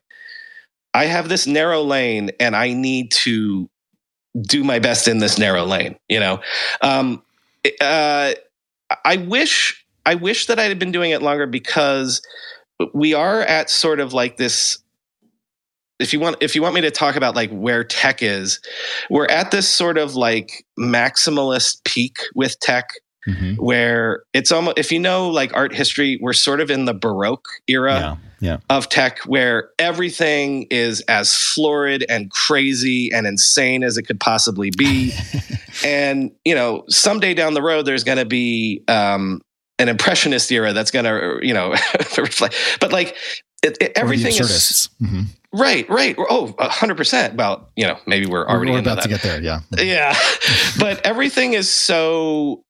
[0.93, 3.69] I have this narrow lane, and I need to
[4.41, 5.97] do my best in this narrow lane.
[6.07, 6.39] You know,
[6.81, 7.21] um,
[7.81, 8.33] uh,
[9.05, 12.21] I wish I wish that I had been doing it longer because
[12.93, 14.79] we are at sort of like this.
[15.99, 18.59] If you want, if you want me to talk about like where tech is,
[19.09, 22.89] we're at this sort of like maximalist peak with tech
[23.27, 23.57] Mhm.
[23.57, 27.47] where it's almost if you know like art history, we're sort of in the Baroque
[27.67, 28.15] era Yeah.
[28.39, 28.57] Yeah.
[28.69, 34.71] of tech where everything is as florid and crazy and insane as it could possibly
[34.77, 35.13] be.
[35.85, 39.41] and, you know, someday down the road, there's going to be um,
[39.79, 41.71] an impressionist era that's going to, you know,
[42.17, 42.55] reflect.
[42.81, 43.15] But like,
[43.63, 44.89] it, it, everything is.
[45.01, 45.27] Mhm.
[45.53, 46.15] right, right.
[46.19, 47.35] Oh, hundred percent.
[47.35, 49.03] Well, you know, maybe we're already we're about that.
[49.03, 49.41] to get there.
[49.41, 49.61] Yeah.
[49.77, 50.13] yeah,
[50.79, 52.65] but everything is so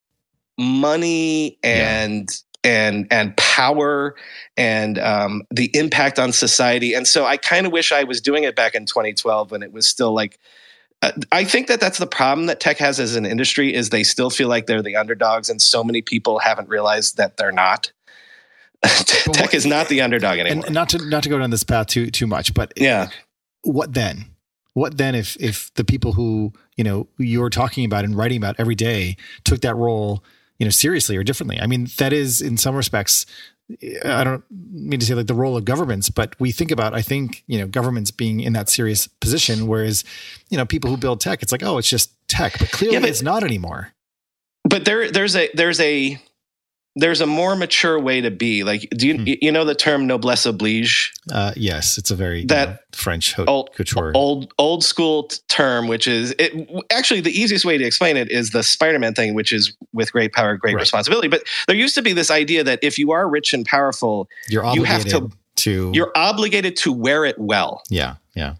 [0.57, 2.29] money and
[2.63, 4.15] and and power
[4.57, 6.93] and um, the impact on society.
[6.93, 9.71] And so I kind of wish I was doing it back in 2012 when it
[9.71, 10.39] was still like.
[11.01, 14.03] Uh, I think that that's the problem that tech has as an industry is they
[14.03, 17.91] still feel like they're the underdogs, and so many people haven't realized that they're not.
[18.83, 20.65] tech what- is not the underdog anymore.
[20.65, 23.09] And not to not to go down this path too too much, but yeah,
[23.63, 24.27] what then?
[24.73, 28.55] What then if if the people who you know you're talking about and writing about
[28.57, 30.23] every day took that role
[30.59, 31.59] you know seriously or differently?
[31.59, 33.25] I mean, that is in some respects.
[34.03, 37.01] I don't mean to say like the role of governments, but we think about I
[37.01, 40.03] think you know governments being in that serious position, whereas
[40.49, 42.99] you know people who build tech, it's like oh it's just tech, but clearly Yeah,
[43.01, 43.93] but- it's not anymore.
[44.69, 46.19] but there there's a there's a
[46.95, 49.23] there's a more mature way to be like do you Hmm.
[49.41, 53.33] you know the term noblesse oblige Uh, yes, it's a very you That know, French
[53.33, 54.11] haute old couture.
[54.13, 56.53] old old school term which is it
[56.91, 60.33] actually the easiest way to explain it is the spider-man thing which is with great
[60.33, 60.81] power great Right.
[60.81, 64.27] responsibility but there used to be this idea that if you are rich and powerful
[64.49, 68.55] You're you obligated have to- to you're obligated to wear it well yeah yeah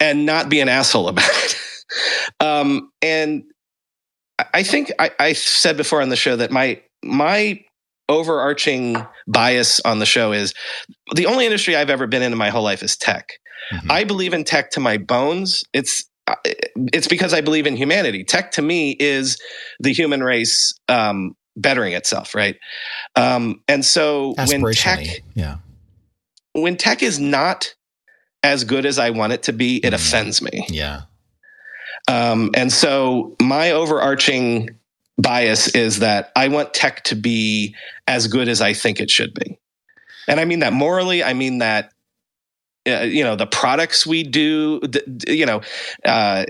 [0.00, 1.56] and not be an asshole about it.
[2.40, 3.44] um, and
[4.38, 7.60] I- I think I, I said before on the show that my my
[8.08, 10.52] overarching bias on the show is
[11.14, 13.30] the only industry I've ever been in in my whole life is tech.
[13.72, 13.90] Mhm.
[13.90, 15.64] I believe in tech to my bones.
[15.72, 16.34] It's uh,
[16.92, 18.24] it's because I believe in humanity.
[18.24, 19.38] Tech to me is
[19.80, 22.56] the human race um, bettering itself, right?
[23.16, 25.56] Um, and so when tech yeah
[26.52, 27.74] when tech is not
[28.42, 29.94] as good as I want it to be, it Mm.
[29.94, 30.66] offends me.
[30.68, 31.02] yeah
[32.08, 34.70] Um, and so my overarching
[35.18, 37.74] bias is that I want tech to be
[38.06, 39.58] as good as I think it should be.
[40.26, 41.92] And I mean that morally, I mean that,
[42.88, 44.80] uh, you know, the products we do,
[45.26, 45.62] you know,
[46.04, 46.44] uh,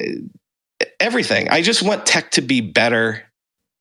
[1.00, 1.48] everything.
[1.48, 3.22] I just want tech to be better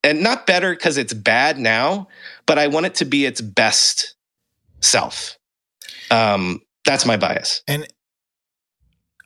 [0.04, 2.08] and not better because it's bad now,
[2.46, 4.16] but I want it to be its best
[4.82, 5.38] self.
[6.12, 7.64] Um, that's my bias.
[7.68, 7.88] and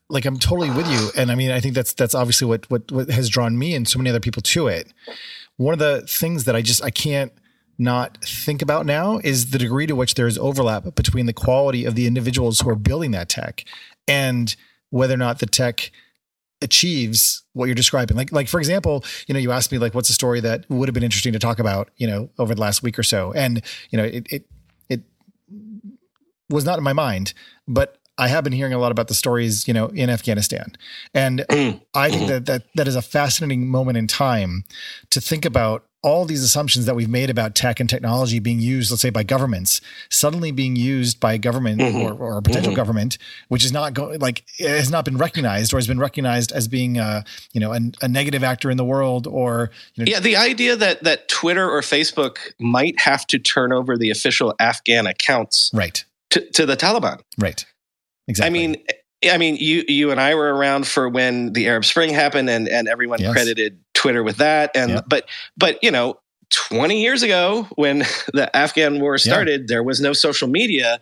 [0.09, 1.09] like I'm totally with you.
[1.17, 3.87] And I mean, I think that's that's obviously what what what has drawn me and
[3.87, 4.93] so many other people to it.
[5.57, 7.31] One of the things that I just I can't
[7.77, 11.85] not think about now is the degree to which there is overlap between the quality
[11.85, 13.63] of the individuals who are building that tech
[14.07, 14.55] and
[14.89, 15.91] whether or not the tech
[16.61, 18.17] achieves what you're describing.
[18.17, 20.87] Like like for example, you know, you asked me like what's a story that would
[20.87, 23.31] have been interesting to talk about, you know, over the last week or so.
[23.33, 24.49] And, you know, it it
[24.89, 25.01] it
[26.49, 27.33] was not in my mind,
[27.67, 30.75] but I have been hearing a lot about the stories, you know, in Afghanistan.
[31.13, 31.45] And
[31.93, 34.63] I think that, that that is a fascinating moment in time
[35.11, 38.91] to think about all these assumptions that we've made about tech and technology being used,
[38.91, 41.95] let's say by governments, suddenly being used by a government Mhm.
[41.95, 42.75] or, or a potential Mhm.
[42.75, 43.17] government,
[43.49, 46.97] which is not going like has not been recognized or has been recognized as being
[46.97, 50.37] a, you know, a, a negative actor in the world or, you know, Yeah, the
[50.37, 55.71] idea that that Twitter or Facebook might have to turn over the official Afghan accounts
[55.73, 57.19] right, to, to the Taliban.
[57.37, 57.65] right.
[58.27, 58.47] Exactly.
[58.63, 58.83] I mean,
[59.31, 62.67] I mean, you you and I were around for when the Arab Spring happened, and
[62.67, 63.33] and everyone Yes.
[63.33, 64.71] credited Twitter with that.
[64.75, 65.01] And Yeah.
[65.07, 65.25] but
[65.57, 67.99] but you know, twenty years ago when
[68.33, 70.99] the Afghan war started, there was no social media.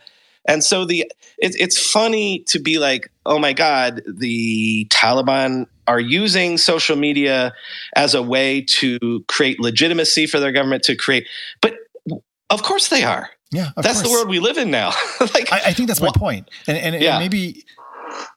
[0.47, 5.99] And so the it, it's funny to be like, oh my God, the Taliban are
[5.99, 7.53] using social media
[7.95, 11.27] as a way to create legitimacy for their government to create,
[11.61, 11.75] but
[12.49, 13.29] of course they are.
[13.55, 14.91] Yeah, That's the world we live in now.
[15.19, 16.49] like, I, I think that's my Wha- point.
[16.67, 17.63] And, and, and maybe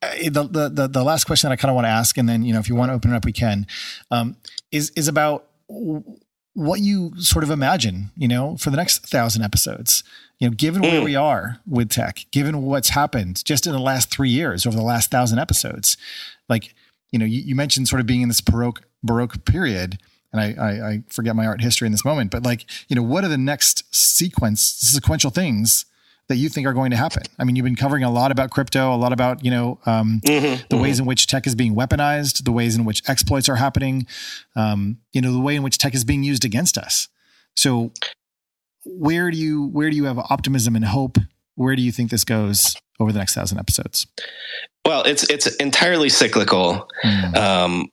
[0.03, 2.28] uh, the, the, the, the last question that I kind of want to ask, and
[2.28, 3.66] then, you know, if you want to open it up, we can,
[4.11, 4.36] um,
[4.73, 5.47] is, is about
[6.55, 10.03] what you sort of imagine, you know, for the next thousand episodes,
[10.40, 11.05] you know, given where Mm.
[11.05, 14.82] we are with tech, given what's happened just in the last three years over the
[14.82, 15.97] last thousand episodes,
[16.49, 16.74] like,
[17.12, 19.99] you know, you, you mentioned sort of being in this Baroque, Baroque period,
[20.32, 23.02] and I, I, I forget my art history in this moment, but like, you know,
[23.02, 25.86] what are the next sequence, sequential things
[26.28, 27.22] that you think are going to happen?
[27.38, 30.20] I mean, you've been covering a lot about crypto, a lot about, you know, um,
[30.24, 30.82] Mhm, the mhm.
[30.82, 34.06] ways in which tech is being weaponized, the ways in which exploits are happening,
[34.55, 37.09] um, you know, the way in which tech is being used against us.
[37.56, 37.92] So
[38.84, 41.16] where do you, where do you have optimism and hope?
[41.55, 44.06] Where do you think this goes over the next thousand episodes?
[44.84, 46.88] Well, it's it's entirely cyclical.
[47.05, 47.90] Mm, Um,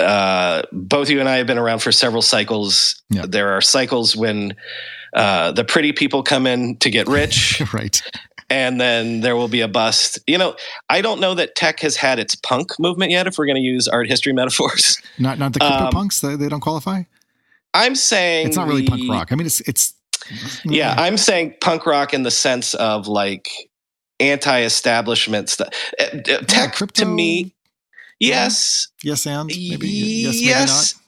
[0.00, 3.00] uh, both you and I have been around for several cycles.
[3.10, 3.26] Yeah.
[3.28, 4.54] There are cycles when
[5.14, 8.00] uh, the pretty people come in to get rich, right.
[8.48, 10.18] and then there will be a bust.
[10.26, 10.56] You know,
[10.88, 13.26] I don't know that tech has had its punk movement yet.
[13.26, 16.20] If we're going to use art history metaphors, Not not the Um, punks.
[16.20, 17.02] They, they don't qualify.
[17.74, 19.30] I'm saying It's not really punk rock.
[19.30, 19.94] I mean, it's it's.
[20.64, 23.48] Yeah, I'm saying punk rock in the sense of like
[24.20, 25.68] anti-establishment stuff.
[25.98, 27.54] Uh, Yeah, Tech crypto, to me,
[28.20, 30.94] yes, Yes, and maybe yes, maybe yes.
[30.94, 31.02] not.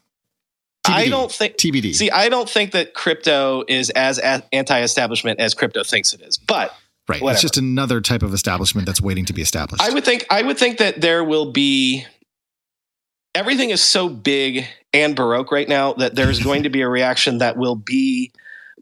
[0.85, 1.57] I don't think.
[1.57, 1.95] TBD.
[1.95, 6.39] See, I don't think that crypto is as anti-establishment as crypto thinks it is.
[6.39, 6.75] But
[7.09, 7.23] right.
[7.23, 7.35] whatever.
[7.35, 9.83] It's just another type of establishment that's waiting to be established.
[9.83, 12.05] I would think I would think that there will be
[13.35, 17.39] everything is so big and baroque right now that there's going to be a reaction
[17.39, 18.33] that will be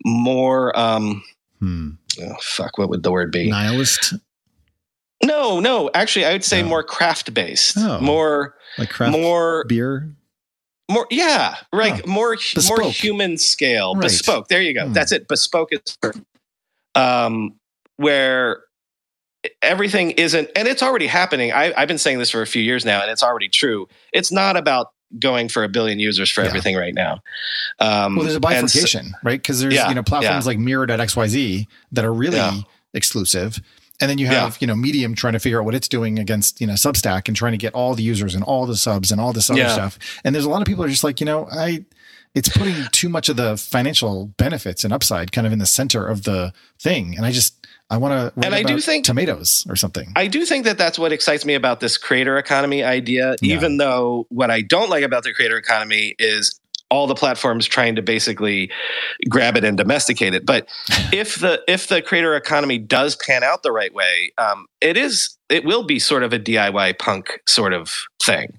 [0.05, 1.23] more um
[1.59, 1.90] hmm.
[2.23, 3.51] oh, fuck what would the word be?
[3.51, 4.15] Nihilist,
[5.22, 6.66] No, no, actually I would say Oh.
[6.66, 7.74] more craft based.
[7.76, 8.01] Oh.
[8.01, 10.10] More like craft more beer.
[10.90, 12.92] more yeah, right, more more Bespoke.
[12.92, 13.94] human scale.
[13.94, 14.02] Right.
[14.05, 14.48] Bespoke.
[14.48, 14.86] There you go.
[14.86, 14.92] Hmm.
[14.94, 15.28] That's it.
[15.28, 15.98] Bespoke is
[16.94, 17.55] um
[17.97, 18.62] where
[19.62, 21.52] everything isn't and it's already happening.
[21.52, 23.88] I, I've been saying this for a few years now, and it's already true.
[24.12, 24.88] It's not about
[25.18, 26.48] going for a billion users for Yeah.
[26.48, 27.20] everything right now.
[27.78, 29.40] Um Well, there's a and so- bifurcation, right?
[29.40, 30.48] Because there's Yeah, you know platforms yeah.
[30.48, 32.64] like Mirror.xyz that are really
[32.94, 33.60] exclusive,
[34.01, 34.56] and then you have Yeah.
[34.60, 37.36] you know Medium trying to figure out what it's doing against you know Substack and
[37.36, 39.72] trying to get all the users and all the subs and all this other Yeah.
[39.72, 39.98] stuff.
[40.24, 41.85] And there's a lot of people are just like you know I.
[42.32, 46.06] It's putting too much of the financial benefits and upside kind of in the center
[46.06, 48.47] of the thing, and I just I want to.
[48.47, 50.12] And I do think- tomatoes or something.
[50.14, 53.56] I do think that that's what excites me about this creator economy idea, Yeah.
[53.56, 56.59] even though what I don't like about the creator economy is
[56.90, 58.70] all the platforms trying to basically
[59.28, 60.44] grab it and domesticate it.
[60.44, 60.68] But
[61.12, 65.36] if the if the creator economy does pan out the right way, um, it is
[65.48, 67.92] it will be sort of a DIY punk sort of
[68.22, 68.58] thing.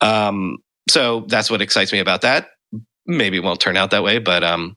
[0.00, 0.58] Um,
[0.88, 2.50] so that's what excites me about that.
[3.06, 4.76] Maybe it won't turn out that way, but um,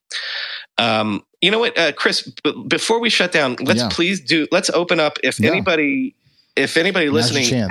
[0.78, 2.30] um, you know what, uh, Chris?
[2.44, 3.90] B- before we shut down, let's Yeah.
[3.92, 4.48] please do.
[4.52, 5.18] Let's open up.
[5.24, 5.50] If Yeah.
[5.50, 6.16] anybody,
[6.56, 7.70] if anybody Now's listening,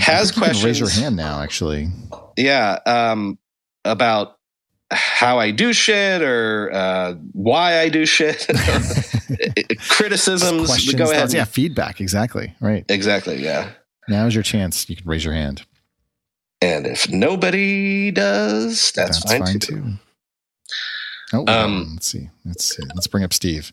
[0.00, 1.40] has I think you can raise your hand now.
[1.40, 1.88] Actually,
[2.36, 3.38] yeah, um,
[3.84, 4.35] about
[4.90, 8.46] how I do shit or uh, why I do shit,
[9.88, 10.66] criticisms.
[10.68, 11.16] questions, go ahead.
[11.22, 12.00] thoughts, yeah, feedback.
[12.00, 12.54] Exactly.
[12.60, 12.84] Right.
[12.88, 13.42] Exactly.
[13.42, 13.70] Yeah.
[14.08, 14.88] Now's your chance.
[14.88, 15.64] You can raise your hand.
[16.62, 19.84] And if nobody does, that's, fine, too.
[21.32, 22.30] Oh, well, Um, let's see.
[22.44, 22.82] Let's see.
[22.94, 23.72] Let's bring up Steve.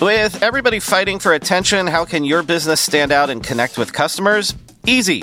[0.00, 4.54] With everybody fighting for attention, how can your business stand out and connect with customers?
[4.88, 5.22] Easy.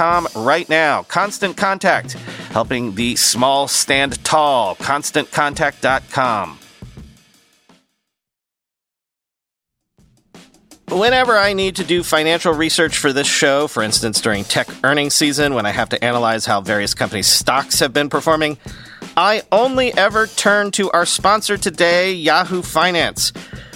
[0.35, 1.03] right now.
[1.03, 2.13] Constant Contact,
[2.51, 4.75] helping the small stand tall.
[4.75, 6.57] ConstantContact.com.
[10.89, 15.15] Whenever I need to do financial research for this show, for instance during tech earnings
[15.15, 18.57] season when I have to analyze how various companies' stocks have been performing,
[19.15, 23.31] I only ever turn to our sponsor today, Yahoo Finance.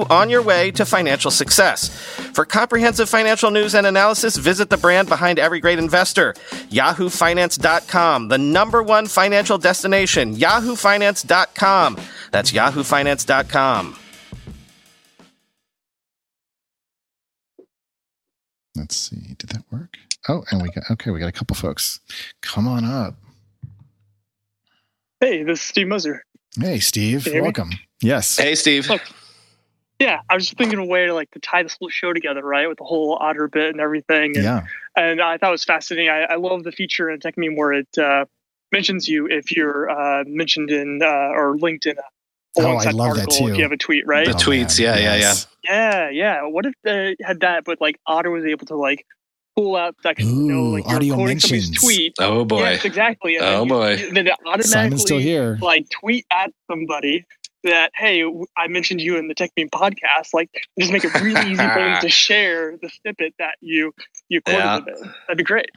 [0.00, 1.88] on your way to financial success.
[2.34, 6.32] For comprehensive financial news and analysis, visit the brand behind every great investor,
[6.70, 11.98] yahoofinance.com, the number one financial destination, yahoofinance.com.
[12.30, 13.96] That's yahoofinance.com.
[18.74, 19.34] Let's see.
[19.38, 19.98] Did that work?
[20.28, 21.10] Oh, and we got okay.
[21.10, 22.00] We got a couple folks.
[22.40, 23.16] Come on up.
[25.20, 26.24] Hey, this is Steve Moser.
[26.58, 27.24] Hey, Steve.
[27.24, 27.40] Can me?
[27.42, 27.70] Welcome.
[28.00, 28.38] Yes.
[28.38, 28.88] Hey, Steve.
[28.88, 29.02] Look.
[29.98, 32.12] Yeah, I was just thinking of a way to like to tie this whole show
[32.12, 34.32] together, right, with the whole otter bit and everything.
[34.36, 34.62] And, Yeah.
[34.96, 36.10] and I thought it was fascinating.
[36.10, 38.24] I, I love the feature in Techmeme where it uh,
[38.72, 42.02] mentions you if you're uh, mentioned in uh, or linked in a
[42.58, 43.48] Oh, I alongside love that too.
[43.48, 44.26] If you have a tweet, right?
[44.26, 45.34] The tweets, yeah, yeah, yeah.
[45.64, 46.42] Yeah, yeah.
[46.42, 49.06] What if they had that, but like Otter was able to like
[49.56, 51.80] pull out that you know, like you're audio quoting somebody's mentions.
[51.82, 52.12] tweet.
[52.18, 52.58] Oh boy.
[52.60, 53.36] Yes, exactly.
[53.36, 53.96] And Oh, then you- boy.
[54.12, 55.58] Then it automatically Simon's still here.
[55.62, 57.24] like tweet at somebody
[57.64, 58.24] that hey,
[58.56, 60.32] I mentioned you in the Techmeme podcast.
[60.34, 63.92] Like, just make it really easy for them to share the snippet that you
[64.28, 64.80] you quoted Yeah.
[65.26, 65.70] That'd be great.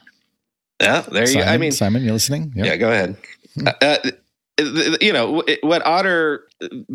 [0.82, 1.42] Yeah, there you go.
[1.42, 2.52] I mean, Simon, you're listening?
[2.56, 2.66] Yep.
[2.66, 3.18] yeah, go ahead.
[3.56, 3.68] Hmm.
[3.68, 4.12] Uh, uh,
[5.02, 6.48] you know what Otter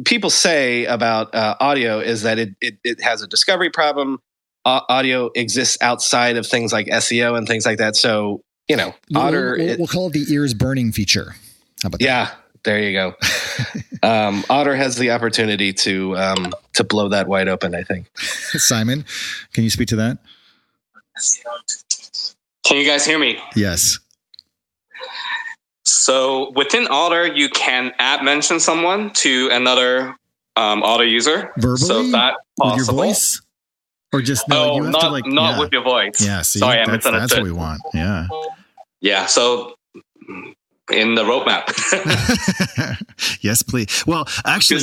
[0.04, 4.18] people say about uh, audio is that it, it it has a discovery problem.
[4.66, 7.96] Au- audio exists outside of things like SEO and things like that.
[7.96, 9.56] So you know, We'll- Otter.
[9.58, 11.34] We'll, it- we'll call it the ears burning feature.
[11.82, 12.04] How about that?
[12.04, 12.30] yeah,
[12.64, 13.14] there you go.
[14.02, 17.74] um, Otter has the opportunity to um, to blow that wide open.
[17.74, 18.10] I think.
[18.18, 19.04] Simon,
[19.52, 20.18] can you speak to that?
[22.64, 23.38] Can you guys hear me?
[23.56, 23.98] Yes.
[25.84, 30.16] So within Otter, you can add mention someone to another
[30.56, 31.52] um, Otter user.
[31.58, 31.76] Verbally?
[31.78, 33.40] So that With your voice?
[34.12, 35.60] Or just no, oh, you have not to like not yeah.
[35.60, 36.20] with your voice.
[36.20, 37.80] Yeah, see, Sorry, I that's, that's what we want.
[37.94, 38.26] Yeah.
[39.00, 39.26] Yeah.
[39.26, 39.76] So
[40.92, 41.66] in the roadmap,
[43.42, 44.04] yes, please.
[44.06, 44.76] Well, actually.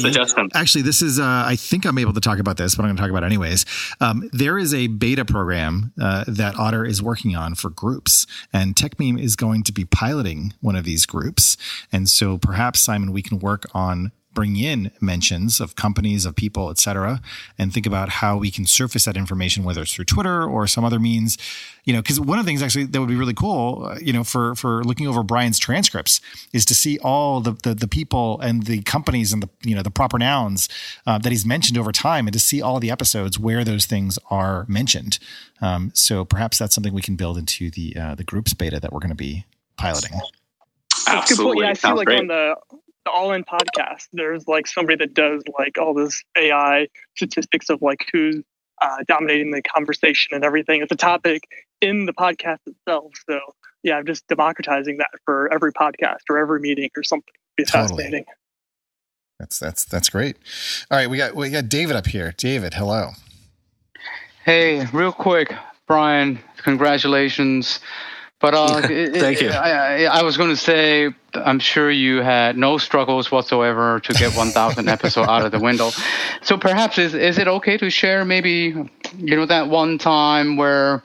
[0.54, 2.98] Actually, this is, uh, I think I'm able to talk about this, but I'm going
[2.98, 3.66] to talk about it anyways.
[4.00, 8.76] Um, there is a beta program uh, that Otter is working on for groups, and
[8.76, 11.58] Techmeme is going to be piloting one of these groups.
[11.92, 16.70] And so perhaps, Simon, we can work on bring in mentions of companies of people
[16.70, 17.20] et cetera
[17.58, 20.86] and think about how we can surface that information whether it's through twitter or some
[20.86, 21.40] other means
[21.86, 24.14] you know because one of the things actually that would be really cool uh, you
[24.14, 26.22] know for for looking over brian's transcripts
[26.54, 29.82] is to see all the the, the people and the companies and the you know
[29.82, 30.70] the proper nouns
[31.08, 34.20] uh, that he's mentioned over time and to see all the episodes where those things
[34.30, 35.18] are mentioned
[35.62, 38.94] um, so perhaps that's something we can build into the uh, the groups beta that
[38.94, 39.46] we're going to be
[39.78, 40.12] piloting
[41.08, 41.58] That's good point.
[41.58, 41.64] Absolutely.
[41.64, 42.20] Yeah, I see Sounds like great.
[42.20, 42.56] on the
[43.08, 47.82] the All In podcast, there's like somebody that does like all this AI statistics of
[47.82, 48.44] like who's
[48.82, 50.82] uh, dominating the conversation and everything.
[50.82, 51.44] It's a topic
[51.82, 53.14] in the podcast itself.
[53.30, 53.40] So
[53.84, 57.34] yeah, I'm just democratizing that for every podcast or every meeting or something.
[57.58, 58.04] It'd be Totally.
[58.04, 58.26] fascinating.
[59.40, 60.36] that's that's that's great
[60.90, 63.12] all right we got we got david up here david hello
[64.46, 65.54] Hey, real quick,
[65.88, 67.80] Brian, congratulations.
[68.40, 69.50] But uh, it- it- Thank you.
[69.50, 71.10] I, I, I was going to say,
[71.46, 75.92] I'm sure you had no struggles whatsoever to get 1,000 episode out of the window.
[76.42, 78.76] So perhaps is is it okay to share maybe,
[79.18, 81.04] you know, that one time where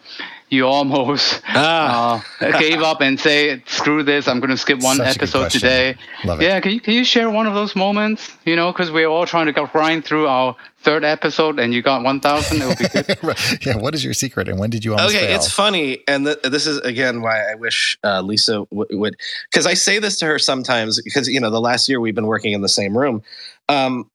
[0.52, 4.28] you almost Ah, uh, gave up and say, "Screw this!
[4.28, 7.04] I'm going to skip one Such episode today." love it Yeah, can you, can you
[7.04, 8.36] share one of those moments?
[8.44, 11.80] You know, because we're all trying to go grind through our third episode, and you
[11.80, 12.60] got 1,000.
[12.60, 13.62] It would be good.
[13.66, 15.36] yeah what is your secret and when did you almost okay, fail?
[15.36, 19.16] it's funny, and th- this is again why I wish uh, Lisa w- would,
[19.50, 22.26] because I say this to her sometimes because you know the last year we've been
[22.26, 23.22] working in the same room.
[23.68, 24.10] Um,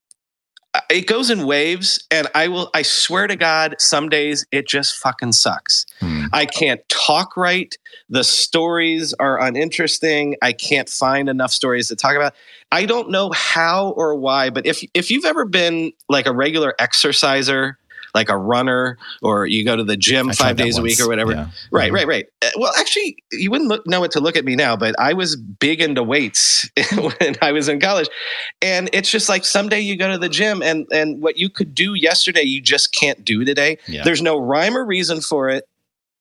[0.90, 2.70] it goes in waves, and I will.
[2.74, 5.86] I swear to God, some days it just fucking sucks.
[6.00, 6.26] Hmm.
[6.34, 7.76] I can't talk right.
[8.10, 10.36] The stories are uninteresting.
[10.42, 12.34] I can't find enough stories to talk about.
[12.72, 16.74] I don't know how or why, but if if you've ever been like a regular
[16.80, 17.78] exerciser,
[18.18, 21.08] like a runner, or you go to the gym I five days a week or
[21.08, 21.50] whatever, Yeah.
[21.72, 22.26] Right, right, right.
[22.42, 25.14] Uh, Well, actually, you wouldn't look, know what to look at me now, but I
[25.14, 28.10] was big into weights when I was in college,
[28.62, 31.74] and it's just like someday you go to the gym, and and what you could
[31.74, 33.78] do yesterday, you just can't do today.
[33.88, 34.04] Yeah.
[34.04, 35.68] There's no rhyme or reason for it,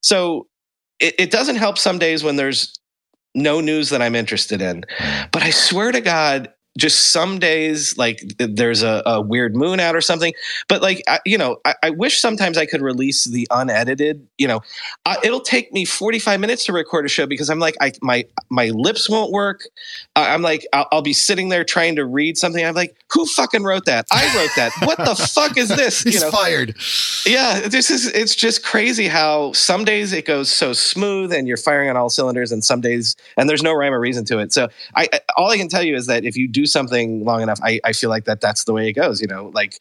[0.03, 0.47] so
[1.01, 2.79] it, it doesn't help some days when there's
[3.35, 4.85] no news that I'm interested in.
[5.31, 9.97] But I swear to God, just some days like there's a, a weird moon out
[9.97, 10.33] or something.
[10.69, 14.27] But like I, you know, I, I wish sometimes I could release the unedited.
[14.39, 14.61] You know,
[15.05, 18.25] I, it'll take me 45 minutes to record a show because I'm like I my
[18.51, 19.63] my lips won't work.
[20.17, 22.65] I- I'm like, I'll, I'll be sitting there trying to read something.
[22.65, 24.07] I'm like, who fucking wrote that?
[24.11, 24.73] I wrote that.
[24.85, 26.03] What the fuck is this?
[26.03, 26.75] He's fired.
[27.25, 31.57] Yeah, this is it's just crazy how some days it goes so smooth and you're
[31.57, 34.53] firing on all cylinders, and some days and there's no rhyme or reason to it.
[34.53, 37.43] So I, I all I can tell you is that if you do something long
[37.43, 39.21] enough, I, I feel like that that's the way it goes.
[39.21, 39.79] You know, like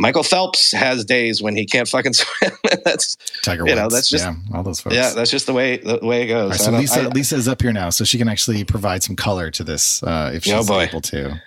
[0.00, 2.50] Michael Phelps has days when he can't fucking swim.
[2.84, 4.96] that's Tiger you know that's just yeah, all those folks.
[4.96, 6.42] yeah, that's just the way the way it goes.
[6.66, 8.64] All right, I so Lisa, I- Lisa is up here now, so she can actually
[8.64, 10.84] provide some color to this uh, if she's Oh, boy.
[10.84, 11.40] able to.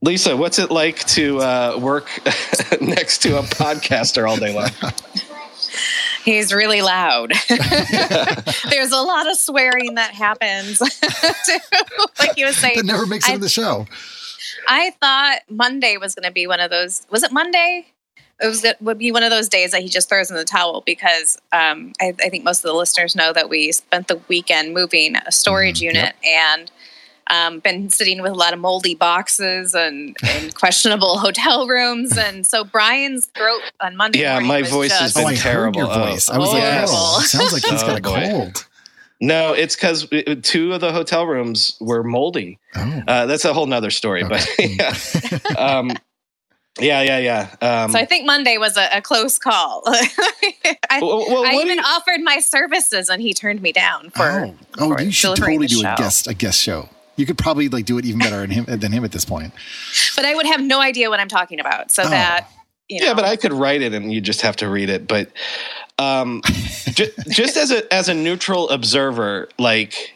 [0.00, 2.08] Lisa, what's it like to uh, work
[2.80, 4.70] next to a podcaster all day long?
[6.24, 7.32] He's really loud.
[8.70, 10.80] There's a lot of swearing that happens.
[10.80, 13.86] like you was saying, That never makes it I- in the show.
[14.66, 17.06] I thought Monday was going to be one of those.
[17.10, 17.86] Was it Monday?
[18.40, 20.44] It was it would be one of those days that he just throws in the
[20.44, 24.20] towel because um, I, I think most of the listeners know that we spent the
[24.28, 26.70] weekend moving a storage unit and
[27.30, 32.16] um, been sitting with a lot of moldy boxes and, and questionable hotel rooms.
[32.16, 34.20] And so Brian's throat on Monday.
[34.20, 35.80] Yeah, my was voice has just- been Oh, I heard terrible.
[35.80, 36.06] your Oh.
[36.06, 36.30] voice.
[36.30, 36.92] I was like, Horrible.
[36.94, 38.28] oh, it sounds like he's got a Oh, boy.
[38.30, 38.67] cold.
[39.20, 40.08] No, it's because
[40.42, 42.58] two of the hotel rooms were moldy.
[42.76, 43.02] Oh.
[43.08, 44.94] Uh, that's a whole nother story, but yeah,
[45.56, 45.90] um,
[46.78, 47.56] yeah, yeah, yeah.
[47.84, 49.82] Um, So I think Monday was a, a close call.
[49.86, 54.22] I, well, well, I even you- offered my services and he turned me down for.
[54.22, 56.88] oh, oh, for you should totally the do a guest a guest show.
[57.16, 59.52] You could probably like do it even better than him, than him at this point.
[60.14, 61.90] But I would have no idea what I'm talking about.
[61.90, 62.10] So Oh.
[62.10, 62.46] that
[62.88, 65.08] you know, yeah, but I could write it, and you just have to read it.
[65.08, 65.30] But
[65.98, 66.42] um,
[66.92, 70.14] ju- just as a as a neutral observer, like,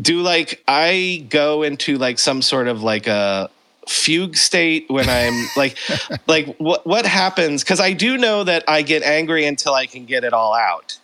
[0.00, 3.50] do like I go into like some sort of like a
[3.88, 5.76] fugue state when I'm like,
[6.26, 7.62] like what what happens?
[7.62, 10.98] Because I do know that I get angry until I can get it all out.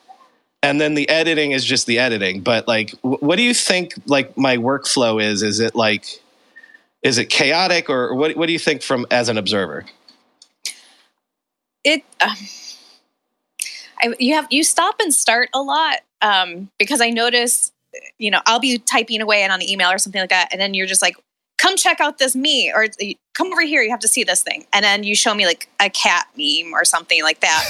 [0.63, 2.43] And then the editing is just the editing.
[2.43, 3.95] But like, wh- what do you think?
[4.07, 5.43] Like my workflow is?
[5.43, 6.21] Is it like,
[7.03, 8.37] is it chaotic, or what?
[8.37, 9.87] What do you think from as an observer?
[11.85, 12.05] it.
[12.21, 12.37] Um,
[14.01, 17.73] I, you have you stop and start a lot um, because I notice,
[18.19, 20.61] you know, I'll be typing away and on an email or something like that, and
[20.61, 21.17] then you're just like,
[21.59, 22.87] "Come check out this me," or
[23.35, 25.69] "Come over here, you have to see this thing," and then you show me like
[25.81, 27.65] a cat meme or something like that,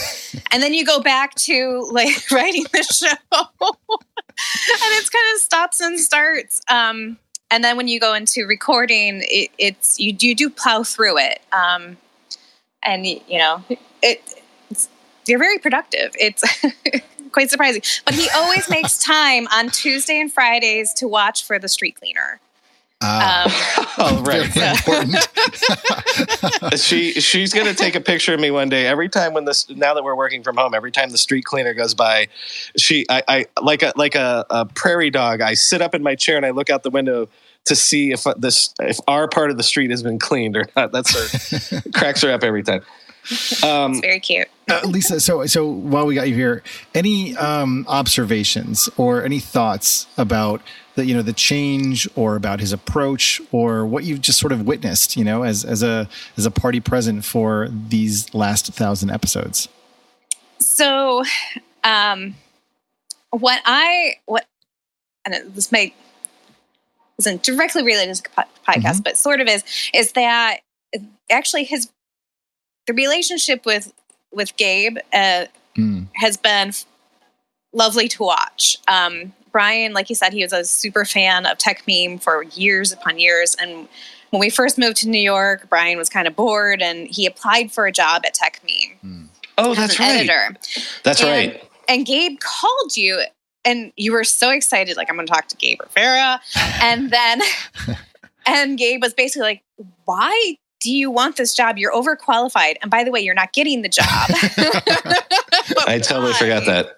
[0.52, 5.80] and then you go back to like writing the show, and it's kind of stops
[5.80, 6.60] and starts.
[6.68, 7.18] Um,
[7.50, 11.40] and then when you go into recording, it, it's you you do plow through it,
[11.52, 11.96] um,
[12.82, 13.64] and you know
[14.02, 14.39] it.
[15.30, 16.14] It's, you're very productive.
[16.18, 16.42] It's
[17.32, 21.68] quite surprising, but he always makes time on Tuesday and Fridays to watch for the
[21.68, 22.40] street cleaner.
[23.02, 23.44] Ah,
[23.78, 24.46] Um, Oh, right.
[24.52, 25.16] very important.
[26.78, 28.86] she she's gonna take a picture of me one day.
[28.86, 31.72] Every time when this now that we're working from home, every time the street cleaner
[31.74, 32.28] goes by,
[32.76, 35.40] she I, I like a like a, a prairie dog.
[35.40, 37.28] I sit up in my chair and I look out the window
[37.66, 40.92] to see if this if our part of the street has been cleaned or not.
[40.92, 41.14] That's
[41.70, 42.82] her cracks her up every time.
[43.62, 44.48] Um, it's very cute.
[44.70, 46.62] Uh, Lisa, so so while we got you here,
[46.94, 50.62] any um, observations or any thoughts about
[50.94, 54.66] the you know the change or about his approach or what you've just sort of
[54.66, 59.68] witnessed, you know, as as a as a party present for these last thousand episodes?
[60.60, 61.24] So,
[61.82, 62.36] um,
[63.30, 64.46] what I what
[65.24, 65.94] and it- this may
[67.18, 68.22] isn't directly related to
[68.68, 70.60] podcast, but sort of is is that
[71.30, 71.90] actually his
[72.86, 73.92] the relationship with
[74.32, 75.46] with Gabe uh,
[75.76, 76.08] Mm.
[76.16, 76.72] has been
[77.72, 78.76] lovely to watch.
[78.88, 83.20] Um, Brian, like you said, he was a super fan of Techmeme for years upon
[83.20, 83.54] years.
[83.54, 83.88] And
[84.30, 87.70] when we first moved to New York, Brian was kind of bored and he applied
[87.72, 89.28] for a job at Techmeme
[89.58, 90.16] oh, that's right.
[90.16, 90.56] editor.
[91.04, 91.64] That's And- right.
[91.88, 93.22] And Gabe called you
[93.64, 96.40] and you were so excited, like, I'm going to talk to Gabe Rivera.
[96.82, 97.40] And then,
[98.46, 99.62] and Gabe was basically like,
[100.04, 101.78] why do you want this job?
[101.78, 102.76] You're overqualified.
[102.82, 104.06] And by the way, you're not getting the job.
[105.86, 106.96] I totally forgot that.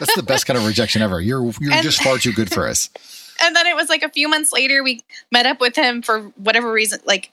[0.00, 1.20] That's the best kind of rejection ever.
[1.20, 2.90] You're you're And- just far too good for us.
[3.42, 6.20] and then it was like a few months later, we met up with him for
[6.36, 6.98] whatever reason.
[7.04, 7.30] Like,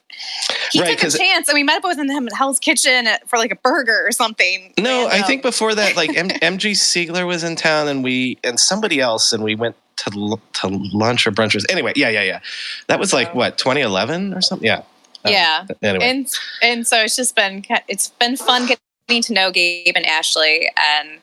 [0.71, 3.07] he Right, took 'cause- a chance and we met up with him at Hell's Kitchen
[3.27, 4.73] for like a burger or something.
[4.79, 8.59] No, I think before that, like M- MG Siegler was in town, and we and
[8.59, 11.55] somebody else, and we went to l- to lunch or brunch.
[11.55, 12.39] or- Anyway, yeah, yeah, yeah.
[12.87, 14.65] That was like what 2011 or something.
[14.67, 14.83] Yeah.
[15.23, 15.65] Um, Yeah.
[15.81, 16.27] Anyway, and
[16.61, 21.19] and so it's just been it's been fun getting to know Gabe and Ashley and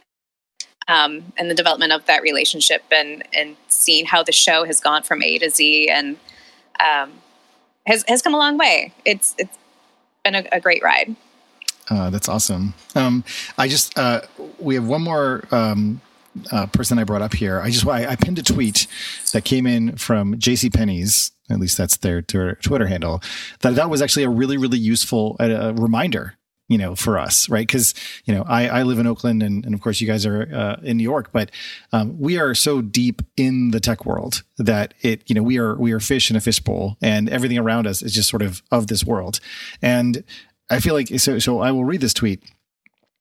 [0.88, 5.02] um and the development of that relationship and and seeing how the show has gone
[5.02, 6.16] from A to Z and
[6.78, 7.12] um
[7.86, 8.92] has has come a long way.
[9.04, 9.56] It's it's
[10.24, 11.14] been a, a great ride.
[11.88, 12.72] Uh, that's awesome.
[12.94, 13.24] Um,
[13.58, 14.20] I just uh,
[14.60, 16.00] we have one more um,
[16.52, 18.86] uh, person I brought up here, I just I, I pinned a tweet
[19.32, 21.32] that came in from JC Penney's.
[21.50, 23.22] At least that's their Twitter handle.
[23.60, 26.36] That that was actually a really really useful uh, reminder
[26.70, 27.66] you know, for us, right?
[27.66, 27.94] Because
[28.24, 30.76] you know, I, I live in Oakland, and, and of course, you guys are uh,
[30.84, 31.50] in New York, but
[31.92, 35.74] um, we are so deep in the tech world that it, you know, we are
[35.74, 38.86] we are fish in a fishbowl, and everything around us is just sort of of
[38.86, 39.40] this world.
[39.82, 40.22] And
[40.70, 41.40] I feel like so.
[41.40, 42.42] So I will read this tweet.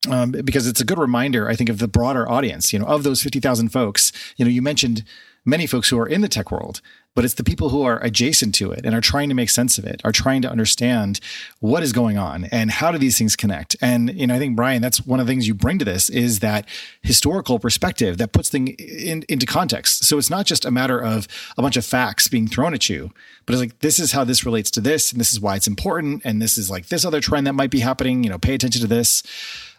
[0.10, 2.72] Um, because it's a good reminder, I think, of the broader audience.
[2.72, 5.04] You know, of those fifty thousand folks, you know, you mentioned
[5.44, 6.82] many folks who are in the tech world,
[7.20, 9.78] but it's the people who are adjacent to it and are trying to make sense
[9.78, 11.20] of it, are trying to understand
[11.60, 13.76] what is going on and how do these things connect.
[13.82, 16.10] And you know, I think Brian, that's one of the things you bring to this
[16.10, 16.66] is that
[17.02, 20.06] historical perspective that puts things in, into context.
[20.06, 21.28] So it's not just a matter of
[21.58, 23.12] a bunch of facts being thrown at you,
[23.46, 25.68] but it's like this is how this relates to this, and this is why it's
[25.68, 28.24] important, and this is like this other trend that might be happening.
[28.24, 29.24] You know, pay attention to this.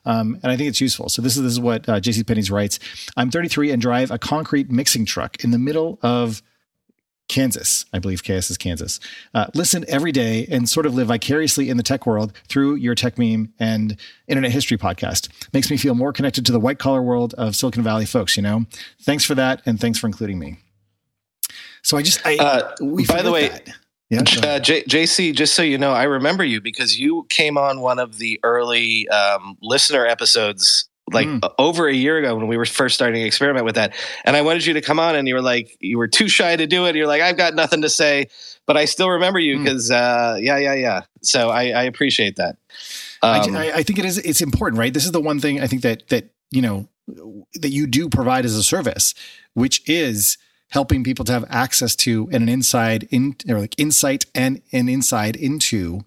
[0.04, 1.08] Um, and I think it's useful.
[1.08, 2.78] So this is this is what uh, JC Penney's writes.
[3.16, 6.42] I'm 33 and drive a concrete mixing truck in the middle of
[7.31, 8.98] Kansas, I believe KS is Kansas.
[9.32, 12.97] Uh, listen every day and sort of live vicariously in the tech world through your
[12.97, 13.97] Techmeme and
[14.27, 15.28] internet history podcast.
[15.52, 18.43] Makes me feel more connected to the white collar world of Silicon Valley folks, you
[18.43, 18.66] know?
[19.02, 19.62] Thanks for that.
[19.65, 20.57] And thanks for including me.
[21.82, 22.74] So I just, I, uh,
[23.07, 23.69] by the way, that.
[24.11, 27.81] Yeah, uh, J- JC, just so you know, I remember you because you came on
[27.81, 31.55] one of the early um, listener episodes like mm.
[31.59, 33.95] over a year ago when we were first starting to experiment with that.
[34.24, 36.57] And I wanted you to come on and you were like, you were too shy
[36.57, 36.97] to do it.
[36.97, 38.28] You're like, I've got nothing to say,
[38.66, 39.95] but I still remember you because, mm.
[39.95, 41.03] uh, yeah, yeah, yeah.
[41.23, 42.57] So I, I appreciate that.
[43.23, 44.95] Um, I, I think it is, it's important, right?
[44.95, 46.89] This is the one thing I think that, that, you know,
[47.55, 49.15] that you do provide as a service,
[49.55, 50.39] which is
[50.70, 54.89] helping people to have access to and an inside in or like insight and an
[54.89, 56.05] inside into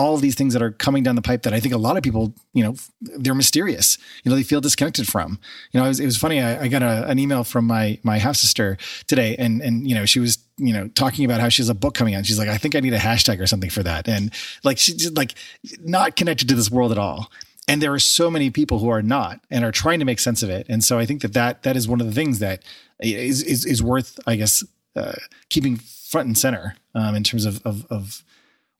[0.00, 1.98] all of these things that are coming down the pipe that I think a lot
[1.98, 3.98] of people, you know, they're mysterious.
[4.24, 5.38] You know, they feel disconnected from.
[5.72, 6.40] You know, it was, it was funny.
[6.40, 9.94] I, I got a, an email from my my half sister today, and and you
[9.94, 12.24] know, she was you know talking about how she has a book coming out.
[12.24, 14.32] She's like, I think I need a hashtag or something for that, and
[14.64, 15.34] like she's just like
[15.80, 17.30] not connected to this world at all.
[17.68, 20.42] And there are so many people who are not and are trying to make sense
[20.42, 20.66] of it.
[20.70, 22.64] And so I think that that that is one of the things that
[23.00, 24.64] is is, is worth, I guess,
[24.96, 25.12] uh,
[25.50, 28.24] keeping front and center um, in terms of, of, of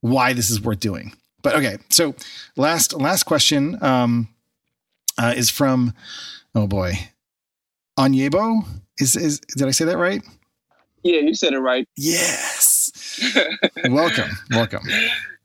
[0.01, 1.12] why this is worth doing.
[1.43, 2.14] But okay, so
[2.56, 4.28] last last question um,
[5.18, 5.94] uh, is from
[6.55, 6.93] oh boy,
[7.98, 8.64] Anyebo.
[8.98, 10.22] Is is did I say that right?
[11.02, 11.89] Yeah, you said it right.
[11.97, 12.93] Yes.
[13.89, 14.82] welcome, welcome.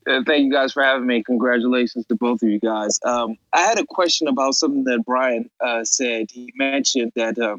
[0.07, 1.23] Uh, thank you guys for having me.
[1.23, 2.99] Congratulations to both of you guys.
[3.06, 6.27] Um, I had a question about something that Brian uh, said.
[6.30, 7.56] He mentioned that uh,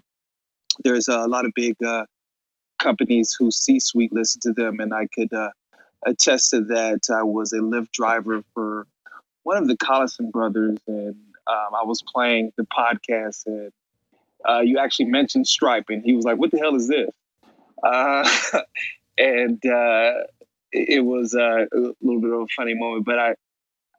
[0.84, 2.04] there's a lot of big uh,
[2.78, 5.32] companies who C-suite listen to them, and I could
[6.06, 7.00] attest to that.
[7.12, 8.86] I was a Lyft driver for
[9.42, 11.16] one of the Collison brothers, and
[11.46, 13.72] um, I was playing the podcast, and
[14.48, 17.10] uh, you actually mentioned Stripe, and he was like, "What the hell is this?"
[17.82, 18.28] Uh,
[19.18, 20.12] and uh,
[20.72, 23.34] it was uh, a little bit of a funny moment, but I.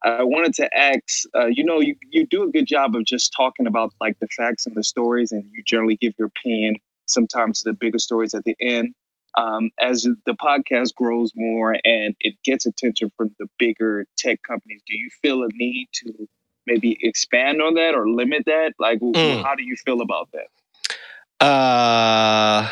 [0.03, 3.34] I wanted to ask, uh, you know, you, you do a good job of just
[3.35, 6.75] talking about like the facts and the stories, and you generally give your opinion
[7.07, 8.93] sometimes to the bigger stories at the end
[9.38, 14.81] um, as the podcast grows more and it gets attention from the bigger tech companies,
[14.88, 16.27] do you feel a need to
[16.65, 18.73] maybe expand on that or limit that?
[18.80, 19.43] Like, mm.
[19.43, 21.45] how do you feel about that?
[21.45, 22.68] Uh,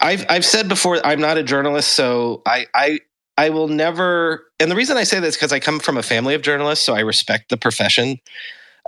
[0.00, 3.00] I've I've said before I'm not a journalist, so I I
[3.36, 4.46] I will never.
[4.58, 6.94] And the reason I say this because I come from a family of journalists, so
[6.94, 8.18] I respect the profession.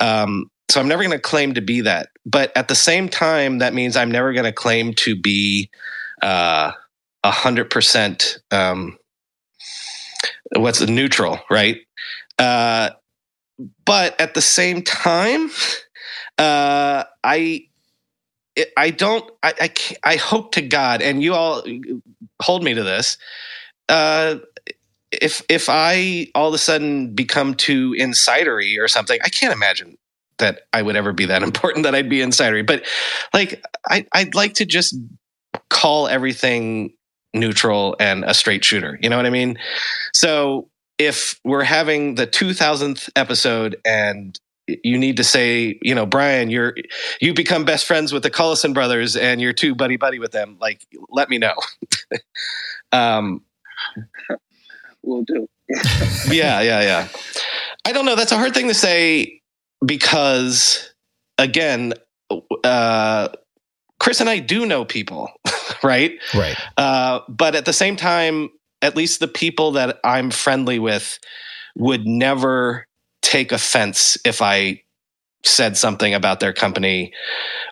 [0.00, 2.08] Um, so I'm never going to claim to be that.
[2.24, 5.70] But at the same time, that means I'm never going to claim to be
[6.22, 6.72] uh,
[7.24, 8.98] a hundred percent um,
[10.56, 11.78] what's neutral, right?
[12.38, 12.90] Uh,
[13.84, 15.50] but at the same time,
[16.38, 17.66] uh, I
[18.76, 19.72] I don't I, I
[20.04, 21.62] I hope to God, and you all
[22.40, 23.18] hold me to this.
[23.88, 24.36] Uh,
[25.10, 29.98] if if I all of a sudden become too insidery or something, I can't imagine
[30.40, 32.66] that I would ever be that important that I'd be insidery.
[32.66, 32.84] But
[33.32, 34.96] like I I'd like to just
[35.68, 36.92] call everything
[37.32, 38.98] neutral and a straight shooter.
[39.00, 39.58] You know what I mean?
[40.12, 40.68] So
[40.98, 46.74] if we're having the 2000th episode and you need to say, you know, Brian, you're
[47.20, 50.58] you become best friends with the Collison brothers and you're too buddy buddy with them,
[50.60, 51.54] like let me know.
[52.92, 53.42] um
[55.02, 55.46] we'll do.
[56.28, 57.08] yeah, yeah, yeah.
[57.84, 58.16] I don't know.
[58.16, 59.40] That's a hard thing to say
[59.84, 60.92] because
[61.38, 61.94] again,
[62.64, 63.28] uh,
[63.98, 65.30] Chris and I do know people,
[65.82, 66.18] right?
[66.34, 66.56] Right.
[66.76, 68.50] Uh, but at the same time,
[68.82, 71.18] at least the people that I'm friendly with
[71.76, 72.86] would never
[73.22, 74.82] take offense if I
[75.44, 77.12] said something about their company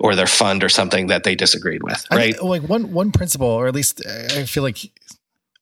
[0.01, 2.35] or their fund or something that they disagreed with, right?
[2.35, 4.79] think, like one one principle, or at least I feel like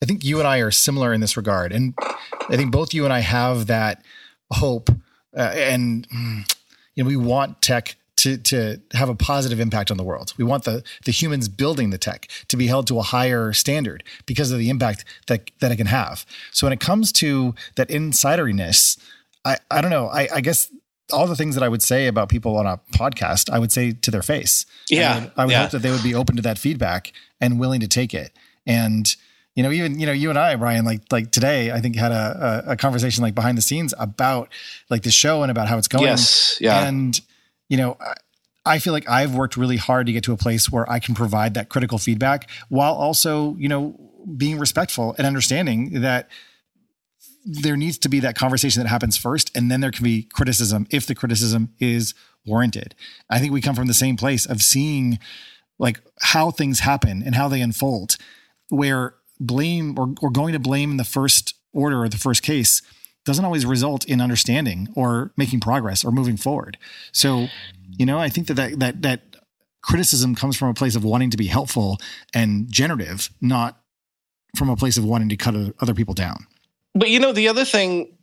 [0.02, 1.94] I think you and I are similar in this regard, and
[2.48, 4.04] I think both you and I have that
[4.52, 4.90] hope,
[5.36, 6.56] uh, and mm,
[6.94, 10.32] you know we want tech to to have a positive impact on the world.
[10.36, 14.02] We want the the humans building the tech to be held to a higher standard
[14.24, 16.24] because of the impact that that it can have.
[16.52, 18.98] So when it comes to that insideriness,
[19.44, 20.08] I I don't know.
[20.08, 20.70] I, I guess
[21.12, 23.92] all the things that I would say about people on a podcast, I would say
[23.92, 24.66] to their face.
[24.88, 25.62] Yeah, I would, I would yeah.
[25.62, 28.32] hope that they would be open to that feedback and willing to take it.
[28.66, 29.14] And
[29.56, 32.12] you know, even you know, you and I, Brian, like like today, I think had
[32.12, 34.48] a, a, a conversation like behind the scenes about
[34.90, 36.04] like the show and about how it's going.
[36.04, 36.86] Yes, yeah.
[36.86, 37.20] And
[37.68, 38.14] you know, I-
[38.68, 41.14] I feel like I've worked really hard to get to a place where I can
[41.14, 43.94] provide that critical feedback while also, you know,
[44.36, 46.28] being respectful and understanding that
[47.44, 50.86] there needs to be that conversation that happens first and then there can be criticism
[50.90, 52.12] if the criticism is
[52.44, 52.96] warranted.
[53.30, 55.20] I think we come from the same place of seeing
[55.78, 58.16] like how things happen and how they unfold
[58.68, 62.82] where blame or, or going to blame in the first order or the first case
[63.24, 66.78] doesn't always result in understanding or making progress or moving forward.
[67.12, 67.48] So,
[67.98, 69.20] you know, I think that that that, that
[69.82, 71.98] criticism comes from a place of wanting to be helpful
[72.34, 73.80] and generative, not
[74.56, 76.46] from a place of wanting to cut other people down.
[76.94, 78.16] But you know, the other thing,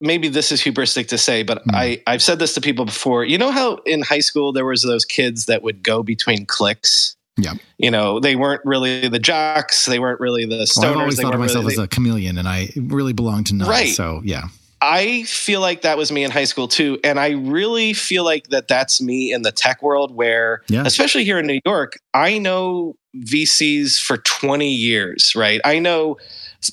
[0.00, 1.74] maybe this is hubristic to say, but mm-hmm.
[1.74, 3.24] I, I've said this to people before.
[3.24, 7.16] You know how in high school there was those kids that would go between cliques?
[7.38, 7.54] Yeah.
[7.78, 10.82] You know, they weren't really the jocks, they weren't really the stoners.
[10.82, 13.44] Well, I've always they thought of myself really, as a chameleon and I really belong
[13.44, 13.68] to none.
[13.68, 13.94] Right.
[13.94, 14.48] So, yeah.
[14.80, 16.98] I feel like that was me in high school too.
[17.02, 20.82] And I really feel like that that's me in the tech world where, Yeah.
[20.84, 25.60] especially here in New York, I know VCs for 20 years, right?
[25.64, 26.18] I know,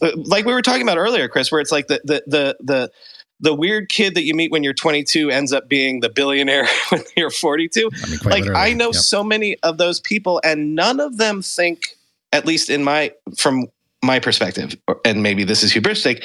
[0.02, 2.92] uh, like we were talking about earlier, Chris, where it's like the, the, the, the,
[3.40, 7.04] the weird kid that you meet when you're 22 ends up being the billionaire when
[7.18, 7.90] you're 42.
[8.04, 8.60] I mean, like literally.
[8.62, 8.96] I know Yep.
[8.96, 11.98] so many of those people, and none of them think,
[12.32, 13.68] at least in my from
[14.04, 16.24] my perspective, and maybe this is hubristic.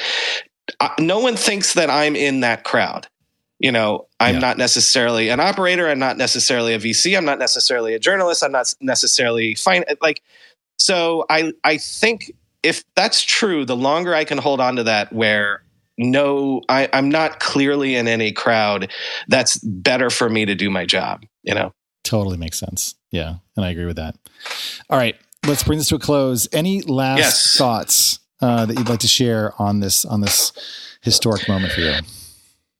[0.80, 3.06] uh, No one thinks that I'm in that crowd.
[3.58, 4.40] You know, I'm Yeah.
[4.40, 5.88] not necessarily an operator.
[5.88, 7.16] I'm not necessarily a VC.
[7.16, 8.42] I'm not necessarily a journalist.
[8.42, 9.84] I'm not necessarily fine.
[10.00, 10.22] Like,
[10.78, 12.32] so I I think
[12.62, 15.62] if that's true, the longer I can hold on to that, where
[16.01, 18.90] no, I, I'm not clearly in any crowd,
[19.28, 21.24] that's better for me to do my job.
[21.43, 21.72] You know.
[22.02, 22.94] Totally makes sense.
[23.10, 23.36] Yeah.
[23.56, 24.16] And I agree with that.
[24.89, 25.16] All right.
[25.47, 26.48] Let's bring this to a close.
[26.52, 27.56] Any last Yes.
[27.56, 30.52] thoughts uh, that you'd like to share on this on this
[31.02, 31.94] historic moment for you?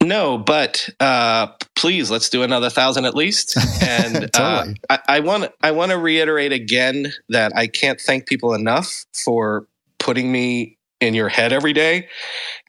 [0.03, 3.57] No, but uh, please let's do another thousand at least.
[3.83, 4.29] And uh,
[4.63, 4.77] Totally.
[4.89, 9.67] I, I want I want to reiterate again that I can't thank people enough for
[9.99, 12.09] putting me in your head every day.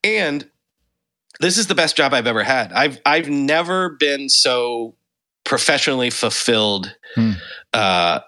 [0.04, 0.50] And
[1.40, 2.72] this is the best job I've ever had.
[2.74, 4.96] I've I've never been so
[5.44, 7.32] professionally fulfilled Hmm.
[7.74, 8.20] uh,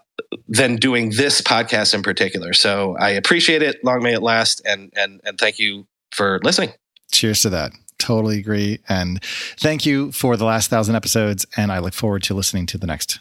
[0.47, 2.53] than doing this podcast in particular.
[2.53, 3.77] So I appreciate it.
[3.83, 6.71] Long may it last, and and and thank you for listening.
[7.11, 7.71] Cheers to that.
[7.99, 8.79] Totally agree.
[8.89, 9.23] And
[9.59, 11.45] thank you for the last thousand episodes.
[11.55, 13.19] And I look forward to listening to the next.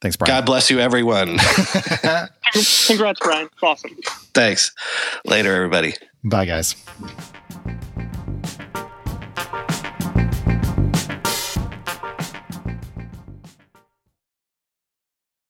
[0.00, 0.34] Thanks, Brian.
[0.34, 1.38] God bless you, everyone.
[2.86, 3.46] Congrats, Brian.
[3.52, 3.96] It's awesome.
[4.34, 4.72] Thanks.
[5.24, 5.94] Later, everybody.
[6.24, 6.74] Bye, guys.